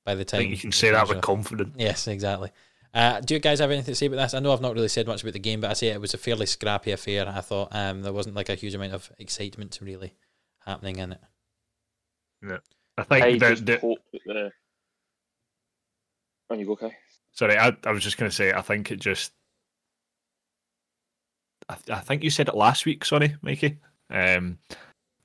[0.05, 1.75] By the I time think you can say that with confidence.
[1.77, 2.51] Yes, exactly.
[2.95, 4.35] Uh, do you guys have anything to say about this?
[4.35, 6.15] I know I've not really said much about the game, but I say it was
[6.15, 7.29] a fairly scrappy affair.
[7.29, 10.15] I thought um, there wasn't like a huge amount of excitement really
[10.67, 11.21] happening in it.
[12.43, 12.59] Yeah.
[12.97, 14.53] I think I the, just the, hope that the.
[16.51, 16.97] On you go, Kai.
[17.33, 19.33] Sorry, I, I was just going to say, I think it just.
[21.69, 23.79] I, th- I think you said it last week, sorry, Mikey.
[24.11, 24.59] Um,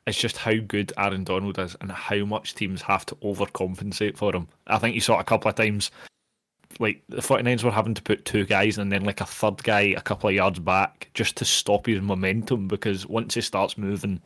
[0.06, 4.36] it's just how good Aaron Donald is and how much teams have to overcompensate for
[4.36, 4.50] him.
[4.68, 5.92] I think you saw it a couple of times.
[6.80, 9.82] Like the 49ers were having to put two guys and then like a third guy
[9.82, 14.22] a couple of yards back just to stop his momentum because once he starts moving,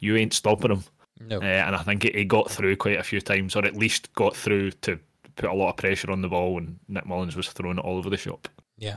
[0.00, 0.84] you ain't stopping him.
[1.20, 3.76] No, Uh, and I think he he got through quite a few times, or at
[3.76, 4.98] least got through to
[5.36, 7.98] put a lot of pressure on the ball when Nick Mullens was throwing it all
[7.98, 8.48] over the shop.
[8.78, 8.96] yeah,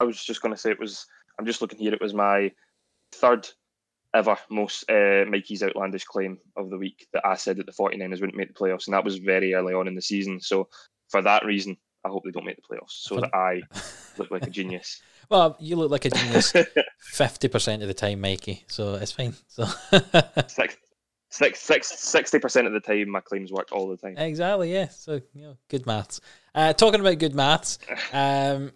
[0.00, 1.06] I was just going to say it was.
[1.38, 1.92] I'm just looking here.
[1.92, 2.50] It was my
[3.12, 3.48] third
[4.14, 8.20] ever most uh, Mikey's outlandish claim of the week that I said that the 49ers
[8.20, 10.40] wouldn't make the playoffs, and that was very early on in the season.
[10.40, 10.68] So
[11.08, 13.62] for that reason, I hope they don't make the playoffs, so that I
[14.16, 15.00] look like a genius.
[15.30, 16.52] well, you look like a genius
[17.00, 18.64] fifty percent of the time, Mikey.
[18.68, 19.34] So it's fine.
[19.48, 19.64] So
[20.46, 20.76] six,
[21.30, 24.16] six, six, 60% of the time, my claims work all the time.
[24.16, 24.88] exactly, yeah.
[24.88, 26.20] So you know, good maths.
[26.54, 27.78] Uh, talking about good maths,
[28.12, 28.72] um,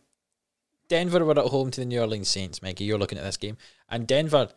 [0.89, 2.61] Denver were at home to the New Orleans Saints.
[2.61, 3.57] Mikey, you're looking at this game,
[3.89, 4.49] and Denver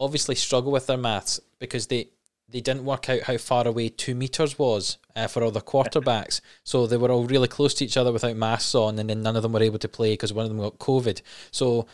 [0.00, 2.08] obviously struggle with their maths because they
[2.48, 6.40] they didn't work out how far away two meters was uh, for all the quarterbacks.
[6.64, 9.36] So they were all really close to each other without masks on, and then none
[9.36, 11.22] of them were able to play because one of them got COVID.
[11.52, 11.86] So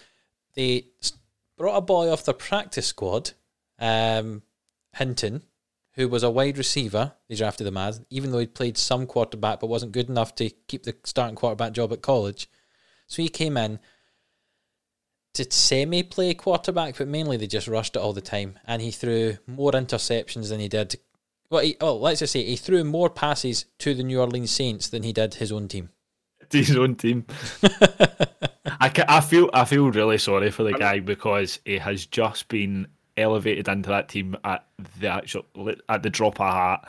[0.54, 0.86] they
[1.58, 3.32] brought a boy off the practice squad,
[3.78, 4.42] um,
[4.94, 5.42] Hinton,
[5.92, 7.12] who was a wide receiver.
[7.28, 10.50] They drafted him as, even though he played some quarterback but wasn't good enough to
[10.68, 12.48] keep the starting quarterback job at college.
[13.06, 13.78] So he came in
[15.36, 18.58] to semi play quarterback, but mainly they just rushed it all the time.
[18.66, 20.96] And he threw more interceptions than he did.
[21.50, 24.88] Well, he, oh, let's just say he threw more passes to the New Orleans Saints
[24.88, 25.90] than he did his own team.
[26.50, 27.26] To his own team.
[28.80, 32.48] I, ca- I feel I feel really sorry for the guy because he has just
[32.48, 34.66] been elevated into that team at
[35.00, 35.46] the actual
[35.88, 36.88] at the drop of a hat.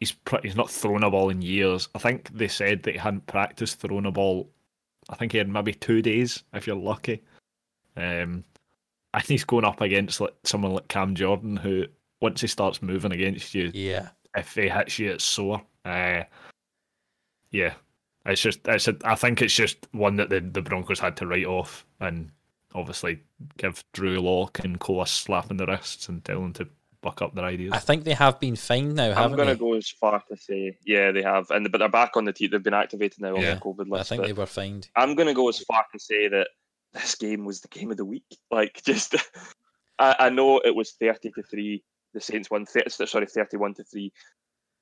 [0.00, 1.88] He's pr- he's not thrown a ball in years.
[1.94, 4.50] I think they said that he hadn't practiced throwing a ball.
[5.08, 7.22] I think he had maybe two days if you're lucky.
[7.96, 8.44] Um,
[9.12, 11.84] and he's going up against like someone like Cam Jordan, who
[12.20, 14.08] once he starts moving against you, yeah.
[14.36, 15.62] if he hits you, it's sore.
[15.84, 16.22] Uh,
[17.50, 17.74] yeah,
[18.26, 21.26] it's just it's a, I think it's just one that the, the Broncos had to
[21.26, 22.30] write off and
[22.74, 23.20] obviously
[23.56, 26.66] give Drew Lock and Cole a slap in the wrists and tell them to
[27.02, 27.72] buck up their ideas.
[27.72, 30.36] I think they have been fined now, I'm haven't going to go as far to
[30.36, 32.50] say, yeah, they have, and but they're back on the team.
[32.50, 33.54] They've been activated now on Yeah.
[33.54, 34.10] the COVID list.
[34.10, 34.88] I think they were fined.
[34.96, 36.48] I'm going to go as far to say that
[36.94, 38.24] this game was the game of the week.
[38.50, 39.14] Like, just,
[39.98, 41.82] I, I know it was 30 to three.
[42.14, 44.12] The Saints won, 30, sorry, 31 to three.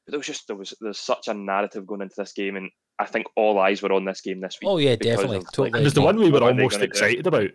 [0.05, 2.71] But there was just there was there's such a narrative going into this game, and
[2.99, 4.69] I think all eyes were on this game this week.
[4.69, 5.81] Oh yeah, definitely, of, like, totally.
[5.81, 6.91] it was the one we were What almost gonna do?
[6.91, 7.51] excited about.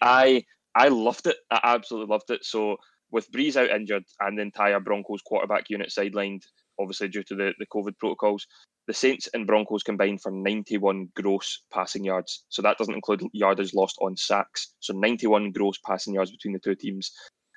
[0.00, 0.44] I
[0.76, 1.36] I loved it.
[1.50, 2.44] I absolutely loved it.
[2.44, 2.76] So
[3.10, 6.42] with Brees out injured and the entire Broncos quarterback unit sidelined,
[6.80, 8.46] obviously due to the, the COVID protocols,
[8.86, 12.44] the Saints and Broncos combined for 91 gross passing yards.
[12.48, 14.74] So that doesn't include yardage lost on sacks.
[14.80, 17.12] So 91 gross passing yards between the two teams.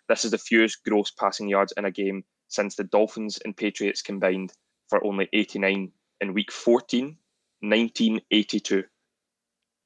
[0.07, 4.03] This is the fewest gross passing yards in a game since the Dolphins and Patriots
[4.03, 4.53] combined
[4.87, 5.91] for only 89
[6.21, 7.17] in week 14,
[7.61, 8.83] 1982.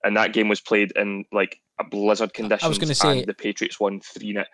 [0.03, 2.78] And that game was played in like a blizzard conditions.
[2.78, 4.45] gonna say- and the Patriots won 3 0.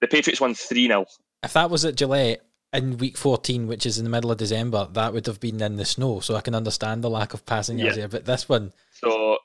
[0.00, 1.06] The Patriots won 3 0.
[1.44, 2.40] If that was at Gillette
[2.72, 5.76] in week 14, which is in the middle of December, that would have been in
[5.76, 6.20] the snow.
[6.20, 8.02] So I can understand the lack of passing yards Yeah.
[8.02, 8.08] here.
[8.08, 9.38] But this one, So,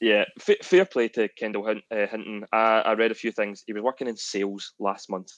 [0.00, 2.46] yeah, fa- fair play to Kendall Hin- uh, Hinton.
[2.52, 3.62] I, I read a few things.
[3.66, 5.30] He was working in sales last month.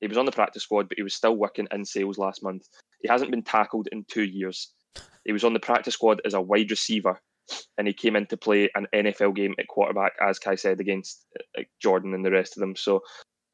[0.00, 2.66] He was on the practice squad, but he was still working in sales last month.
[3.02, 4.72] He hasn't been tackled in two years.
[5.24, 7.20] He was on the practice squad as a wide receiver,
[7.78, 11.24] and he came in to play an NFL game at quarterback, as Kai said, against
[11.58, 12.76] uh, Jordan and the rest of them.
[12.76, 13.00] So,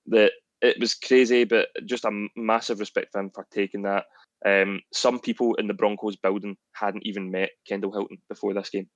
[0.07, 0.31] the
[0.63, 4.07] it was crazy, but just a massive respect for him for taking that.
[4.47, 8.89] Um, some people in the Broncos building hadn't even met Kendall Hinton before this game.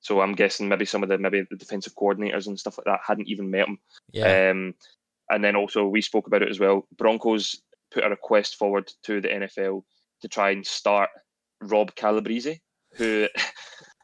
[0.00, 3.00] So I'm guessing maybe some of the maybe the defensive coordinators and stuff like that
[3.04, 3.78] hadn't even met him.
[4.12, 4.74] yeah, Um,
[5.30, 6.86] and then also we spoke about it as well.
[6.96, 7.60] Broncos
[7.90, 9.82] put a request forward to the NFL
[10.22, 11.10] to try and start
[11.62, 12.60] Rob Calabrese,
[12.96, 13.28] who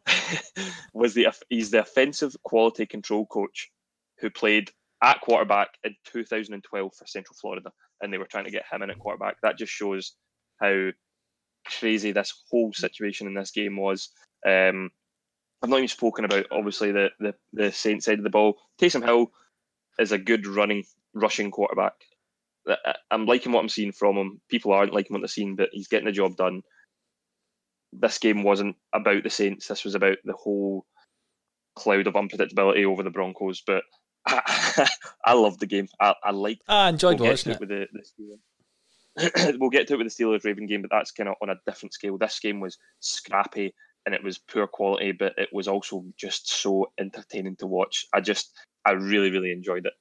[0.95, 3.71] was the he's the offensive quality control coach
[4.19, 4.71] who played
[5.05, 7.71] at quarterback in 2012 for Central Florida,
[8.01, 9.37] and they were trying to get him in at quarterback.
[9.43, 10.15] That just shows
[10.61, 10.89] how
[11.79, 14.09] crazy this whole situation in this game was.
[14.47, 14.91] Um,
[15.63, 18.57] I've not even spoken about obviously the the, the Saints side of the ball.
[18.81, 19.31] Taysom Hill
[19.99, 21.93] is a good running, rushing quarterback.
[23.11, 24.41] I'm liking what I'm seeing from him.
[24.49, 26.63] People aren't liking what they're seeing, but he's getting the job done.
[27.93, 29.69] This game wasn't about the Saints.
[29.69, 30.87] This was about the whole
[31.77, 33.63] cloud of unpredictability over the Broncos.
[33.67, 33.83] But
[34.27, 34.89] I,
[35.25, 35.89] I loved the game.
[36.01, 37.61] I, I liked I enjoyed we'll watching to it.
[37.61, 39.59] with the, the Steelers.
[39.61, 41.57] we'll get to it with the Steelers Raven game, but that's kind of on a
[41.67, 42.19] different scale.
[42.19, 43.75] This game was scrappy
[44.07, 48.07] and it was poor quality, but it was also just so entertaining to watch.
[48.13, 48.53] I just,
[48.85, 49.93] I really, really enjoyed it.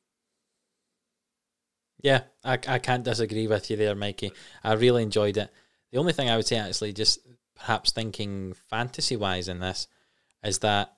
[2.02, 4.34] Yeah, I, I can't disagree with you there, Mikey.
[4.64, 5.50] I really enjoyed it.
[5.92, 7.20] The only thing I would say, actually, just
[7.56, 9.88] perhaps thinking fantasy wise in this,
[10.44, 10.94] is that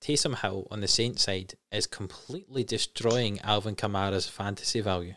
[0.00, 5.14] Taysom Hill on the Saints side is completely destroying Alvin Kamara's fantasy value.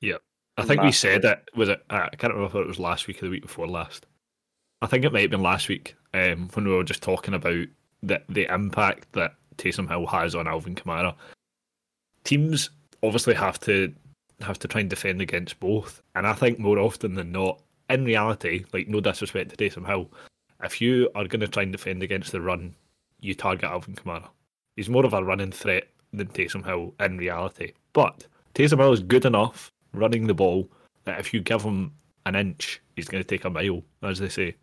[0.00, 0.18] Yeah.
[0.56, 1.20] I think we Massively.
[1.22, 1.48] said it.
[1.56, 1.82] Was it?
[1.88, 4.06] I can't remember if it was last week or the week before last.
[4.82, 7.66] I think it might have been last week um, when we were just talking about
[8.02, 11.14] the the impact that Taysom Hill has on Alvin Kamara.
[12.24, 12.70] Teams
[13.04, 13.92] obviously have to
[14.40, 18.04] have to try and defend against both, and I think more often than not, in
[18.04, 20.10] reality, like no disrespect to Taysom Hill,
[20.62, 22.74] if you are going to try and defend against the run,
[23.20, 24.28] you target Alvin Kamara.
[24.76, 29.02] He's more of a running threat than Taysom Hill in reality, but Taysom Hill is
[29.02, 30.70] good enough running the ball
[31.04, 31.92] that if you give him
[32.26, 34.54] an inch, he's going to take a mile, as they say.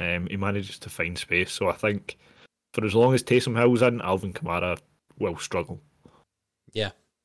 [0.00, 2.18] Um, he manages to find space, so I think
[2.72, 4.78] for as long as Taysom Hill's in, Alvin Kamara
[5.18, 5.80] will struggle.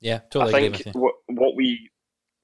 [0.03, 1.01] Yeah, totally I agree think with you.
[1.01, 1.89] what, what we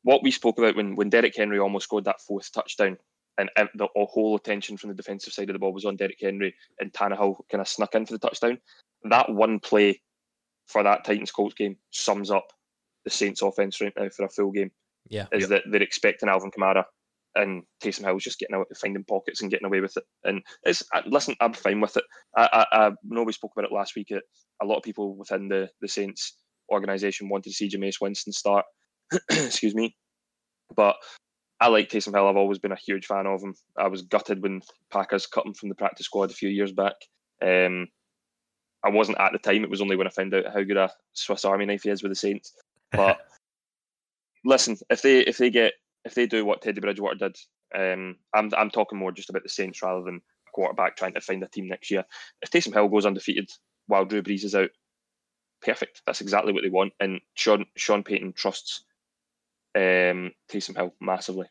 [0.04, 2.98] what we spoke about when, when Derrick Henry almost scored that fourth touchdown,
[3.40, 6.20] and ev- the whole attention from the defensive side of the ball was on Derrick
[6.22, 8.60] Henry, and Tannehill kind of snuck in for the touchdown.
[9.06, 10.02] That one play
[10.68, 12.46] for that Titans Colts game sums up
[13.06, 14.72] the Saints' offense right now for a full game.
[15.10, 15.26] Yeah.
[15.32, 15.48] is Yeah.
[15.48, 16.84] that they're expecting Alvin Kamara
[17.36, 20.04] and Taysom Hill's just getting out, finding pockets and getting away with it.
[20.24, 22.04] And it's uh, listen, I'm fine with it.
[22.36, 24.12] I, I, I know we spoke about it last week.
[24.12, 24.24] It,
[24.62, 26.36] a lot of people within the the Saints
[26.72, 28.66] organization wanted to see Jameis Winston start.
[29.32, 29.96] Excuse me,
[30.76, 30.96] but
[31.62, 32.28] I like Taysom Hill.
[32.28, 33.54] I've always been a huge fan of him.
[33.78, 34.62] I was gutted when
[34.92, 36.96] Packers cut him from the practice squad a few years back.
[37.42, 37.88] Um,
[38.84, 39.64] I wasn't at the time.
[39.64, 42.02] It was only when I found out how good a Swiss Army knife he is
[42.02, 42.54] with the Saints.
[42.92, 43.20] But
[44.44, 45.74] listen, if they if they get
[46.06, 47.38] if they do what Teddy Bridgewater did,
[47.76, 50.16] um, I'm I'm talking more just about the Saints rather than
[50.48, 52.04] a quarterback trying to find a team next year.
[52.42, 53.52] If Taysom Hill goes undefeated
[53.86, 54.72] while Drew Brees is out,
[55.62, 56.02] perfect.
[56.08, 56.94] That's exactly what they want.
[57.00, 58.86] And Sean Sean Payton trusts
[59.76, 61.48] um, Taysom Hill massively.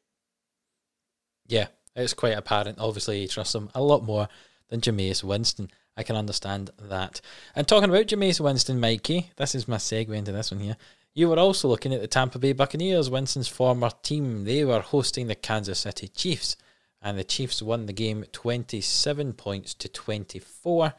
[1.46, 2.78] Yeah, it's quite apparent.
[2.78, 4.28] Obviously, he trusts him a lot more
[4.68, 5.70] than Jameis Winston.
[5.96, 7.20] I can understand that.
[7.56, 10.76] And talking about Jameis Winston, Mikey, this is my segue into this one here.
[11.14, 14.44] You were also looking at the Tampa Bay Buccaneers, Winston's former team.
[14.44, 16.56] They were hosting the Kansas City Chiefs,
[17.02, 20.94] and the Chiefs won the game 27 points to 24.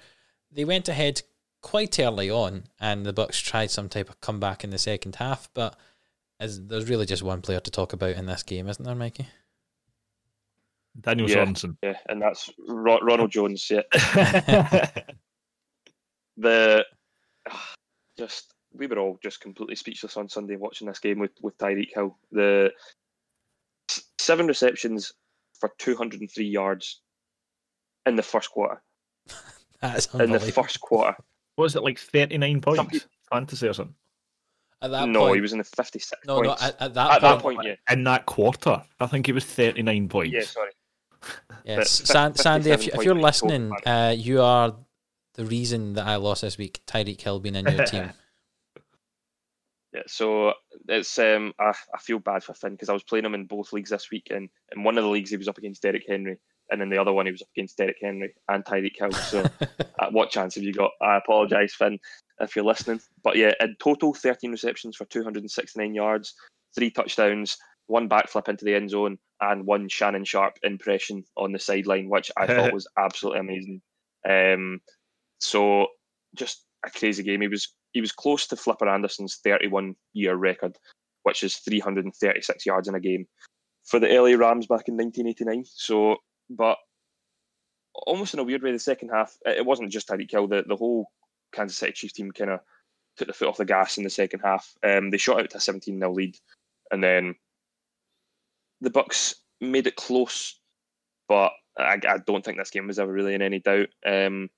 [0.51, 1.21] They went ahead
[1.61, 5.49] quite early on, and the Bucs tried some type of comeback in the second half,
[5.53, 5.77] but
[6.39, 9.27] as there's really just one player to talk about in this game, isn't there, Mikey?
[10.99, 11.45] Daniel Yeah.
[11.45, 11.77] Sorensen.
[11.83, 13.69] Yeah, and that's Ro- Ronald Jones.
[13.69, 13.81] Yeah,
[16.37, 16.85] the
[18.17, 21.93] just we were all just completely speechless on Sunday watching this game with with Tyreek
[21.93, 22.17] Hill.
[22.31, 22.71] The
[24.19, 25.13] seven receptions
[25.59, 27.01] for 203 yards
[28.05, 28.81] in the first quarter.
[29.81, 31.15] That's In the first quarter,
[31.55, 32.83] What was it like 39 points?
[32.83, 33.95] people- Fantasy or something?
[34.81, 36.51] At that no, point, he was in the 56 no, no.
[36.53, 39.43] At, at that At point, that point, yeah, In that quarter, I think he was
[39.43, 40.33] 39 points.
[40.33, 40.71] yeah, sorry.
[41.65, 44.73] Yes, San, Sandy, if, you, if you're listening, uh, you are
[45.33, 46.79] the reason that I lost this week.
[46.87, 48.11] Tyreek Hill being in your team.
[49.91, 50.53] Yeah, so
[50.87, 53.73] it's um I, I feel bad for Finn because I was playing him in both
[53.73, 56.37] leagues this week, and in one of the leagues he was up against Derrick Henry,
[56.69, 59.11] and in the other one he was up against Derrick Henry and Tyreek Hill.
[59.11, 59.43] So
[59.99, 60.91] uh, what chance have you got?
[61.01, 61.97] I apologise, Finn,
[62.39, 63.01] if you're listening.
[63.23, 66.33] But yeah, in total, 13 receptions for 269 yards,
[66.75, 67.57] three touchdowns,
[67.87, 72.31] one backflip into the end zone, and one Shannon Sharpe impression on the sideline, which
[72.37, 73.81] I thought was absolutely amazing.
[74.27, 74.81] Um,
[75.39, 75.87] so
[76.35, 77.41] just a crazy game.
[77.41, 80.77] He was he was close to Flipper Anderson's 31 year record,
[81.23, 83.25] which is 336 yards in a game
[83.85, 85.65] for the LA Rams back in 1989.
[85.65, 86.17] So,
[86.49, 86.77] but
[87.93, 90.47] almost in a weird way, the second half it wasn't just Tyreek Hill.
[90.47, 91.07] The the whole
[91.51, 92.59] Kansas City Chiefs team kind of
[93.17, 94.73] took the foot off the gas in the second half.
[94.83, 96.37] Um, they shot out to a 17 0 lead,
[96.91, 97.35] and then
[98.81, 100.59] the Bucs made it close,
[101.27, 103.89] but I, I don't think this game was ever really in any doubt.
[104.05, 104.49] Um,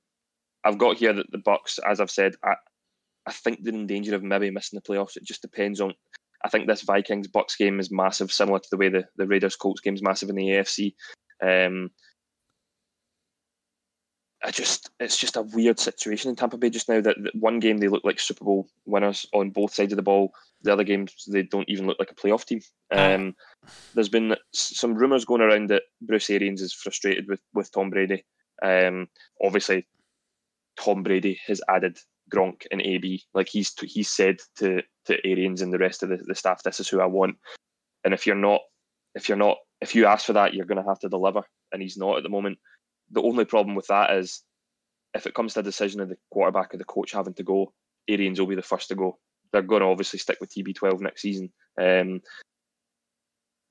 [0.64, 2.54] I've got here that the Bucs, as I've said, I,
[3.26, 5.18] I think they're in danger of maybe missing the playoffs.
[5.18, 5.94] It just depends on.
[6.44, 9.56] I think this Vikings Bucs game is massive, similar to the way the, the Raiders
[9.56, 10.94] Colts game is massive in the AFC.
[11.44, 11.92] Um,
[14.44, 17.00] I just it's just a weird situation in Tampa Bay just now.
[17.00, 20.04] That, that one game they look like Super Bowl winners on both sides of the
[20.04, 20.34] ball.
[20.64, 22.62] The other games they don't even look like a playoff team.
[22.92, 23.36] Um,
[23.94, 28.26] there's been some rumours going around that Bruce Arians is frustrated with with Tom Brady.
[28.64, 29.08] Um,
[29.44, 29.88] obviously,
[30.80, 32.00] Tom Brady has added
[32.34, 33.24] Gronk and AB.
[33.34, 36.80] Like he's he's said to to Arians and the rest of the, the staff, this
[36.80, 37.38] is who I want.
[38.04, 38.62] And if you're not,
[39.16, 41.44] if you're not, if you ask for that, you're going to have to deliver.
[41.72, 42.58] And he's not at the moment.
[43.12, 44.44] The only problem with that is,
[45.14, 47.74] if it comes to a decision of the quarterback or the coach having to go,
[48.08, 49.20] Arians will be the first to go.
[49.52, 51.52] They're going to obviously stick with TB12 next season.
[51.80, 52.22] Um,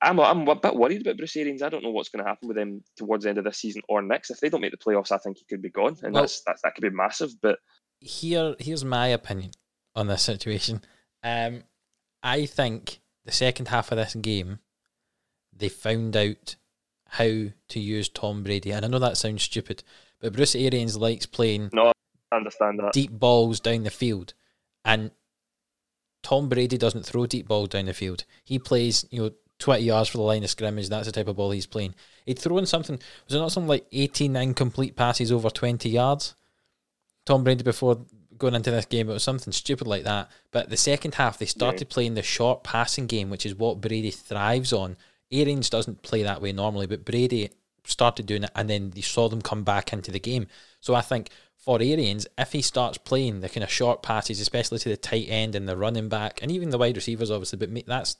[0.03, 1.61] I'm I'm a bit worried about Bruce Arians.
[1.61, 3.81] I don't know what's going to happen with him towards the end of this season
[3.87, 4.31] or next.
[4.31, 6.41] If they don't make the playoffs, I think he could be gone, and Well- that's,
[6.45, 7.31] that's that could be massive.
[7.41, 7.59] But
[7.99, 9.51] Here, here's my opinion
[9.95, 10.81] on this situation.
[11.23, 11.63] Um,
[12.23, 14.59] I think the second half of this game,
[15.55, 16.55] they found out
[17.15, 17.25] how
[17.67, 19.83] to use Tom Brady, and I know that sounds stupid,
[20.21, 21.91] but Bruce Arians likes playing no,
[22.31, 22.93] I understand that.
[22.93, 24.33] deep balls down the field,
[24.85, 25.11] and
[26.23, 28.23] Tom Brady doesn't throw deep balls down the field.
[28.45, 30.87] He plays, you know, twenty yards for the line of scrimmage.
[30.87, 31.95] That's the type of ball he's playing.
[32.25, 32.97] He'd throw in something.
[33.25, 36.35] Was it not something like eighteen incomplete passes over twenty yards?
[37.25, 38.05] Tom Brady before
[38.37, 40.31] going into this game, it was something stupid like that.
[40.51, 44.11] But the second half, they started playing the short passing game, which is what Brady
[44.11, 44.95] thrives on.
[45.31, 47.49] Arians doesn't play that way normally, but Brady
[47.85, 50.47] started doing it, and then you saw them come back into the game.
[50.79, 54.79] So I think for Arians, if he starts playing the kind of short passes, especially
[54.79, 57.85] to the tight end and the running back, and even the wide receivers, obviously, but
[57.85, 58.17] that's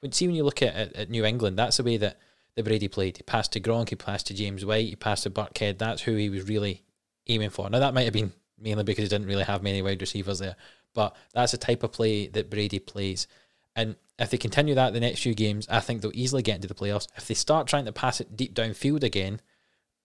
[0.00, 2.18] when see when you look at, at, at New England, that's the way that
[2.54, 3.16] the Brady played.
[3.16, 5.78] He passed to Gronk, he passed to James White, he passed to Burkhead.
[5.78, 6.82] That's who he was really
[7.26, 7.68] aiming for.
[7.68, 10.56] Now that might have been mainly because he didn't really have many wide receivers there,
[10.94, 13.26] but that's the type of play that Brady plays.
[13.74, 16.68] And if they continue that the next few games, I think they'll easily get into
[16.68, 17.08] the playoffs.
[17.16, 19.40] If they start trying to pass it deep downfield again,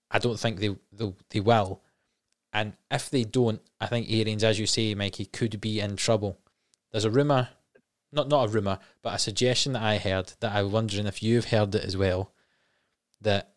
[0.09, 1.81] I don't think they they, they will.
[2.53, 6.37] And if they don't, I think Arians, as you say, Mikey, could be in trouble.
[6.91, 7.49] There's a rumour,
[8.11, 11.45] not not a rumour, but a suggestion that I heard that I'm wondering if you've
[11.45, 12.33] heard it as well,
[13.21, 13.53] that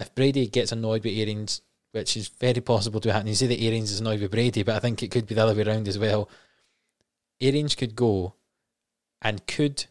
[0.00, 3.62] if Brady gets annoyed with Arians, which is very possible to happen, you say that
[3.62, 5.86] Arians is annoyed with Brady, but I think it could be the other way around
[5.86, 6.28] as well.
[7.40, 8.34] Arians could go,
[9.22, 9.86] and could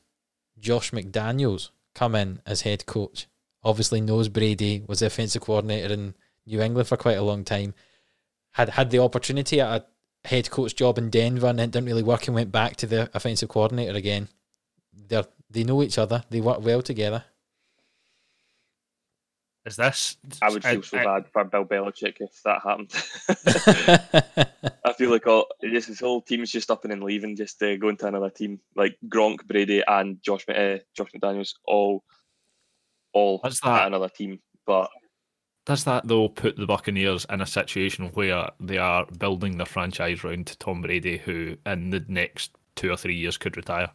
[0.57, 3.27] Josh McDaniels come in as head coach?
[3.63, 6.15] Obviously knows Brady, was the offensive coordinator in
[6.45, 7.73] New England for quite a long time.
[8.53, 12.03] Had had the opportunity at a head coach job in Denver and it didn't really
[12.03, 14.29] work and went back to the offensive coordinator again.
[15.07, 16.23] They they know each other.
[16.29, 17.25] They work well together.
[19.65, 20.17] Is this?
[20.41, 22.91] I would feel so I- bad for Bill Belichick if that happened.
[24.85, 27.75] I feel like all just his whole team's just up and then leaving, just uh,
[27.77, 28.59] going to another team.
[28.75, 32.03] Like Gronk, Brady, and Josh uh, Josh McDaniels, all
[33.13, 33.87] all What's at that?
[33.87, 34.39] another team.
[34.65, 34.89] But
[35.65, 40.23] Does that though put the Buccaneers in a situation where they are building their franchise
[40.23, 43.89] round Tom Brady, who in the next two or three years could retire?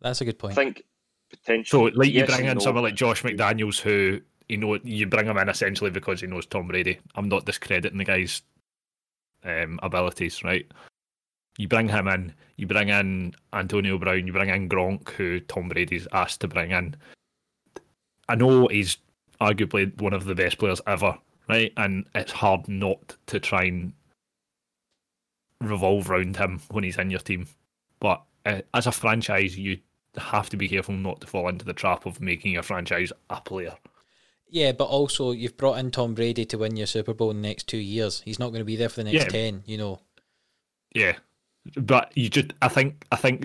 [0.00, 0.54] That's a good I point.
[0.54, 0.82] think
[1.30, 1.90] potentially.
[1.90, 2.60] So, like, you yes bring in no.
[2.60, 6.46] someone like Josh McDaniels, who you know you bring him in essentially because he knows
[6.46, 6.98] Tom Brady.
[7.14, 8.42] I'm not discrediting the guy's
[9.44, 10.70] um, abilities, right?
[11.58, 15.68] You bring him in, you bring in Antonio Brown, you bring in Gronk, who Tom
[15.68, 16.96] Brady's asked to bring in.
[18.28, 18.98] I know he's
[19.40, 21.72] arguably one of the best players ever, right?
[21.76, 23.92] And it's hard not to try and
[25.60, 27.46] revolve around him when he's in your team.
[27.98, 29.78] But uh, as a franchise, you
[30.16, 33.40] have to be careful not to fall into the trap of making your franchise a
[33.40, 33.74] player.
[34.48, 37.48] Yeah, but also you've brought in Tom Brady to win your Super Bowl in the
[37.48, 38.20] next two years.
[38.24, 39.28] He's not going to be there for the next Yeah.
[39.30, 39.62] ten.
[39.66, 40.00] You know.
[40.92, 41.16] Yeah,
[41.76, 43.42] but you just I think I think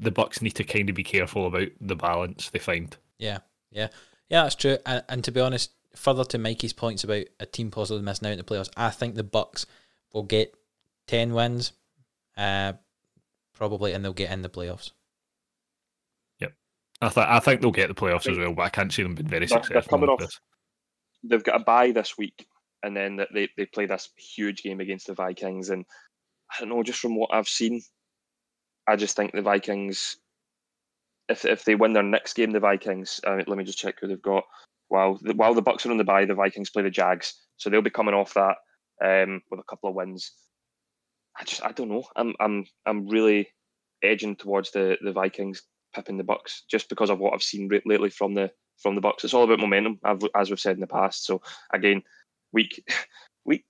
[0.00, 2.96] the Bucs need to kind of be careful about the balance they find.
[3.18, 3.38] Yeah,
[3.70, 3.88] yeah,
[4.28, 4.42] yeah.
[4.42, 4.78] That's true.
[4.84, 8.32] And, and to be honest, further to Mikey's points about a team possibly missing out
[8.32, 9.66] in the playoffs, I think the Bucs
[10.12, 10.52] will get
[11.06, 11.70] ten wins,
[12.36, 12.72] uh,
[13.52, 14.90] probably, and they'll get in the playoffs.
[17.02, 19.14] I th- I think they'll get the playoffs as well, but I can't see them
[19.14, 19.90] being very They're- they're successful.
[19.98, 20.40] coming with off- this.
[21.22, 22.46] they've got a bye this week,
[22.82, 25.70] and then they they play this huge game against the Vikings.
[25.70, 25.84] And
[26.52, 27.82] I don't know, just from what I've seen,
[28.86, 30.18] I just think the Vikings,
[31.28, 33.20] if if they win their next game, the Vikings.
[33.26, 34.44] I let me just check who they've got.
[34.88, 37.70] While the, while the Bucs are on the bye, the Vikings play the Jags, so
[37.70, 38.56] they'll be coming off that
[39.04, 40.32] um, with a couple of wins.
[41.38, 42.04] I just I don't know.
[42.16, 43.48] I'm I'm I'm really
[44.02, 45.62] edging towards the the Vikings
[45.94, 49.24] pipping the Bucs just because of what I've seen lately from the from the Bucs.
[49.24, 49.98] It's all about momentum,
[50.34, 51.24] as we've said in the past.
[51.26, 51.42] So
[51.72, 52.02] again,
[52.52, 52.82] week
[53.44, 53.64] week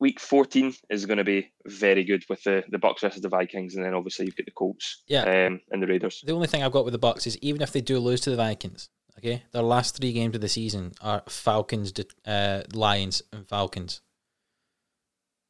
[0.00, 3.74] week fourteen is going to be very good with the the Bucs versus the Vikings,
[3.76, 5.22] and then obviously you've got the Colts, Yeah.
[5.46, 6.22] um, and the Raiders.
[6.26, 8.30] The only thing I've got with the Bucs is even if they do lose to
[8.30, 8.88] the Vikings,
[9.18, 11.92] okay, their last three games of the season are Falcons,
[12.26, 14.00] uh, Lions, and Falcons.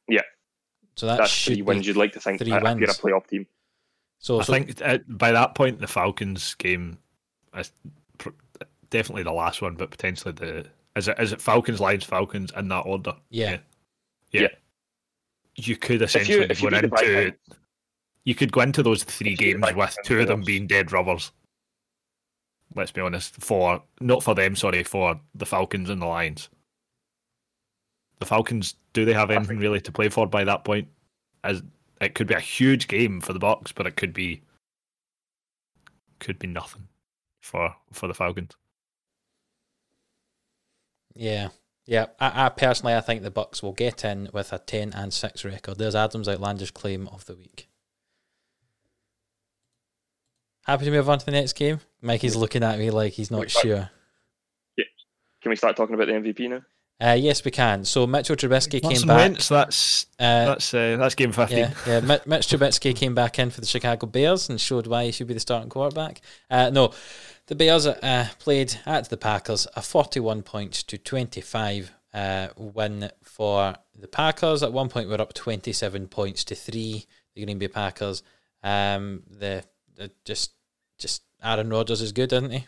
[0.07, 0.21] Yeah.
[0.97, 2.99] So that That's should three wins you'd like to think three if you're a wins.
[2.99, 3.47] playoff team.
[4.21, 6.99] So, I so think uh, by that point, the Falcons game
[7.57, 7.71] is
[8.19, 8.29] pr-
[8.91, 12.67] definitely the last one, but potentially the is it is it Falcons, Lions, Falcons in
[12.67, 13.13] that order?
[13.29, 13.57] yeah,
[14.31, 14.41] yeah.
[14.41, 14.47] Yeah.
[15.55, 17.57] You could essentially if you go beat the into Vikings-
[18.23, 20.91] you could go into those three If you games with two of them being dead
[20.91, 21.31] rubbers.
[22.75, 26.47] Let's be honest, for not for them, sorry, for the Falcons and the Lions.
[28.19, 30.87] The Falcons, do they have anything think- really to play for by that point?
[31.43, 31.63] As
[32.01, 34.41] it could be a huge game for the Bucs, but it could be
[36.19, 36.87] could be nothing
[37.41, 38.51] for for the Falcons.
[41.15, 41.49] yeah,
[41.85, 42.07] yeah.
[42.19, 45.45] I, I personally, I think the Bucs will get in with a ten and six
[45.45, 45.77] record.
[45.77, 47.67] There's Adam's outlandish claim of the week.
[50.65, 51.79] Happy to move on to the next game.
[52.01, 53.89] Mikey's looking at me like he's not Wait, but- sure.
[55.41, 56.61] Can we start talking about the MVP now?
[57.01, 57.83] Uh, yes, we can.
[57.83, 59.17] So Mitchell Trubisky came back.
[59.17, 61.57] Wentz, that's Uh, that's uh, that's game fifteen.
[61.57, 61.99] Yeah, yeah.
[62.01, 65.25] Mi- Mitch Trubisky came back in for the Chicago Bears and showed why he should
[65.27, 66.21] be the starting quarterback.
[66.49, 66.93] Uh, no,
[67.47, 73.75] the Bears uh, played at the Packers a 41 points to 25 uh, win for
[73.97, 74.61] the Packers.
[74.61, 77.07] At one point, we're up 27 points to three.
[77.35, 78.21] The Green Bay Packers.
[78.61, 79.63] Um, the,
[79.95, 80.51] the just
[80.99, 82.67] just Aaron Rodgers is good, isn't he?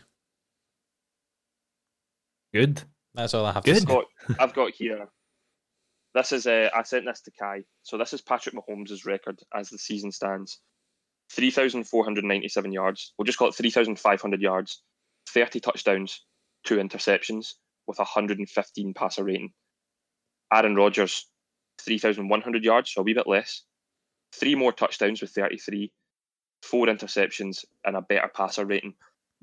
[2.52, 2.82] Good.
[3.14, 3.74] That's all I have Good.
[3.74, 3.86] to I've say.
[3.86, 4.04] got,
[4.38, 5.08] I've got here.
[6.14, 7.62] This is uh, I sent this to Kai.
[7.82, 10.60] So this is Patrick Mahomes' record as the season stands:
[11.30, 13.12] three thousand four hundred ninety-seven yards.
[13.18, 14.82] We'll just call it three thousand five hundred yards,
[15.28, 16.24] thirty touchdowns,
[16.64, 17.54] two interceptions,
[17.86, 19.52] with a hundred and fifteen passer rating.
[20.52, 21.28] Aaron Rodgers,
[21.80, 23.62] three thousand one hundred yards, so a wee bit less.
[24.32, 25.92] Three more touchdowns with thirty-three,
[26.62, 28.94] four interceptions, and a better passer rating.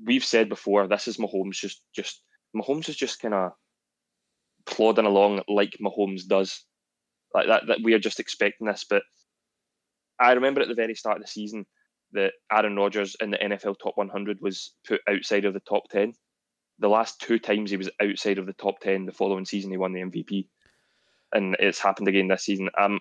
[0.04, 2.22] We've said before this is Mahomes just just
[2.56, 3.52] Mahomes is just kind of
[4.66, 6.64] plodding along like Mahomes does.
[7.34, 8.84] Like that, that we are just expecting this.
[8.88, 9.02] But
[10.20, 11.66] I remember at the very start of the season
[12.12, 16.12] that Aaron Rodgers in the NFL top 100 was put outside of the top 10.
[16.78, 19.76] The last two times he was outside of the top 10, the following season he
[19.76, 20.48] won the MVP,
[21.32, 22.68] and it's happened again this season.
[22.78, 23.00] Um,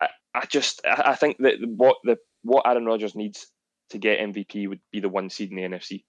[0.00, 3.46] I, I just I think that what the what Aaron Rodgers needs
[3.90, 6.04] to get MVP would be the one seed in the NFC.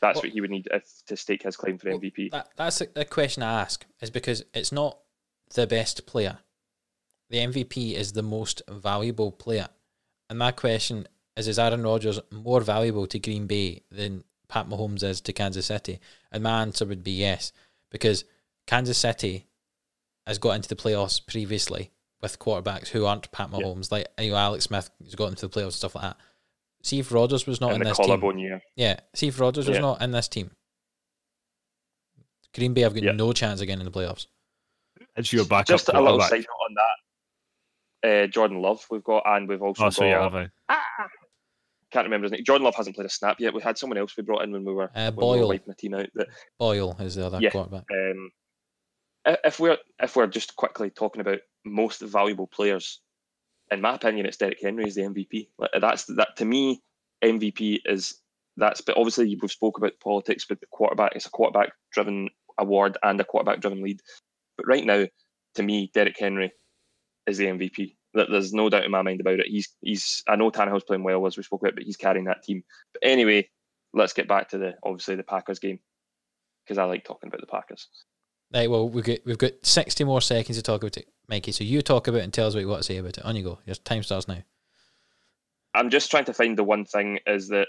[0.00, 2.30] That's Well- what he would need if, to stake his claim for Well, MVP.
[2.30, 4.98] That, that's a, a question I ask is because it's not
[5.54, 6.38] the best player.
[7.30, 9.68] The MVP is the most valuable player.
[10.28, 11.06] And my question
[11.36, 15.66] is is Aaron Rodgers more valuable to Green Bay than Pat Mahomes is to Kansas
[15.66, 16.00] City?
[16.30, 17.52] And my answer would be yes,
[17.90, 18.24] because
[18.66, 19.46] Kansas City
[20.26, 21.90] has got into the playoffs previously
[22.22, 23.98] with quarterbacks who aren't Pat Mahomes, yeah.
[23.98, 26.16] like you know, Alex Smith has got into the playoffs and stuff like that.
[26.84, 28.38] See if Rodgers was not and in this team.
[28.38, 28.60] Year.
[28.76, 30.50] Yeah, see if Rodgers was not in this team.
[32.54, 34.26] Green Bay have got no chance again in the playoffs.
[35.16, 35.66] It's your backup.
[35.66, 36.74] Just a little side note on
[38.02, 38.24] that.
[38.24, 39.94] Uh, Jordan Love, we've got, and we've also oh, got.
[39.94, 40.48] So yeah, have I?
[40.68, 40.82] Ah,
[41.90, 42.44] can't remember his name.
[42.44, 43.54] Jordan Love hasn't played a snap yet.
[43.54, 45.68] We had someone else we brought in when we were, uh, when we were wiping
[45.68, 46.08] the team out.
[46.14, 46.28] That,
[46.58, 47.84] Boyle is the other yeah, quarterback.
[47.90, 48.30] Um,
[49.44, 53.00] if we're if we're just quickly talking about most valuable players,
[53.70, 55.48] in my opinion, it's Derrick Henry is the MVP.
[55.80, 56.82] That's that to me,
[57.22, 58.20] MVP is
[58.56, 58.80] that's.
[58.80, 62.28] But obviously, we've spoke about politics, but the quarterback it's a quarterback driven
[62.58, 64.00] award and a quarterback driven lead.
[64.56, 65.06] But right now,
[65.56, 66.52] to me, Derrick Henry
[67.26, 67.96] is the MVP.
[68.12, 69.46] There's no doubt in my mind about it.
[69.46, 70.22] He's he's.
[70.28, 72.62] I know Tannehill's playing well as we spoke about, but he's carrying that team.
[72.92, 73.48] But anyway,
[73.92, 75.80] let's get back to the obviously the Packers game
[76.64, 77.88] because I like talking about the Packers.
[78.54, 81.50] Right, well, we've got, we've got 60 more seconds to talk about it, Mikey.
[81.50, 83.24] So you talk about it and tell us what you want to say about it.
[83.24, 83.58] On you go.
[83.66, 84.38] Your time starts now.
[85.74, 87.66] I'm just trying to find the one thing is that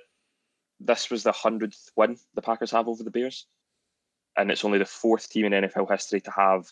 [0.80, 3.48] this was the 100th win the Packers have over the Bears.
[4.38, 6.72] And it's only the fourth team in NFL history to have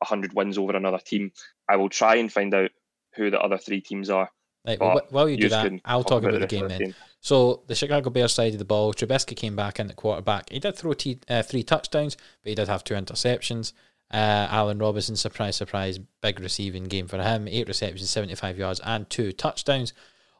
[0.00, 1.32] 100 wins over another team.
[1.66, 2.70] I will try and find out
[3.14, 4.30] who the other three teams are.
[4.66, 6.78] Right, well, while you do that, I'll talk about, the game then.
[6.78, 6.94] Team.
[7.20, 10.50] So the Chicago Bears side of the ball, Trubisky came back in at quarterback.
[10.50, 13.72] He did throw t- uh, three touchdowns, but he did have two interceptions.
[14.10, 17.48] Uh, Allen Robinson, surprise, surprise, big receiving game for him.
[17.48, 19.92] Eight receptions, 75 yards, and two touchdowns.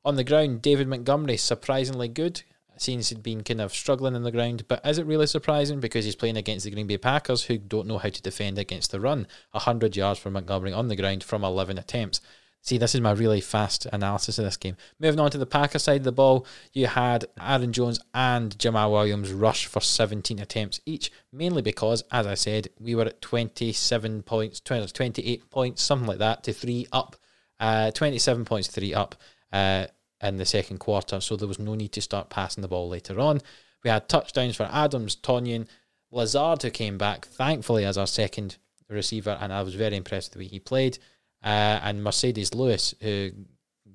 [0.05, 2.43] On the ground, David Montgomery, surprisingly good.
[2.77, 6.05] Seems he'd been kind of struggling in the ground, but is it really surprising because
[6.05, 9.01] he's playing against the Green Bay Packers who don't know how to defend against the
[9.01, 9.27] run?
[9.53, 12.21] 100 yards for Montgomery on the ground from 11 attempts.
[12.65, 14.79] See, this is my really fast analysis of this game.
[14.99, 18.91] Moving on to the Packer side of the ball, you had Aaron Jones and Jamaal
[18.91, 24.23] Williams rush for 17 attempts each, mainly because, as I said, we were at 27
[24.23, 27.17] points, 20, 28 points, something like that, to three up,
[27.61, 29.15] uh, 27 points, three up
[29.53, 29.87] uh,
[30.23, 31.21] in the second quarter.
[31.21, 33.43] So there was no need to start passing the ball later on.
[33.83, 35.69] We had touchdowns for Adams, Tonyan,
[36.11, 38.57] Lazard, who came back, thankfully, as our second
[38.89, 40.99] receiver, and I was very impressed with the way he played
[41.45, 43.31] uh, and Marcedes Lewis, who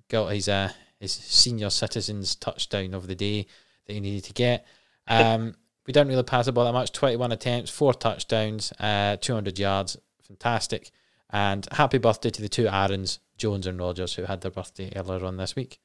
[0.07, 3.47] got his uh, his senior citizens touchdown of the day
[3.85, 4.65] that he needed to get.
[5.07, 5.55] Um,
[5.88, 6.91] we don't really pass the ball that much.
[6.91, 10.91] Twenty one attempts, four touchdowns, uh, two hundred yards, fantastic.
[11.31, 15.26] And happy birthday to the two Aarons, Jones and Rodgers, who had their birthday earlier
[15.26, 15.80] on this week.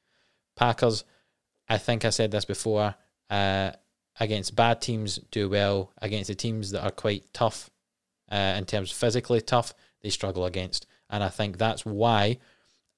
[0.56, 1.04] Packers,
[1.68, 2.94] I think I said this before.
[3.28, 3.72] Uh,
[4.20, 5.92] against bad teams, do well.
[6.00, 7.70] Against the teams that are quite tough,
[8.30, 10.86] uh, in terms of physically tough, they struggle against.
[11.14, 12.38] And I think that's why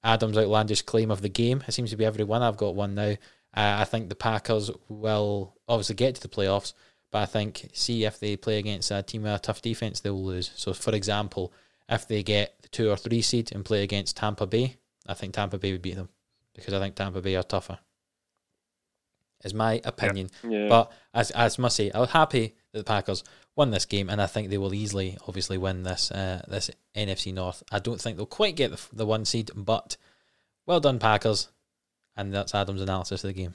[0.03, 2.41] Adam's outlandish claim of the game, it seems to be everyone.
[2.41, 3.11] I've got one now.
[3.55, 6.73] Uh, I think the Packers will obviously get to the playoffs,
[7.11, 10.25] but I think, see, if they play against a team with a tough defense, they'll
[10.25, 10.49] lose.
[10.55, 11.53] So, for example,
[11.87, 15.35] if they get the two or three seed and play against Tampa Bay, I think
[15.35, 16.09] Tampa Bay would beat them
[16.55, 17.77] because I think Tampa Bay are tougher.
[19.43, 20.31] Is my opinion.
[20.43, 20.49] Yeah.
[20.49, 20.69] Yeah.
[20.69, 23.23] But as as must say, I was happy the Packers
[23.55, 27.33] won this game, and I think they will easily, obviously, win this uh, this NFC
[27.33, 27.63] North.
[27.71, 29.97] I don't think they'll quite get the, the one seed, but
[30.65, 31.49] well done, Packers.
[32.15, 33.53] And that's Adam's analysis of the game.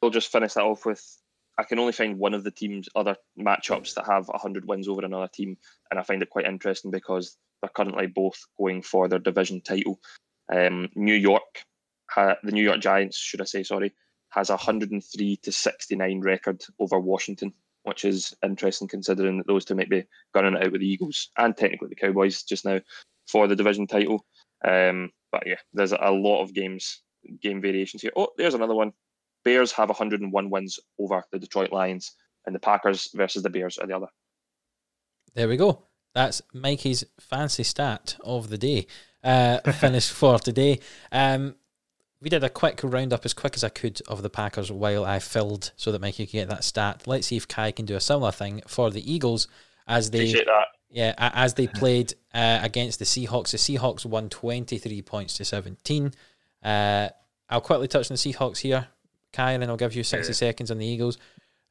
[0.00, 1.18] We'll just finish that off with
[1.58, 5.04] I can only find one of the team's other matchups that have 100 wins over
[5.04, 5.56] another team,
[5.90, 10.00] and I find it quite interesting because they're currently both going for their division title.
[10.52, 11.64] Um, New York,
[12.16, 13.92] the New York Giants, should I say, sorry,
[14.32, 17.52] has a 103 to 69 record over Washington,
[17.82, 20.04] which is interesting considering that those two might be
[20.34, 22.80] gunning it out with the Eagles and technically the Cowboys just now
[23.28, 24.24] for the division title.
[24.64, 27.02] Um, but yeah, there's a lot of games,
[27.40, 28.12] game variations here.
[28.16, 28.92] Oh, there's another one.
[29.44, 32.12] Bears have 101 wins over the Detroit Lions,
[32.46, 34.08] and the Packers versus the Bears are the other.
[35.34, 35.86] There we go.
[36.14, 38.86] That's Mikey's fancy stat of the day.
[39.22, 40.80] Uh, finished for today.
[41.10, 41.56] Um,
[42.22, 45.18] we did a quick roundup as quick as I could of the Packers while I
[45.18, 47.02] filled so that Mikey could get that stat.
[47.06, 49.48] Let's see if Kai can do a similar thing for the Eagles
[49.88, 50.32] as they
[50.88, 53.50] yeah as they played uh, against the Seahawks.
[53.50, 56.12] The Seahawks won twenty three points to seventeen.
[56.62, 57.08] Uh,
[57.50, 58.86] I'll quickly touch on the Seahawks here,
[59.32, 60.36] Kai, and then I'll give you sixty yeah.
[60.36, 61.18] seconds on the Eagles.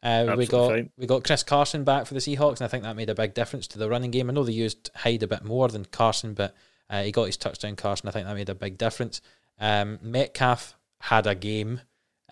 [0.04, 0.90] Uh, we got fine.
[0.98, 3.34] we got Chris Carson back for the Seahawks, and I think that made a big
[3.34, 4.30] difference to the running game.
[4.30, 6.54] I know they used Hyde a bit more than Carson, but
[6.90, 7.78] uh, he got his touchdown.
[7.78, 9.22] Carson, I think that made a big difference.
[9.62, 11.80] Um, Metcalf had a game.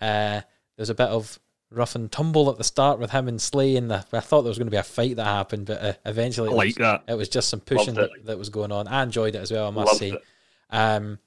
[0.00, 0.42] Uh,
[0.76, 1.38] there's a bit of
[1.70, 3.76] rough and tumble at the start with him and Slay.
[3.76, 5.92] And the, I thought there was going to be a fight that happened, but uh,
[6.04, 7.04] eventually it, like was, that.
[7.08, 8.88] it was just some pushing that, that, was going on.
[8.88, 10.18] I enjoyed it as well, I must Loved say.
[10.68, 11.18] Um,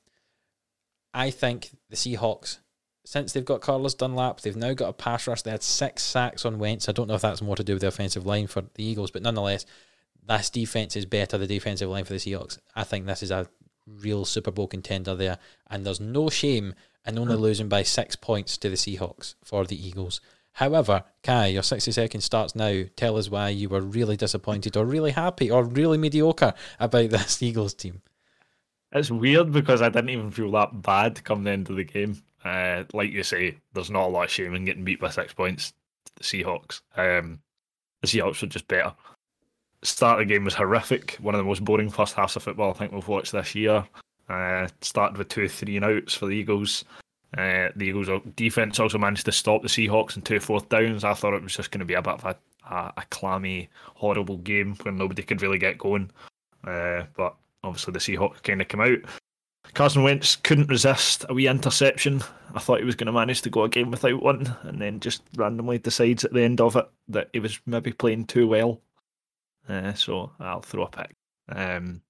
[1.13, 2.57] I think the Seahawks
[3.05, 5.41] since they've got Carlos Dunlap, they've now got a pass rush.
[5.41, 6.87] They had six sacks on Wentz.
[6.87, 9.11] I don't know if that's more to do with the offensive line for the Eagles,
[9.11, 9.65] but nonetheless,
[10.25, 11.37] this defense is better.
[11.37, 12.59] The defensive line for the Seahawks.
[12.75, 13.47] I think this is a
[13.87, 15.39] real Super Bowl contender there,
[15.69, 16.73] and there's no shame
[17.05, 20.21] in only losing by six points to the Seahawks for the Eagles.
[20.53, 22.83] However, Kai, your 60 seconds starts now.
[22.95, 27.41] Tell us why you were really disappointed or really happy or really mediocre about this
[27.41, 28.01] Eagles team.
[28.91, 32.21] It's weird because I didn't even feel that bad come the end of the game.
[32.45, 35.33] Uh, like you say, there's not a lot of shame in getting beat by six
[35.33, 35.73] points
[36.05, 36.81] to the Seahawks.
[36.95, 37.39] Um,
[38.01, 38.93] the Seahawks were just better.
[39.83, 41.17] Start of the game was horrific.
[41.21, 43.85] One of the most boring first halves of football I think we've watched this year.
[44.29, 46.85] Uh, started with two three and outs for the Eagles.
[47.37, 51.03] Uh, the Eagles defense also managed to stop the Seahawks in two fourth downs.
[51.03, 52.35] I thought it was just going to be a bit of a,
[52.69, 56.11] a, a clammy, horrible game where nobody could really get going.
[56.63, 58.99] Uh, but obviously the Seahawks kind of came out.
[59.73, 62.21] Carson Wentz couldn't resist a wee interception.
[62.53, 64.99] I thought he was going to manage to go a game without one, and then
[64.99, 68.79] just randomly decides at the end of it that he was maybe playing too well.
[69.67, 71.15] Uh, so I'll throw a pick.
[71.49, 72.01] Um,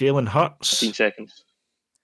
[0.00, 0.80] Jalen Hurts.
[0.80, 1.44] 15 seconds.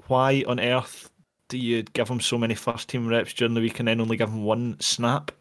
[0.06, 1.10] Why on earth
[1.48, 4.16] do you give him so many first team reps during the week and then only
[4.16, 5.32] give him one snap?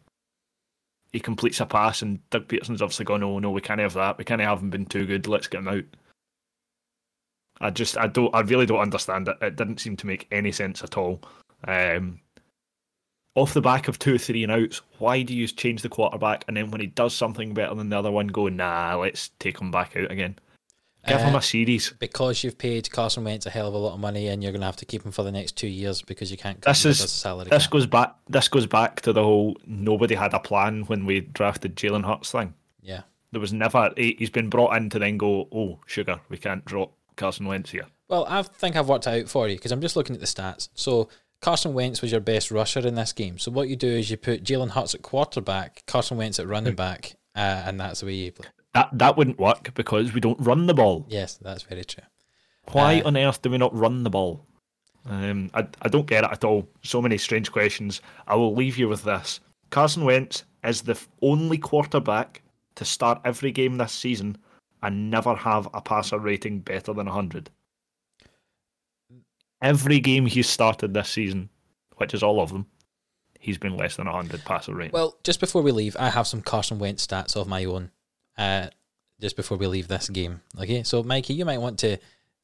[1.12, 4.18] He completes a pass, and Doug Pederson's obviously gone, "Oh no, we can't have that.
[4.18, 5.26] We can't have him been too good.
[5.26, 5.84] Let's get him out."
[7.60, 9.38] I just, I don't, I really don't understand it.
[9.40, 11.22] It didn't seem to make any sense at all.
[11.66, 12.20] Um,
[13.36, 16.44] off the back of two, or three and outs, why do you change the quarterback
[16.48, 19.60] and then when he does something better than the other one, go, nah, let's take
[19.60, 20.36] him back out again?
[21.06, 21.92] Give him Uh, a series.
[22.00, 24.60] Because you've paid Carson Wentz a hell of a lot of money and you're going
[24.62, 26.84] to have to keep him for the next two years because you can't cut This
[26.84, 27.70] is- salary This cap.
[27.70, 28.16] goes back.
[28.28, 32.32] This goes back to the whole nobody had a plan when we drafted Jalen Hurts
[32.32, 32.54] thing.
[32.82, 33.02] Yeah.
[33.30, 33.92] There was never.
[33.96, 37.70] he- He's been brought in to then go, oh sugar, we can't drop Carson Wentz
[37.70, 37.86] here.
[38.08, 40.26] Well, I think I've worked it out for you because I'm just looking at the
[40.26, 40.70] stats.
[40.74, 41.08] So
[41.46, 43.38] Carson Wentz was your best rusher in this game.
[43.38, 46.74] So what you do is you put Jalen Hurts at quarterback, Carson Wentz at running
[46.74, 48.48] back, uh, and that's the way you play.
[48.74, 51.06] That that wouldn't work because we don't run the ball.
[51.08, 52.02] Yes, that's very true.
[52.72, 54.44] Why Uh, on earth do we not run the ball?
[55.08, 56.68] Um, I, I don't get it at all.
[56.82, 58.00] So many strange questions.
[58.26, 59.38] I will leave you with this.
[59.70, 62.42] Carson Wentz is the only quarterback
[62.74, 64.36] to start every game this season
[64.82, 67.50] and never have a passer rating better than 100.
[69.62, 71.48] Every game he's started this season,
[71.96, 72.66] which is all of them,
[73.40, 74.92] he's been less than 100 passer rating.
[74.92, 77.90] Well, just before we leave, I have some Carson Wentz stats of my own.
[78.36, 78.68] Uh,
[79.20, 80.82] just before we leave this game, okay?
[80.82, 81.96] So, Mikey, you might want to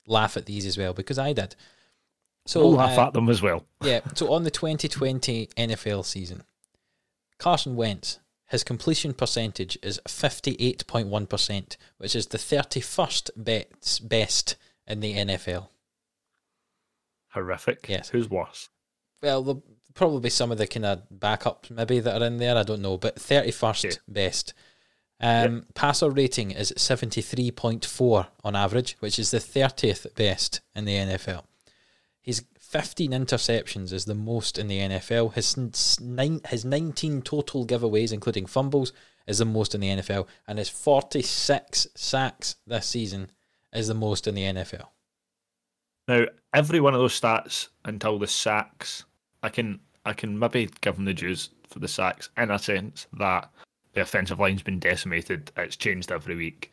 [0.07, 1.55] laugh at these as well because I did.
[2.47, 3.67] So, we'll laugh uh, at them as well.
[3.83, 4.01] yeah.
[4.15, 6.45] So on the 2020 NFL season,
[7.39, 14.57] Carson Wentz, his completion percentage is 58.1%, which is the 31st best, best
[14.87, 15.69] in the NFL.
[17.33, 17.87] Horrific.
[17.89, 18.09] Yes.
[18.09, 18.69] Who's worse?
[19.23, 19.63] Well, there'll
[19.95, 22.57] probably be some of the kind of backups maybe that are in there.
[22.57, 23.91] I don't know, but 31st Yeah.
[24.09, 24.55] best.
[25.21, 31.45] Um, Passer rating is 73.4 on average, which is the 30th best in the NFL.
[32.21, 35.35] His 15 interceptions is the most in the NFL.
[35.35, 35.57] His
[36.01, 38.93] nine, his 19 total giveaways, including fumbles,
[39.27, 43.31] is the most in the NFL, and his 46 sacks this season
[43.73, 44.89] is the most in the NFL.
[46.13, 49.07] Now, every one of those stats until the sacks,
[49.43, 53.07] I can I can maybe give them the dues for the sacks in a sense
[53.15, 53.49] that
[53.95, 55.51] the offensive line's been decimated.
[55.57, 56.71] It's changed every week.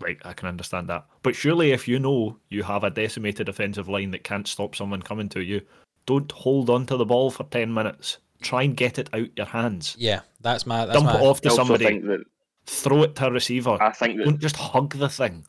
[0.00, 1.06] Like I can understand that.
[1.24, 5.02] But surely if you know you have a decimated offensive line that can't stop someone
[5.02, 5.60] coming to you,
[6.06, 8.18] don't hold on to the ball for ten minutes.
[8.42, 9.96] Try and get it out your hands.
[9.98, 11.84] Yeah, that's my that's Dump my it off to somebody.
[11.84, 12.20] think that
[12.66, 13.76] Throw it to a receiver.
[13.82, 15.44] I think that Don't just hug the thing.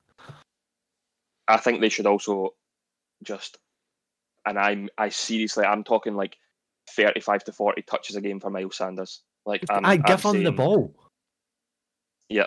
[1.47, 2.55] I think they should also
[3.23, 3.57] just,
[4.45, 6.37] and I'm I seriously I'm talking like
[6.95, 9.23] thirty five to forty touches a game for Miles Sanders.
[9.45, 10.93] Like I'm, I I'm give him the ball.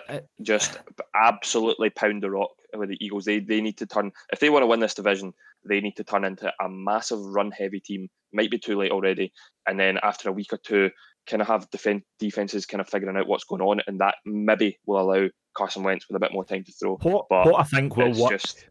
[0.09, 0.79] Uh, just
[1.15, 3.25] absolutely pound the rock with the Eagles.
[3.25, 5.33] They they need to turn if they want to win this division.
[5.63, 8.09] They need to turn into a massive run heavy team.
[8.33, 9.31] Might be too late already,
[9.67, 10.89] and then after a week or two,
[11.27, 14.77] kind of have defen- defenses kind of figuring out what's going on, and that maybe
[14.85, 16.97] will allow Carson Wentz with a bit more time to throw.
[16.97, 18.65] What, But what I think will work just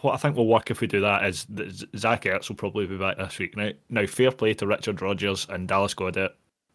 [0.00, 2.86] what I think will work if we do that is that Zach Ertz will probably
[2.86, 3.56] be back this week.
[3.56, 6.30] Now, now fair play to Richard Rodgers and Dallas Goedert.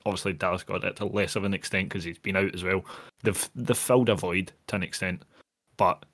[0.06, 2.84] Obviously, Dallas Goedert to less of an extent because he's been out as well.
[3.24, 5.24] They've they've filled a void to an extent,
[5.78, 6.06] but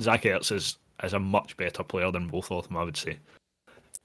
[0.00, 2.76] Zach Ertz is is a much better player than both of them.
[2.76, 3.18] I would say.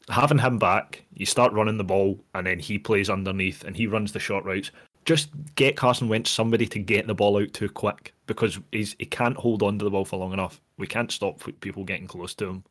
[0.10, 3.88] Having him back, you start running the ball, and then he plays underneath and he
[3.88, 4.72] runs the short routes.
[5.06, 9.06] Just get Carson Wentz somebody to get the ball out too quick because he's he
[9.06, 10.62] can't hold on to the ball for long enough.
[10.78, 12.64] We can't stop people getting close to him.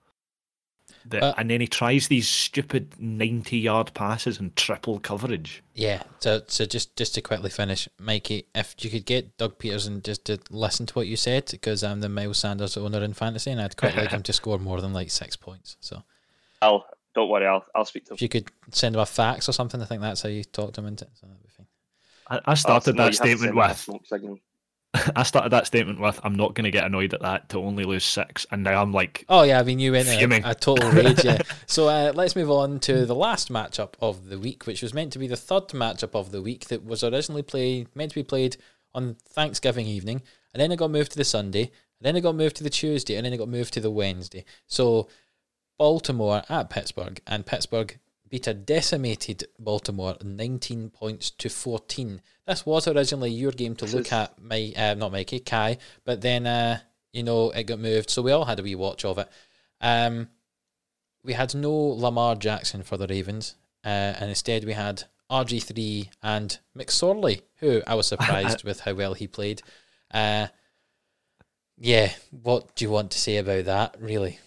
[1.06, 5.62] That, But- and then he tries these stupid ninety-yard passes and triple coverage.
[5.74, 6.02] Yeah.
[6.20, 10.24] So so just just to quickly finish, Mikey, if you could get Doug Pederson just
[10.26, 13.60] to listen to what you said, because I'm the Miles Sanders owner in fantasy, and
[13.60, 15.76] I'd quite like him to score more than like six points.
[15.80, 16.02] So
[16.60, 16.84] I'll
[17.14, 17.46] don't worry.
[17.46, 18.16] I'll I'll speak to him.
[18.16, 20.76] if you could send him a fax or something, I think that's how you talked
[20.78, 21.10] him into it.
[21.14, 21.59] So that'd be fine.
[22.30, 24.40] I, I started Oh, no, that you have to statement send me a with.
[25.16, 27.84] I started that statement with I'm not going to get annoyed at that to only
[27.84, 30.44] lose six, and now I'm like, Oh yeah, I mean you went Fuming.
[30.44, 31.24] a, a total rage.
[31.24, 31.38] Yeah.
[31.66, 35.12] so uh, let's move on to the last matchup of the week, which was meant
[35.12, 38.24] to be the third matchup of the week that was originally played meant to be
[38.24, 38.56] played
[38.92, 42.34] on Thanksgiving evening, and then it got moved to the Sunday, and then it got
[42.34, 44.44] moved to the Tuesday, and then it got moved to the Wednesday.
[44.66, 45.06] So
[45.78, 47.98] Baltimore at Pittsburgh, and Pittsburgh
[48.30, 52.22] beat a decimated Baltimore 19 points to 14.
[52.46, 56.46] This was originally your game to look at, my uh, not Mikey, Kai, but then
[56.46, 56.78] uh,
[57.12, 59.28] you know it got moved, so we all had a wee watch of it.
[59.80, 60.28] Um,
[61.22, 66.58] we had no Lamar Jackson for the Ravens, uh, and instead we had RG3 and
[66.76, 69.62] McSorley, who I was surprised with how well he played.
[70.12, 70.48] Uh,
[71.76, 74.38] yeah, what do you want to say about that, really?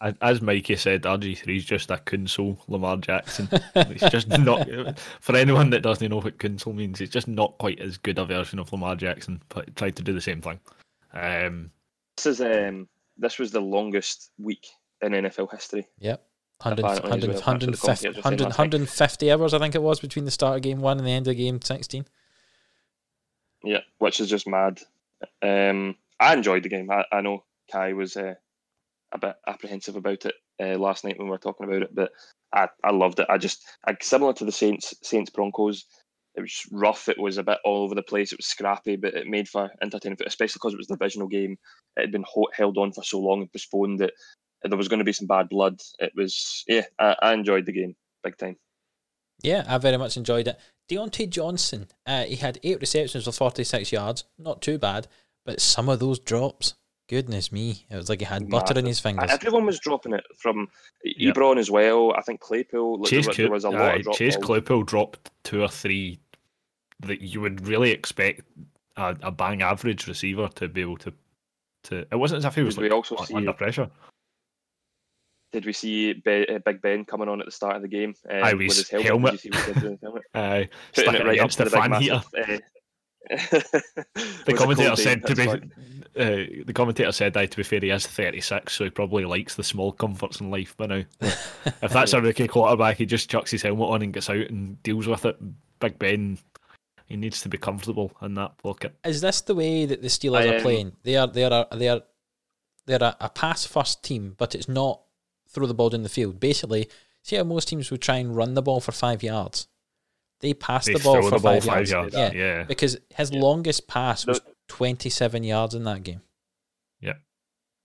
[0.00, 3.48] As- as Mikey said, RG3 is just a console Lamar Jackson.
[3.76, 4.68] It's just not
[5.20, 7.00] for anyone that doesn't know what console means.
[7.00, 10.12] It's just not quite as good a version of Lamar Jackson, but tried to do
[10.12, 10.60] the same thing.
[11.12, 11.70] Um,
[12.16, 14.66] This is um this was the longest week
[15.02, 15.86] in NFL history.
[15.98, 16.22] Yep.
[16.62, 20.00] 100, 100, well, that's what the 150, commentators 100, 150 hours, I think it was,
[20.00, 22.06] between the start of game one and the end of game 16.
[23.62, 24.80] Yeah, which is just mad.
[25.42, 26.90] Um, I enjoyed the game.
[26.90, 28.34] I, I know Kai was uh,
[29.12, 32.10] a bit apprehensive about it uh, last night when we were talking about it, but
[32.52, 33.26] I, I loved it.
[33.28, 35.84] I just I, similar to the Saints Saints Broncos.
[36.34, 37.08] It was rough.
[37.08, 38.30] It was a bit all over the place.
[38.30, 41.56] It was scrappy, but it made for entertaining, especially because it was the divisional game.
[41.96, 44.12] It had been ho- held on for so long and postponed that
[44.62, 45.80] there was going to be some bad blood.
[45.98, 46.84] It was yeah.
[46.98, 47.96] I, I enjoyed the game
[48.26, 48.56] big time.
[49.42, 50.58] Yeah, I very much enjoyed it.
[50.90, 54.24] Diontae Johnson, uh, he had eight receptions for 46 yards.
[54.38, 55.08] Not too bad,
[55.44, 56.74] but some of those drops,
[57.08, 57.84] goodness me.
[57.90, 59.30] It was like he had butter in his fingers.
[59.30, 60.68] Everyone was dropping it from
[61.04, 61.34] Yep.
[61.34, 62.12] Ebron as well.
[62.16, 63.00] I think Claypool.
[63.00, 64.46] Like, Chase, there, there was a lot aye, of drop Chase balls.
[64.46, 66.18] Claypool dropped two or three
[67.00, 68.40] that you would really expect
[68.96, 71.12] a, a bang average receiver to be able to.
[71.84, 73.90] to it wasn't as if he was Did we also un- see- under pressure.
[75.52, 78.14] Did we see Be- uh, Big Ben coming on at the start of the game
[78.28, 79.06] um, Aye, with with his his helmet?
[79.06, 79.42] helmet.
[79.42, 80.22] Did you see what he did with his helmet?
[80.34, 82.22] Aye, Putting stuck it it right up to the the fan heater.
[82.34, 82.50] massive.
[82.50, 82.58] Uh,
[83.28, 87.90] The commentator cold said to be, uh, the commentator said, "I to be fair, he
[87.90, 92.12] is 36, so he probably likes the small comforts in life." But now, if that's
[92.12, 95.24] a rookie quarterback, he just chucks his helmet on and gets out and deals with
[95.24, 95.36] it.
[95.80, 96.38] Big Ben,
[97.06, 98.96] he needs to be comfortable in that pocket.
[99.04, 100.92] Is this the way that the Steelers I, are playing?
[101.02, 102.02] They are they are they are
[102.86, 105.02] they're a, a pass first team, but it's not
[105.48, 106.40] throw the ball down the field.
[106.40, 106.88] Basically,
[107.22, 109.66] see how most teams would try and run the ball for five yards.
[110.40, 112.14] They passed They the ball for the ball five, five yards.
[112.14, 112.14] yards.
[112.14, 113.40] Yeah, Yeah, because his Yeah.
[113.40, 116.20] longest pass was twenty seven yards in that game.
[117.00, 117.14] Yeah.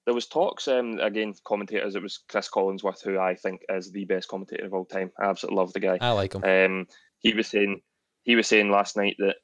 [0.05, 4.05] There was talks um, again commentators it was cris collinsworth who i think is the
[4.05, 6.43] best commentator of all time i absolutely love the guy I like him.
[6.43, 6.87] um,
[7.19, 7.81] he was saying
[8.23, 9.35] he was saying last night that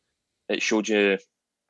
[0.50, 1.18] it showed you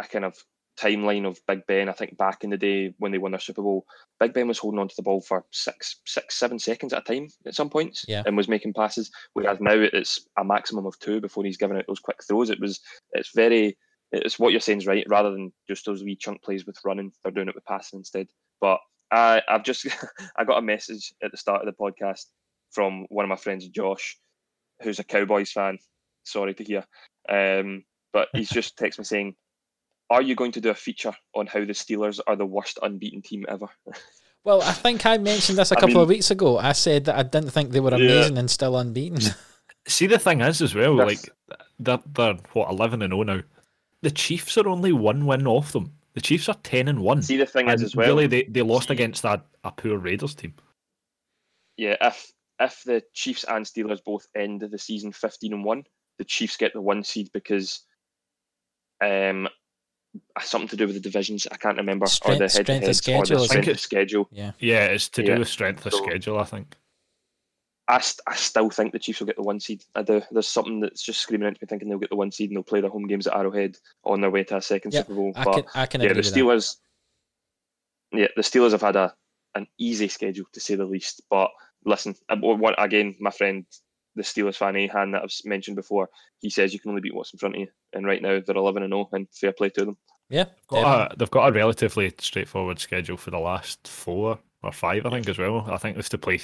[0.01, 0.35] a kind of
[0.79, 1.89] timeline of Big Ben.
[1.89, 3.85] I think back in the day when they won their Super Bowl,
[4.19, 7.13] Big Ben was holding on to the ball for six, six, seven seconds at a
[7.13, 8.23] time at some points, Yeah.
[8.25, 9.11] and was making passes.
[9.33, 12.49] Whereas now it's a maximum of two before he's giving out those quick throws.
[12.49, 12.79] It was
[13.13, 13.77] it's very
[14.11, 15.05] it's what you're saying is right.
[15.09, 18.27] Rather than just those wee chunk plays with running, they're doing it with passing instead.
[18.61, 18.79] But
[19.11, 19.85] I I've just
[20.37, 22.25] I got a message at the start of the podcast
[22.71, 24.17] from one of my friends, Josh,
[24.81, 25.79] who's a Cowboys fan.
[26.23, 26.85] Sorry to hear.
[27.29, 27.83] Um,
[28.13, 29.35] but he's just texted me saying,
[30.09, 33.21] "Are you going to do a feature on how the Steelers are the worst unbeaten
[33.21, 33.67] team ever?"
[34.43, 36.57] Well, I think I mentioned this a couple of mean- weeks ago.
[36.57, 37.97] I said that I didn't think they were Yeah.
[38.11, 39.19] amazing and still unbeaten.
[39.89, 43.41] See, the thing is, as well, That's- like they're, they're what eleven and zero now.
[44.03, 45.91] The Chiefs are only one win off them.
[46.13, 47.21] The Chiefs are ten and one.
[47.23, 48.07] See, the thing and is as well.
[48.07, 50.53] really, they, they lost see- against a, a poor Raiders team.
[51.75, 55.83] yeah, if if the Chiefs and Steelers both end the season fifteen and one,
[56.19, 57.81] the Chiefs get the one seed because
[59.03, 59.49] um
[60.41, 61.47] something to do with the divisions.
[61.51, 63.65] I can't remember or Strength- the head strength of heads or schedule, the I strength
[63.65, 64.27] think of schedule.
[64.31, 64.51] yeah.
[64.59, 65.37] Yeah, it's to do Yeah.
[65.39, 66.75] with strength of So- schedule, I think.
[67.89, 69.81] I, st- I still think the Chiefs will get the one seed.
[69.95, 70.21] I do.
[70.31, 72.63] There's something that's just screaming into me thinking they'll get the one seed and they'll
[72.63, 75.31] play their home games at Arrowhead on their way to a second Yeah, Super Bowl.
[75.37, 76.39] I but can I can yeah, agree the with that.
[76.39, 76.77] Steelers.
[78.11, 79.15] Yeah, the Steelers have had a
[79.55, 81.21] an easy schedule to say the least.
[81.29, 81.49] But
[81.85, 83.65] listen, again, my friend,
[84.17, 87.33] the Steelers fan Ahan that I've mentioned before, he says you can only beat what's
[87.33, 89.85] in front of you, and right now they're eleven and zero, and fair play to
[89.85, 89.97] them.
[90.29, 95.05] Yeah, Got a, they've got a relatively straightforward schedule for the last four or five,
[95.05, 95.65] I think, as well.
[95.69, 96.41] I think they have to play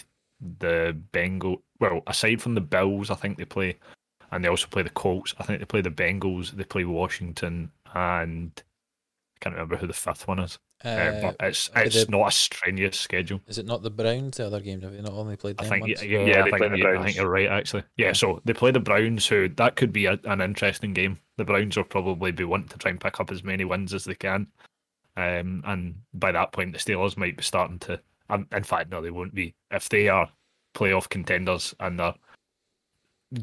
[0.60, 1.62] the Bengal.
[1.80, 3.78] Well, aside from the Bills, I think they play,
[4.32, 5.36] and they also play the Colts.
[5.40, 6.52] I think they play the Bengals.
[6.52, 8.62] They play Washington, and I
[9.44, 10.58] can't remember who the fifth one is.
[10.86, 13.42] Uh, Uh, but it's it's the- not a strenuous schedule.
[13.48, 14.38] is it not the Browns?
[14.38, 16.04] The other games have they not only played I them think once?
[16.04, 17.84] yeah, yeah, Yeah, I think the yeah, I think you're right actually.
[17.98, 18.14] Yeah, Yeah.
[18.14, 21.20] so they play the Browns, who that could be a, an interesting game.
[21.38, 24.04] The Browns will probably be wanting to try and pick up as many wins as
[24.06, 24.48] they can,
[25.18, 28.00] um, and by that point the Steelers might be starting to.
[28.30, 30.30] Um, in fact, no, they won't be if they are
[30.74, 32.16] playoff contenders and they're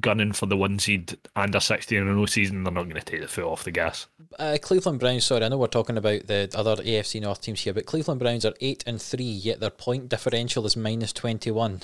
[0.01, 2.63] gunning for the one seed and a 16 in a row season.
[2.65, 4.07] They're not going to take the foot off the gas.
[4.39, 5.25] Uh, Cleveland Browns.
[5.25, 8.45] Sorry, I know we're talking about the other AFC North teams here, but Cleveland Browns
[8.45, 11.83] are eight and three, yet their point differential is minus twenty one.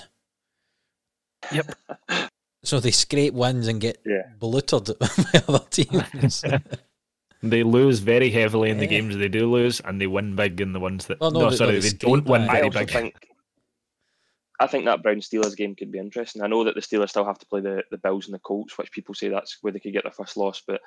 [1.51, 1.75] Yep.
[2.63, 4.23] So they scrape wins and get Yeah.
[4.39, 5.07] belittled by
[5.47, 6.43] other teams.
[7.43, 10.73] They lose very heavily in the games they do lose, and they win big in
[10.73, 11.19] the ones that.
[11.19, 12.89] Well, no, no, sorry, no, they, they don't win by- I very also big.
[12.89, 13.26] think
[14.59, 16.41] I think that Brown Steelers game could be interesting.
[16.41, 18.77] I know that the Steelers still have to play the, the Bills and the Colts,
[18.77, 20.81] which people say that's where they could get their first loss, but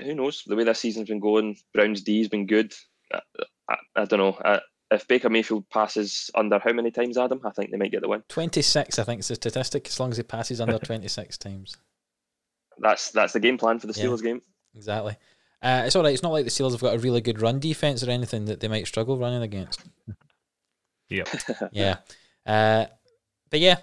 [0.00, 0.42] who knows?
[0.46, 2.72] The way this season's been going, Brown's D has been good.
[3.12, 3.20] I,
[3.68, 4.38] I, I don't know.
[4.44, 4.60] I,
[4.90, 7.40] if Baker Mayfield passes under how many times, Adam?
[7.44, 8.22] I think they might get the win.
[8.28, 9.88] twenty six, I think, is the statistic.
[9.88, 11.76] As long as he passes under twenty six times,
[12.78, 14.04] That's that's the game plan for the Yeah.
[14.06, 14.42] Steelers game.
[14.74, 15.16] exactly.
[15.62, 16.12] Uh, it's all right.
[16.12, 18.60] It's not like the Steelers have got a really good run defense or anything that
[18.60, 19.80] they might struggle running against.
[21.08, 21.28] Yep.
[21.72, 21.98] yeah.
[22.46, 22.86] Uh,
[23.50, 23.76] but yeah,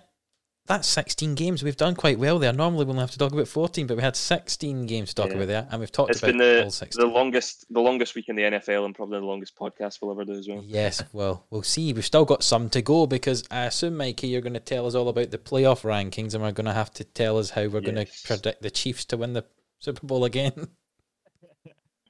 [0.65, 1.64] that's 16 games.
[1.64, 2.53] We've done quite well there.
[2.53, 5.36] Normally we'll have to talk about 14, but we had 16 games to talk Yeah.
[5.38, 6.99] about there, and we've talked It's about been the all 16.
[7.07, 10.26] the longest the longest week in the NFL and probably the longest podcast we'll ever
[10.26, 10.61] do as well.
[10.64, 11.91] Yes, well, we'll see.
[11.94, 14.94] We've still got some to go because I assume, Mikey, you're going to tell us
[14.95, 17.81] all about the playoff rankings, and we're going to have to tell us how we're
[17.81, 19.45] going to predict the Chiefs to win the
[19.80, 20.68] Super Bowl again.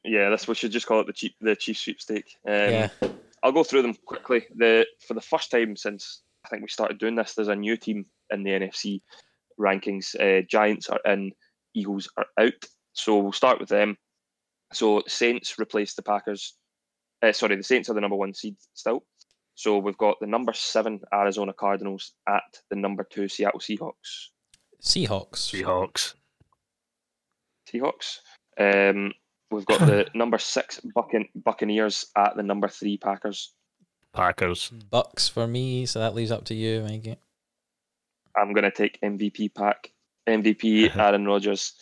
[0.04, 2.38] Yeah, this we should just call it the cheap the chief sweepstake.
[2.48, 2.90] Um, yeah.
[3.44, 4.46] I'll go through them quickly.
[4.56, 7.78] The for the first time since I think we started doing this, there's a new
[7.78, 9.02] team in the NFC
[9.60, 10.16] rankings.
[10.20, 11.32] Uh, Giants are in,
[11.76, 12.66] Eagles are out.
[12.94, 13.98] So we'll start with them.
[14.74, 16.56] So Saints replaced the Packers.
[17.22, 19.04] Uh, sorry, the Saints are the number one seed still.
[19.56, 24.30] So we've got the number seven Arizona Cardinals at the number two Seattle Seahawks.
[24.82, 25.34] Seahawks.
[25.34, 26.14] Seahawks.
[27.70, 28.20] Seahawks.
[28.58, 29.12] Um,
[29.52, 33.54] we've got the number six Buccan- Buccaneers at the number three Packers.
[34.14, 34.72] Packers.
[34.92, 37.18] Bucs for me, so that leaves up to you, Mikey.
[38.36, 39.92] I'm going to take MVP pack,
[40.28, 41.74] MVP Aaron Rodgers,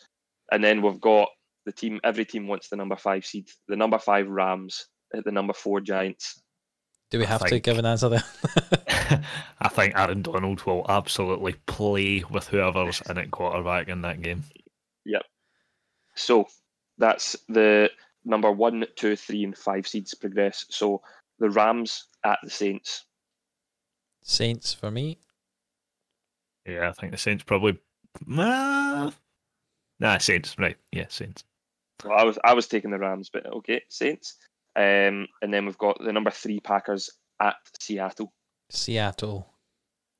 [0.52, 1.30] and then we've got
[1.66, 2.00] the team.
[2.04, 3.50] Every team wants the number five seed.
[3.68, 6.42] The number five Rams at the number four Giants.
[7.10, 8.24] Do we I have to give an answer there?
[9.60, 14.44] I think Aaron Donald will absolutely play with whoever's in at quarterback in that game.
[15.06, 15.24] Yep.
[16.16, 16.48] So
[16.98, 17.90] that's the
[18.26, 20.66] number one, two, three, and five seeds progress.
[20.70, 21.02] So
[21.40, 23.06] the Rams at the Saints.
[24.24, 25.20] Saints for me.
[26.66, 27.78] Yeah, I think the Saints probably.
[28.26, 29.12] Nah,
[30.00, 30.76] nah Saints, right.
[30.92, 31.44] Yeah, Saints.
[32.04, 34.36] Well, I was I was taking the Rams, but okay, Saints.
[34.76, 37.10] Um, and then we've got the number three Packers
[37.42, 38.34] at Seattle.
[38.70, 39.48] Seattle.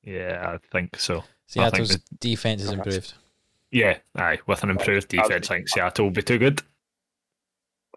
[0.02, 1.22] Yeah, I think so.
[1.46, 2.86] Seattle's the- defense has Perhaps.
[2.86, 3.14] improved.
[3.70, 4.38] Yeah, aye.
[4.46, 6.62] With an improved defense, I think Seattle will be too good.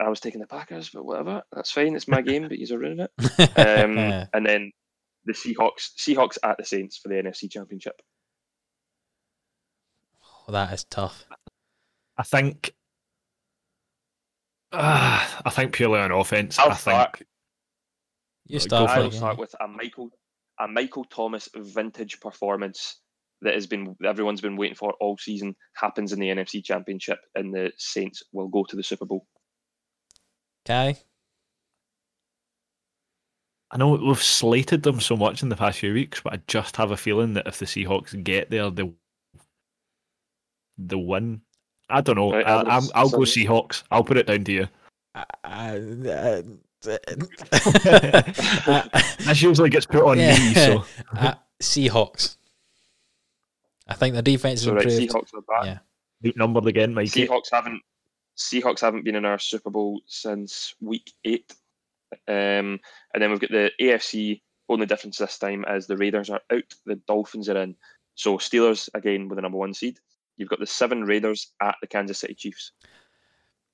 [0.01, 1.43] I was taking the Packers, but whatever.
[1.53, 1.95] That's fine.
[1.95, 3.11] It's my game, but you're ruining it.
[3.57, 3.97] Um,
[4.33, 4.71] and then
[5.25, 8.01] the Seahawks, Seahawks at the Saints for the NFC Championship.
[10.47, 11.25] Oh, that is tough.
[12.17, 12.73] I think.
[14.71, 16.57] Uh, I think purely on offense.
[16.57, 17.21] I'll I think start.
[18.47, 18.89] You start.
[18.89, 19.17] for I will Mikey.
[19.17, 20.09] start with a Michael,
[20.59, 22.97] a Michael Thomas vintage performance
[23.43, 25.55] that has been everyone's been waiting for all season.
[25.75, 29.27] Happens in the NFC Championship, and the Saints will go to the Super Bowl.
[30.71, 30.97] Kai.
[33.71, 36.75] I know we've slated them so much in the past few weeks, but I just
[36.77, 38.93] have a feeling that if the Seahawks get there, they'll
[40.77, 41.41] they'll win.
[41.89, 42.31] I don't know.
[42.31, 43.83] Right, I, I'm, I'll go so- Seahawks.
[43.91, 44.67] I'll put it down to you.
[45.13, 46.41] Uh, uh,
[49.19, 50.85] This usually gets put on me, so
[51.17, 52.37] uh, Seahawks.
[53.87, 55.11] I think the defense is So right, improved.
[55.11, 55.79] Seahawks are back.
[56.23, 56.29] Yeah.
[56.29, 57.27] outnumbered again, Mikey.
[57.27, 57.81] Seahawks haven't
[58.37, 61.53] Seahawks haven't been in our Super Bowl since week eight.
[62.27, 62.79] Um,
[63.13, 64.41] and then we've got the AFC.
[64.69, 67.75] Only difference this time is the Raiders are out, the Dolphins are in.
[68.15, 69.99] So Steelers again with the number one seed.
[70.37, 72.71] You've got the seven Raiders at the Kansas City Chiefs.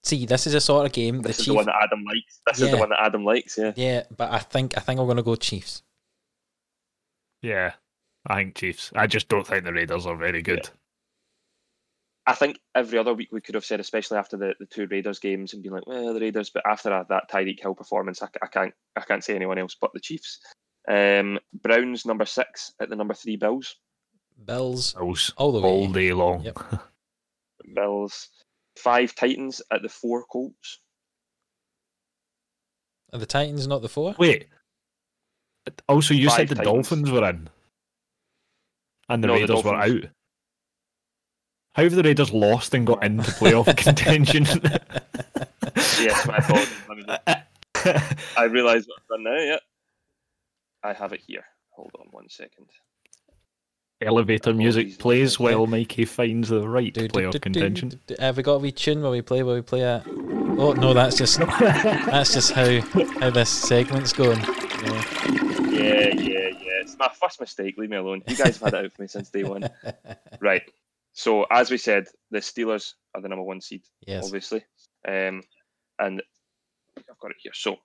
[0.04, 1.48] See, this is a sort of game the This is Chiefs.
[1.50, 2.40] the one that Adam likes.
[2.48, 3.58] This is the one that Adam likes.
[3.58, 3.74] Yeah.
[3.76, 5.84] Yeah, but I think I think I'm going to go Chiefs.
[7.42, 7.74] Yeah,
[8.26, 8.92] I think Chiefs.
[8.96, 10.70] I just don't think the Raiders are very good.
[12.28, 15.18] I think every other week we could have said, especially after the, the two Raiders
[15.18, 16.50] games, and been like, well, the Raiders.
[16.50, 19.78] But after that, that Tyreek Hill performance, I, I can't I can't say anyone else
[19.80, 20.40] but the Chiefs.
[20.90, 23.78] Um, Browns number six at the number three Bills.
[24.44, 25.70] Bills Bills all the way.
[25.70, 26.44] all day long.
[26.44, 26.60] Yep.
[27.74, 28.28] Bills.
[28.78, 30.80] Five Titans at the four Colts.
[33.14, 34.16] Are the Titans not the four?
[34.20, 34.48] Wait.
[35.88, 36.74] Also, you Five said the Titans.
[36.74, 37.50] Dolphins were in,
[39.08, 40.10] and the No, the Raiders were out.
[41.78, 44.46] How have the Raiders lost and got into playoff contention?
[46.04, 46.74] Yes, my apologies.
[46.90, 47.46] Let
[47.86, 49.38] me I realise what I've done now.
[49.40, 49.58] Yeah,
[50.84, 51.46] I have it here.
[51.70, 52.66] Hold on one second.
[54.02, 54.98] Elevator music Apologies.
[54.98, 57.90] plays while Mikey finds the right Do, do, playoff do, do, contention.
[57.90, 58.16] do, do.
[58.20, 59.44] Have we got a wee tune while we play?
[59.44, 60.04] While we play it?
[60.60, 62.80] Oh no, that's just that's just how
[63.20, 64.40] how this segment's going.
[64.40, 65.04] Yeah.
[65.70, 66.82] Yeah, yeah, yeah.
[66.82, 67.78] It's my first mistake.
[67.78, 68.24] Leave me alone.
[68.28, 69.70] You guys have had it out for me since day one.
[70.40, 70.64] Right.
[71.18, 74.24] So as we said, the Steelers are the number one seed, yes.
[74.24, 74.64] obviously.
[75.08, 75.42] Um,
[75.98, 76.22] and
[76.96, 77.54] I've got it here.
[77.56, 77.78] So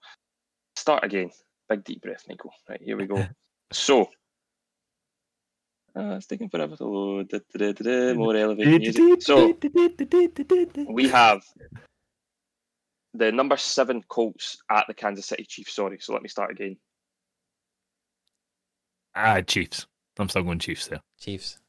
[0.76, 1.30] start again.
[1.66, 2.50] Big deep breath, Nico.
[2.68, 3.26] Right, here we go.
[3.72, 4.02] so
[5.96, 7.30] uh, it's taking forever to load.
[7.30, 9.22] Da, da, da, da, da, more elevated music.
[9.22, 9.56] So
[10.90, 11.40] we have
[13.14, 15.74] the number seven Colts at the Kansas City Chiefs.
[15.74, 16.76] Sorry, so let me start again.
[19.16, 19.86] ah, Chiefs.
[20.18, 21.00] I'm still going Chiefs there.
[21.18, 21.61] Chiefs.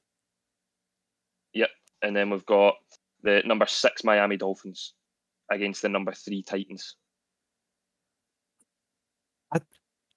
[2.03, 2.75] And then we've got
[3.23, 4.93] the number six Miami Dolphins
[5.49, 6.95] against the number three Titans.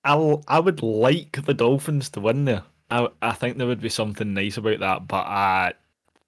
[0.05, 2.63] I I would like the Dolphins to win there.
[2.91, 5.73] I I think there would be something nice about that, but I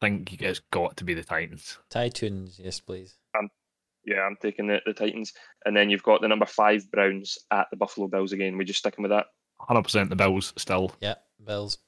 [0.01, 1.79] think it's got to be the Titans.
[1.91, 3.19] Titans, yes, please.
[4.09, 5.35] Yeah, I'm taking the, the Titans.
[5.67, 8.57] And then you've got the number five Browns at the Buffalo Bills again.
[8.57, 9.27] We're just sticking with that.
[9.61, 10.93] Hundred percent the Bills still.
[11.01, 11.79] Yeah, Bills.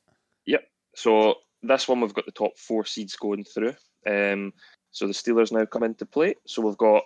[0.47, 0.63] Yep.
[0.95, 3.75] So this one we've got the top four seeds going through.
[4.07, 4.53] Um,
[4.91, 6.35] so the Steelers now come into play.
[6.47, 7.05] So we've got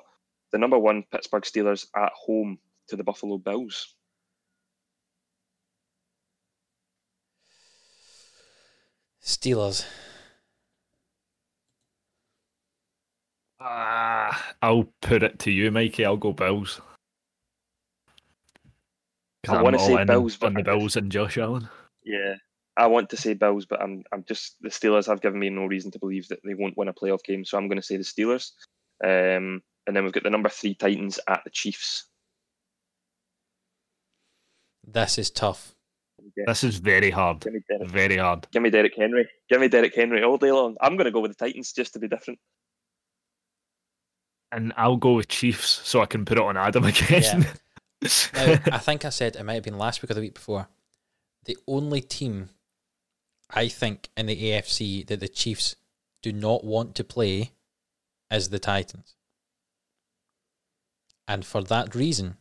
[0.52, 2.58] the number one Pittsburgh Steelers at home
[2.88, 3.94] to the Buffalo Bills.
[9.22, 9.86] Steelers.
[13.58, 16.04] Ah, I'll put it to you, Mikey.
[16.04, 16.80] I'll go Bills.
[19.48, 21.68] I wanna all say Bills, but on the Bills and Josh Allen.
[22.04, 22.34] Yeah,
[22.76, 25.66] I want to say Bills, but I'm I'm just the Steelers have given me no
[25.66, 27.96] reason to believe that they won't win a playoff game, so I'm going to say
[27.96, 28.50] the Steelers.
[29.02, 32.06] Um, and then we've got the number three Titans at the Chiefs.
[34.86, 35.74] This is tough.
[36.46, 37.40] This is very hard.
[37.40, 38.46] give me Derrick, Very hard.
[38.50, 40.76] give me Derrick Henry, give me Derrick Henry all day long.
[40.80, 42.38] I'm going to go with the Titans just to be different.
[44.52, 47.46] And I'll go with Chiefs so I can put it on Adam again.
[48.34, 50.68] Now, I think I said it might have been last week or the week before.
[51.46, 52.50] The only team
[53.50, 55.76] I think in the AFC that the Chiefs
[56.22, 57.52] do not want to play
[58.30, 59.14] is the Titans.
[61.28, 62.36] And for that reason,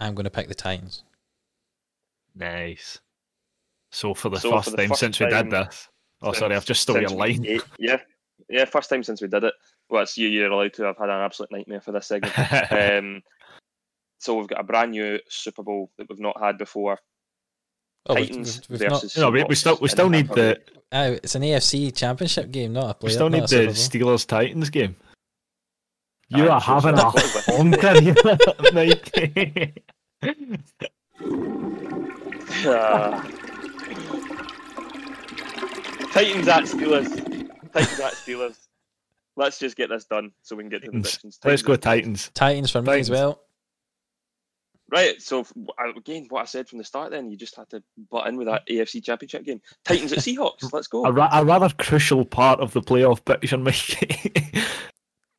[0.00, 1.04] I'm going to pick the Titans.
[2.34, 2.98] nice.
[3.94, 5.88] So for the So for first the time first since we did this.
[6.22, 7.44] Oh, sorry, I've just stole your line.
[7.44, 7.98] eight- yeah,
[8.48, 9.52] yeah, first time since we did it.
[9.90, 10.28] Well, it's you.
[10.28, 10.88] You're allowed to.
[10.88, 12.32] I've had an absolute nightmare for this segment.
[12.72, 13.22] um,
[14.18, 16.96] so we've got a brand new Super Bowl that we've not had before.
[18.06, 19.02] Oh, we've- Titans we've, we've not.
[19.02, 20.56] versus no, we, we still we still need the Bay.
[20.94, 24.96] Oh, it's an AFC championship game, not a we still need the Steelers Titans game.
[26.28, 28.14] You Aye, are having a honker here,
[28.72, 29.74] Mikey.
[32.64, 33.28] Ah.
[36.12, 37.08] Titans at Steelers.
[37.72, 38.56] Titans at Steelers.
[39.36, 41.08] Let's just get this done so we can get to the Titans.
[41.08, 41.38] predictions.
[41.44, 41.76] Let's go.
[41.76, 42.30] Titans.
[42.34, 43.40] Titans for me as well.
[44.92, 47.82] Right, so uh, again, what I said from the start, then you just had to
[48.10, 49.62] butt in with that AFC Championship game.
[49.86, 50.70] Titans at Seahawks.
[50.70, 51.06] Let's go.
[51.06, 54.34] A, ra- a rather crucial part of the playoff picture, Mikey.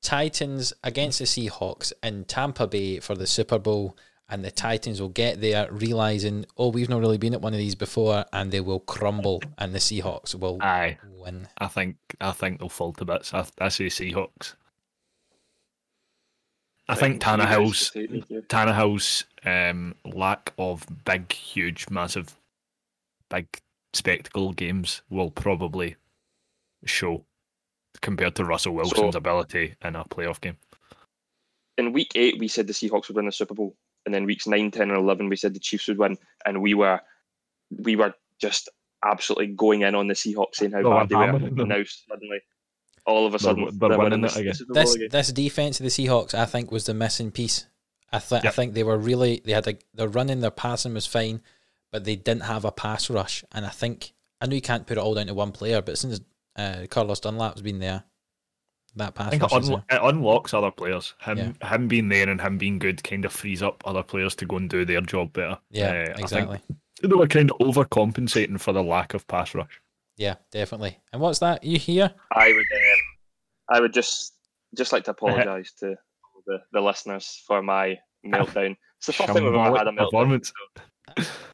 [0.02, 3.96] Titans against the Seahawks in Tampa Bay for the Super Bowl,
[4.28, 7.60] and the Titans will get there realizing, oh, we've not really been at one of
[7.60, 11.48] these before, and they will crumble, and the Seahawks will Aye, win.
[11.60, 13.32] I think I think they'll fall to bits.
[13.36, 14.56] I, I say Seahawks.
[16.90, 18.42] I think You guys Tannehill's just hate me too.
[18.50, 22.36] Tannehill's um, lack of big, huge, massive,
[23.30, 23.48] big
[23.94, 25.96] spectacle games will probably
[26.86, 27.26] show
[28.02, 30.58] compared to Russell Wilson's So- ability in a playoff game.
[31.78, 33.76] in week eight, we said the Seahawks would win the Super Bowl,
[34.06, 36.74] and then weeks nine, ten, and eleven, we said the Chiefs would win, and we
[36.76, 37.00] were,
[37.80, 38.70] we were just
[39.06, 41.26] absolutely going in on the Seahawks, saying how Oh, bad they were.
[41.26, 41.68] hammering them.
[41.70, 42.40] Now suddenly,
[43.06, 44.46] all of a They're- sudden, they're they're winning winning it again.
[44.52, 47.66] the Super Bowl This this defense of the Seahawks, I think, was the missing piece.
[48.14, 51.08] I th- I think they were really they had a their running, their passing was
[51.08, 51.42] fine,
[51.92, 53.44] but they didn't have a pass rush.
[53.52, 55.98] And I think I know you can't put it all down to one player, but
[55.98, 56.22] since
[56.56, 58.04] uh, Carlos Dunlap's been there,
[58.96, 61.16] that pass I think rush it, is unlo- it unlocks other players.
[61.22, 61.68] Him, Yeah.
[61.70, 64.58] him being there and him being good kind of frees up other players to go
[64.58, 65.58] and do their job better.
[65.72, 66.62] Yeah, Uh, I exactly.
[67.02, 69.82] They were kind of overcompensating for the lack of pass rush.
[70.16, 71.00] Yeah, definitely.
[71.12, 72.14] And what's that you hear?
[72.32, 73.00] I would, um,
[73.70, 74.34] I would just
[74.78, 75.96] just like to apologise to all
[76.46, 78.76] the, the listeners for my meltdown.
[78.98, 79.98] It's the first time we've ever had a Shambolic meltdown.
[80.06, 80.54] performance.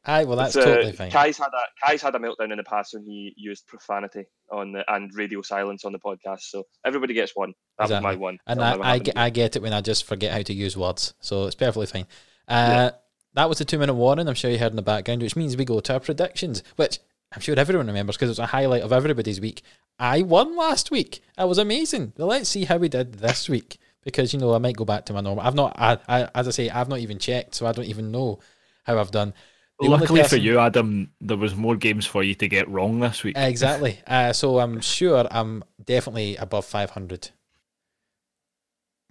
[0.06, 1.10] Aye, well that's It's, uh, totally fine.
[1.10, 4.72] Kai's had a Kai's had a meltdown in the past when he used profanity on
[4.72, 6.42] the and radio silence on the podcast.
[6.42, 7.52] So everybody gets one.
[7.78, 8.10] That was Exactly.
[8.12, 8.38] my one.
[8.46, 9.18] And I, I, get.
[9.18, 11.14] I get it when I just forget how to use words.
[11.20, 12.06] So it's perfectly fine.
[12.48, 12.92] Uh,
[13.34, 15.56] That was the two minute warning, I'm sure you heard in the background, which means
[15.56, 16.98] we go to our predictions, which
[17.32, 19.62] I'm sure everyone remembers because it's a highlight of everybody's week.
[19.98, 21.20] I won last week.
[21.36, 22.12] That was amazing.
[22.16, 25.06] Well, let's see how we did this week because, you know, I might go back
[25.06, 25.44] to my normal.
[25.44, 28.10] I've not, I, I, as I say, I've not even checked, so I don't even
[28.10, 28.38] know
[28.84, 29.34] how I've done.
[29.80, 33.00] The only Luckily for you, Adam, there was more games for you to get wrong
[33.00, 33.36] this week.
[33.36, 34.00] Exactly.
[34.06, 37.30] Uh, so I'm sure I'm definitely above 500.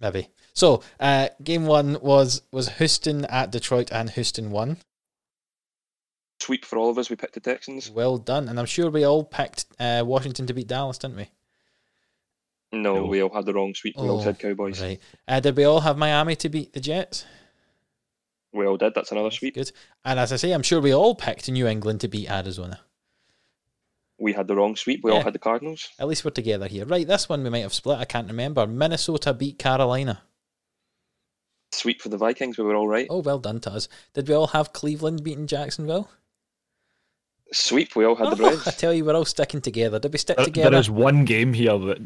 [0.00, 0.28] Maybe.
[0.54, 4.78] So uh, game one was was Houston at Detroit, and Houston won.
[6.40, 7.10] sweep for all of us.
[7.10, 7.90] We picked the Texans.
[7.90, 11.30] Well done, and I'm sure we all picked uh, Washington to beat Dallas, didn't we?
[12.72, 13.06] No, No.
[13.06, 13.96] we all had the wrong sweep.
[13.96, 14.80] We all Oh, said Cowboys.
[14.80, 15.00] Right.
[15.26, 17.24] Uh, did we all have Miami to beat the Jets?
[18.52, 18.94] We all did.
[18.94, 19.54] That's another sweep.
[19.54, 19.72] Good.
[20.04, 22.80] And as I say, I'm sure we all picked New England to beat Arizona.
[24.18, 25.00] We had the wrong sweep.
[25.02, 25.18] We Yeah.
[25.18, 25.88] all had the Cardinals.
[25.98, 26.84] At least we're together here.
[26.84, 27.98] Right, this one we might have split.
[27.98, 28.66] I can't remember.
[28.66, 30.22] Minnesota beat Carolina.
[31.72, 32.58] Sweep for the Vikings.
[32.58, 33.06] We were all right.
[33.08, 33.88] Oh, well done to us.
[34.14, 36.10] Did we all have Cleveland beating Jacksonville?
[37.52, 37.96] Sweep.
[37.96, 38.66] We all had the Oh, Browns.
[38.68, 39.98] I tell you, we're all sticking together.
[39.98, 40.70] Did we stick There- together?
[40.70, 41.98] there is one game here that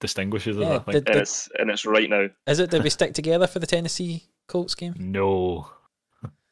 [0.00, 0.92] distinguishes us, Yeah, I think.
[1.04, 2.28] did- and it's and it's right now.
[2.46, 2.70] Is it?
[2.70, 4.94] Did we stick together for the Tennessee Colts game?
[4.98, 5.68] No.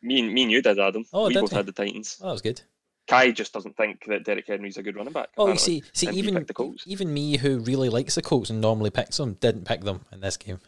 [0.03, 1.05] Me and me and you did, Adam.
[1.13, 1.57] Oh, we did both we?
[1.57, 2.19] had the Titans.
[2.21, 2.61] Oh, that was good.
[3.09, 5.29] Kai just doesn't think that Derrick Henry's a good running back.
[5.39, 6.85] Oh, you see, see, and even the Colts.
[6.87, 10.21] even me, who really likes the Colts and normally picks them, didn't pick them in
[10.21, 10.59] this game.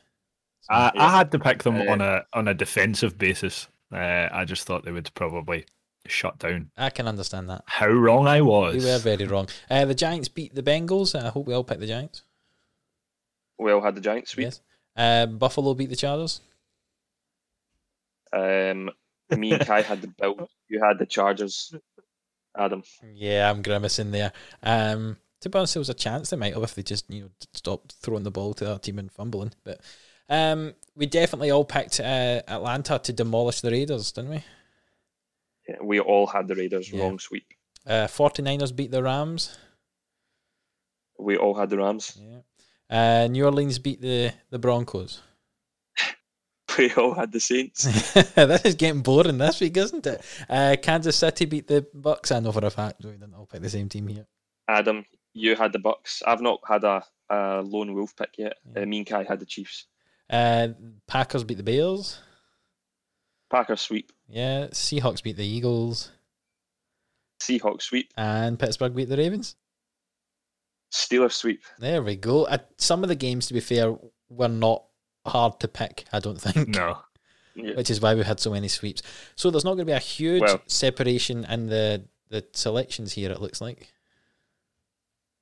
[0.62, 1.04] So, I, Yeah.
[1.04, 3.68] I had to pick them Uh, on a on a defensive basis.
[3.92, 5.66] Uh, I just thought they would probably
[6.06, 6.70] shut down.
[6.76, 7.62] I can understand that.
[7.66, 8.76] How wrong I was.
[8.84, 9.48] We were very wrong.
[9.70, 11.20] Uh, the Giants beat the Bengals.
[11.20, 12.22] I hope we all pick the Giants.
[13.58, 14.44] We all had the Giants sweep.
[14.44, 14.60] Yes.
[14.96, 16.40] Uh, Buffalo beat the Chargers.
[18.32, 18.90] Um,
[19.30, 20.50] me and Kai had the Bills.
[20.68, 21.74] You had the Chargers.
[22.56, 22.82] Adam.
[23.14, 24.32] Yeah, I'm grimacing there.
[24.62, 27.22] Um, to be honest, there was a chance they might have if they just you
[27.22, 29.52] know stopped throwing the ball to their team and fumbling.
[29.64, 29.80] But
[30.28, 34.44] um, we definitely all picked uh, Atlanta to demolish the Raiders, didn't we?
[35.68, 36.90] Yeah, we all had the Raiders.
[36.90, 37.02] Yeah.
[37.02, 37.46] Wrong sweep.
[37.86, 39.56] Uh, 49ers beat the Rams.
[41.18, 42.18] We all had the Rams.
[42.20, 42.40] Yeah.
[42.90, 45.22] Uh, New Orleans beat the, the Broncos.
[46.78, 47.82] We all had the Saints.
[48.34, 50.22] this is getting boring this week, isn't it?
[50.48, 52.30] Uh, Kansas City beat the Bucs.
[52.30, 54.26] I know for a fact we didn't all pick the same team here.
[54.68, 56.22] Adam, you had the Bucs.
[56.24, 58.58] I've not had a, a lone wolf pick yet.
[58.76, 58.82] Yeah.
[58.82, 59.86] Uh, me and Kai had the Chiefs.
[60.30, 60.68] Uh,
[61.08, 62.20] Packers beat the Bears.
[63.50, 64.12] Packers sweep.
[64.28, 64.66] Yeah.
[64.66, 66.12] Seahawks beat the Eagles.
[67.40, 68.12] Seahawks sweep.
[68.16, 69.56] And Pittsburgh beat the Ravens.
[70.92, 71.62] Steelers sweep.
[71.78, 72.44] There we go.
[72.46, 73.94] Uh, some of the games, to be fair,
[74.28, 74.84] were not
[75.26, 76.68] hard to pick, I don't think.
[76.68, 76.98] No.
[77.54, 77.74] Yeah.
[77.74, 79.02] Which is why we had so many sweeps.
[79.34, 83.30] So there's not going to be a huge Well- separation in the, the selections here,
[83.30, 83.92] it looks like.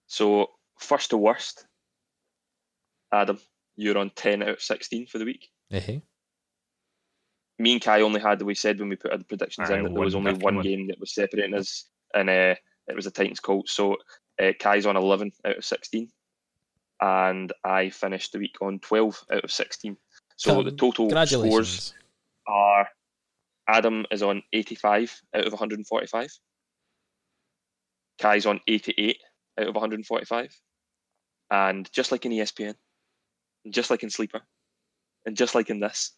[0.06, 1.66] So first to worst,
[3.12, 3.38] Adam,
[3.76, 5.48] you're on ten out of sixteen for the week.
[5.70, 5.98] Eh-heh.
[7.58, 9.94] Me and Kai only had, we said when we put the predictions Aye, in, that
[9.94, 10.62] there was only one one.
[10.64, 12.54] game that was separating us, and uh,
[12.86, 13.72] it was the Titans Colts.
[13.72, 13.96] So
[14.40, 16.08] uh, Kai's on eleven out of sixteen,
[17.00, 19.96] and I finished the week on twelve out of sixteen.
[20.36, 21.94] So Con- the total scores
[22.46, 22.88] are
[23.68, 26.30] Adam is on 85 out of 145.
[28.20, 29.18] Kai's on 88
[29.58, 30.60] out of 145.
[31.50, 32.74] And just like in ESPN,
[33.64, 34.40] and just like in Sleeper,
[35.24, 36.12] and just like in this,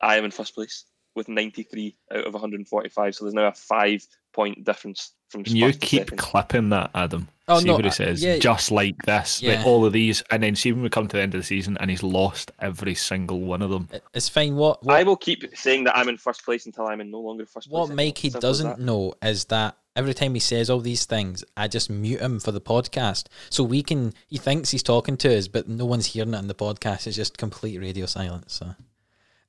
[0.00, 0.84] I am in first place
[1.14, 3.14] with 93 out of 145.
[3.14, 6.18] So there's now a five point difference from Can you keep second.
[6.18, 7.28] clipping that, Adam?
[7.48, 8.22] Oh, see no, what he uh, says.
[8.22, 8.38] yeah.
[8.38, 9.56] Just like this, Yeah.
[9.56, 11.46] like all of these, and then see when we come to the end of the
[11.46, 13.88] season, and he's lost every single one of them.
[14.14, 14.56] It's fine.
[14.56, 17.20] What, what I will keep saying that I'm in first place until I'm in no
[17.20, 17.72] longer first place.
[17.72, 17.96] What anymore.
[17.96, 21.90] Mikey Simple doesn't know is that every time he says all these things, I just
[21.90, 23.24] mute him for the podcast.
[23.50, 26.46] So we can, he thinks he's talking to us, but no one's hearing it in
[26.46, 27.06] the podcast.
[27.06, 28.54] It's just complete radio silence.
[28.54, 28.74] So,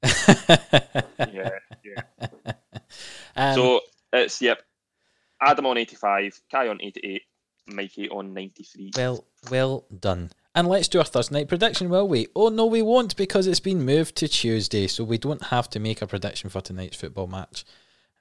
[1.32, 1.50] Yeah,
[1.84, 2.54] yeah.
[3.36, 3.80] um, so
[4.12, 4.62] it's yep.
[5.42, 7.22] Adam on 85, Kai on 88,
[7.68, 8.92] Mikey on 93.
[8.96, 10.32] well, well done.
[10.56, 12.28] And let's do our Thursday night prediction, will we?
[12.36, 14.88] Oh, no, we won't because it's been moved to Tuesday.
[14.88, 17.66] So we don't have to make a prediction for tonight's football match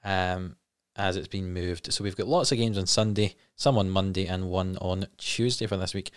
[0.03, 0.55] um,
[0.95, 1.93] as it's been moved.
[1.93, 5.67] So we've got lots of games on Sunday, some on Monday, and one on Tuesday
[5.67, 6.11] for this week.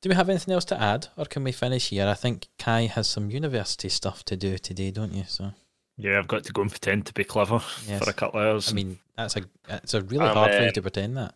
[0.00, 2.06] Do we have anything else to add, or can we finish here?
[2.08, 5.24] I think Kai has some university stuff to do today, don't you?
[5.26, 5.52] So
[5.98, 8.02] Yeah, I've got to go and pretend to be clever Yes.
[8.02, 8.70] for a couple of hours.
[8.70, 11.34] I mean, that's a it's a really Um, hard for you uh, to pretend that.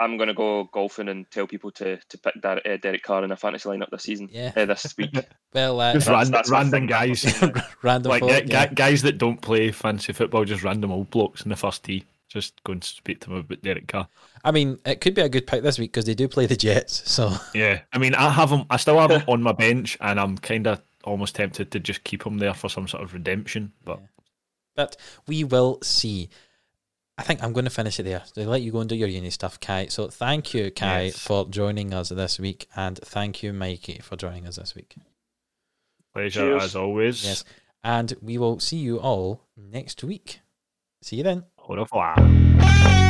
[0.00, 3.24] I'm going to go golfing and tell people to to pick Dar- uh, Derek Carr
[3.24, 4.28] in a fantasy lineup this season.
[4.30, 4.52] Yeah.
[4.56, 5.10] uh, this week.
[5.54, 7.24] Well, uh, just that's- ran- that's random guys,
[7.82, 8.66] random like folk, gu- gu- yeah.
[8.66, 12.04] guys that don't play fancy football, just random old blokes in the first tee.
[12.28, 14.06] Just go and speak to them about Derek Carr.
[14.44, 16.56] I mean, it could be a good pick this week because they do play the
[16.56, 17.10] Jets.
[17.10, 18.64] So Yeah, I mean, I have him.
[18.68, 22.04] I still have him on my bench, and I'm kind of almost tempted to just
[22.04, 23.72] keep him there for some sort of redemption.
[23.84, 24.00] But
[24.76, 24.96] but
[25.26, 26.28] we will see.
[27.16, 28.22] I think I'm going to finish it there.
[28.32, 29.86] So let you go and do your uni stuff, Kai.
[29.86, 31.18] So thank you, Kai, Yes.
[31.18, 34.94] for joining us this week, and thank you, Mikey, for joining us this week.
[36.14, 36.62] pleasure Cheers.
[36.62, 37.24] as always.
[37.24, 37.44] Yes,
[37.82, 40.40] and we will see you all next week.
[41.02, 41.44] See you then.
[41.68, 43.07] 我的话啊！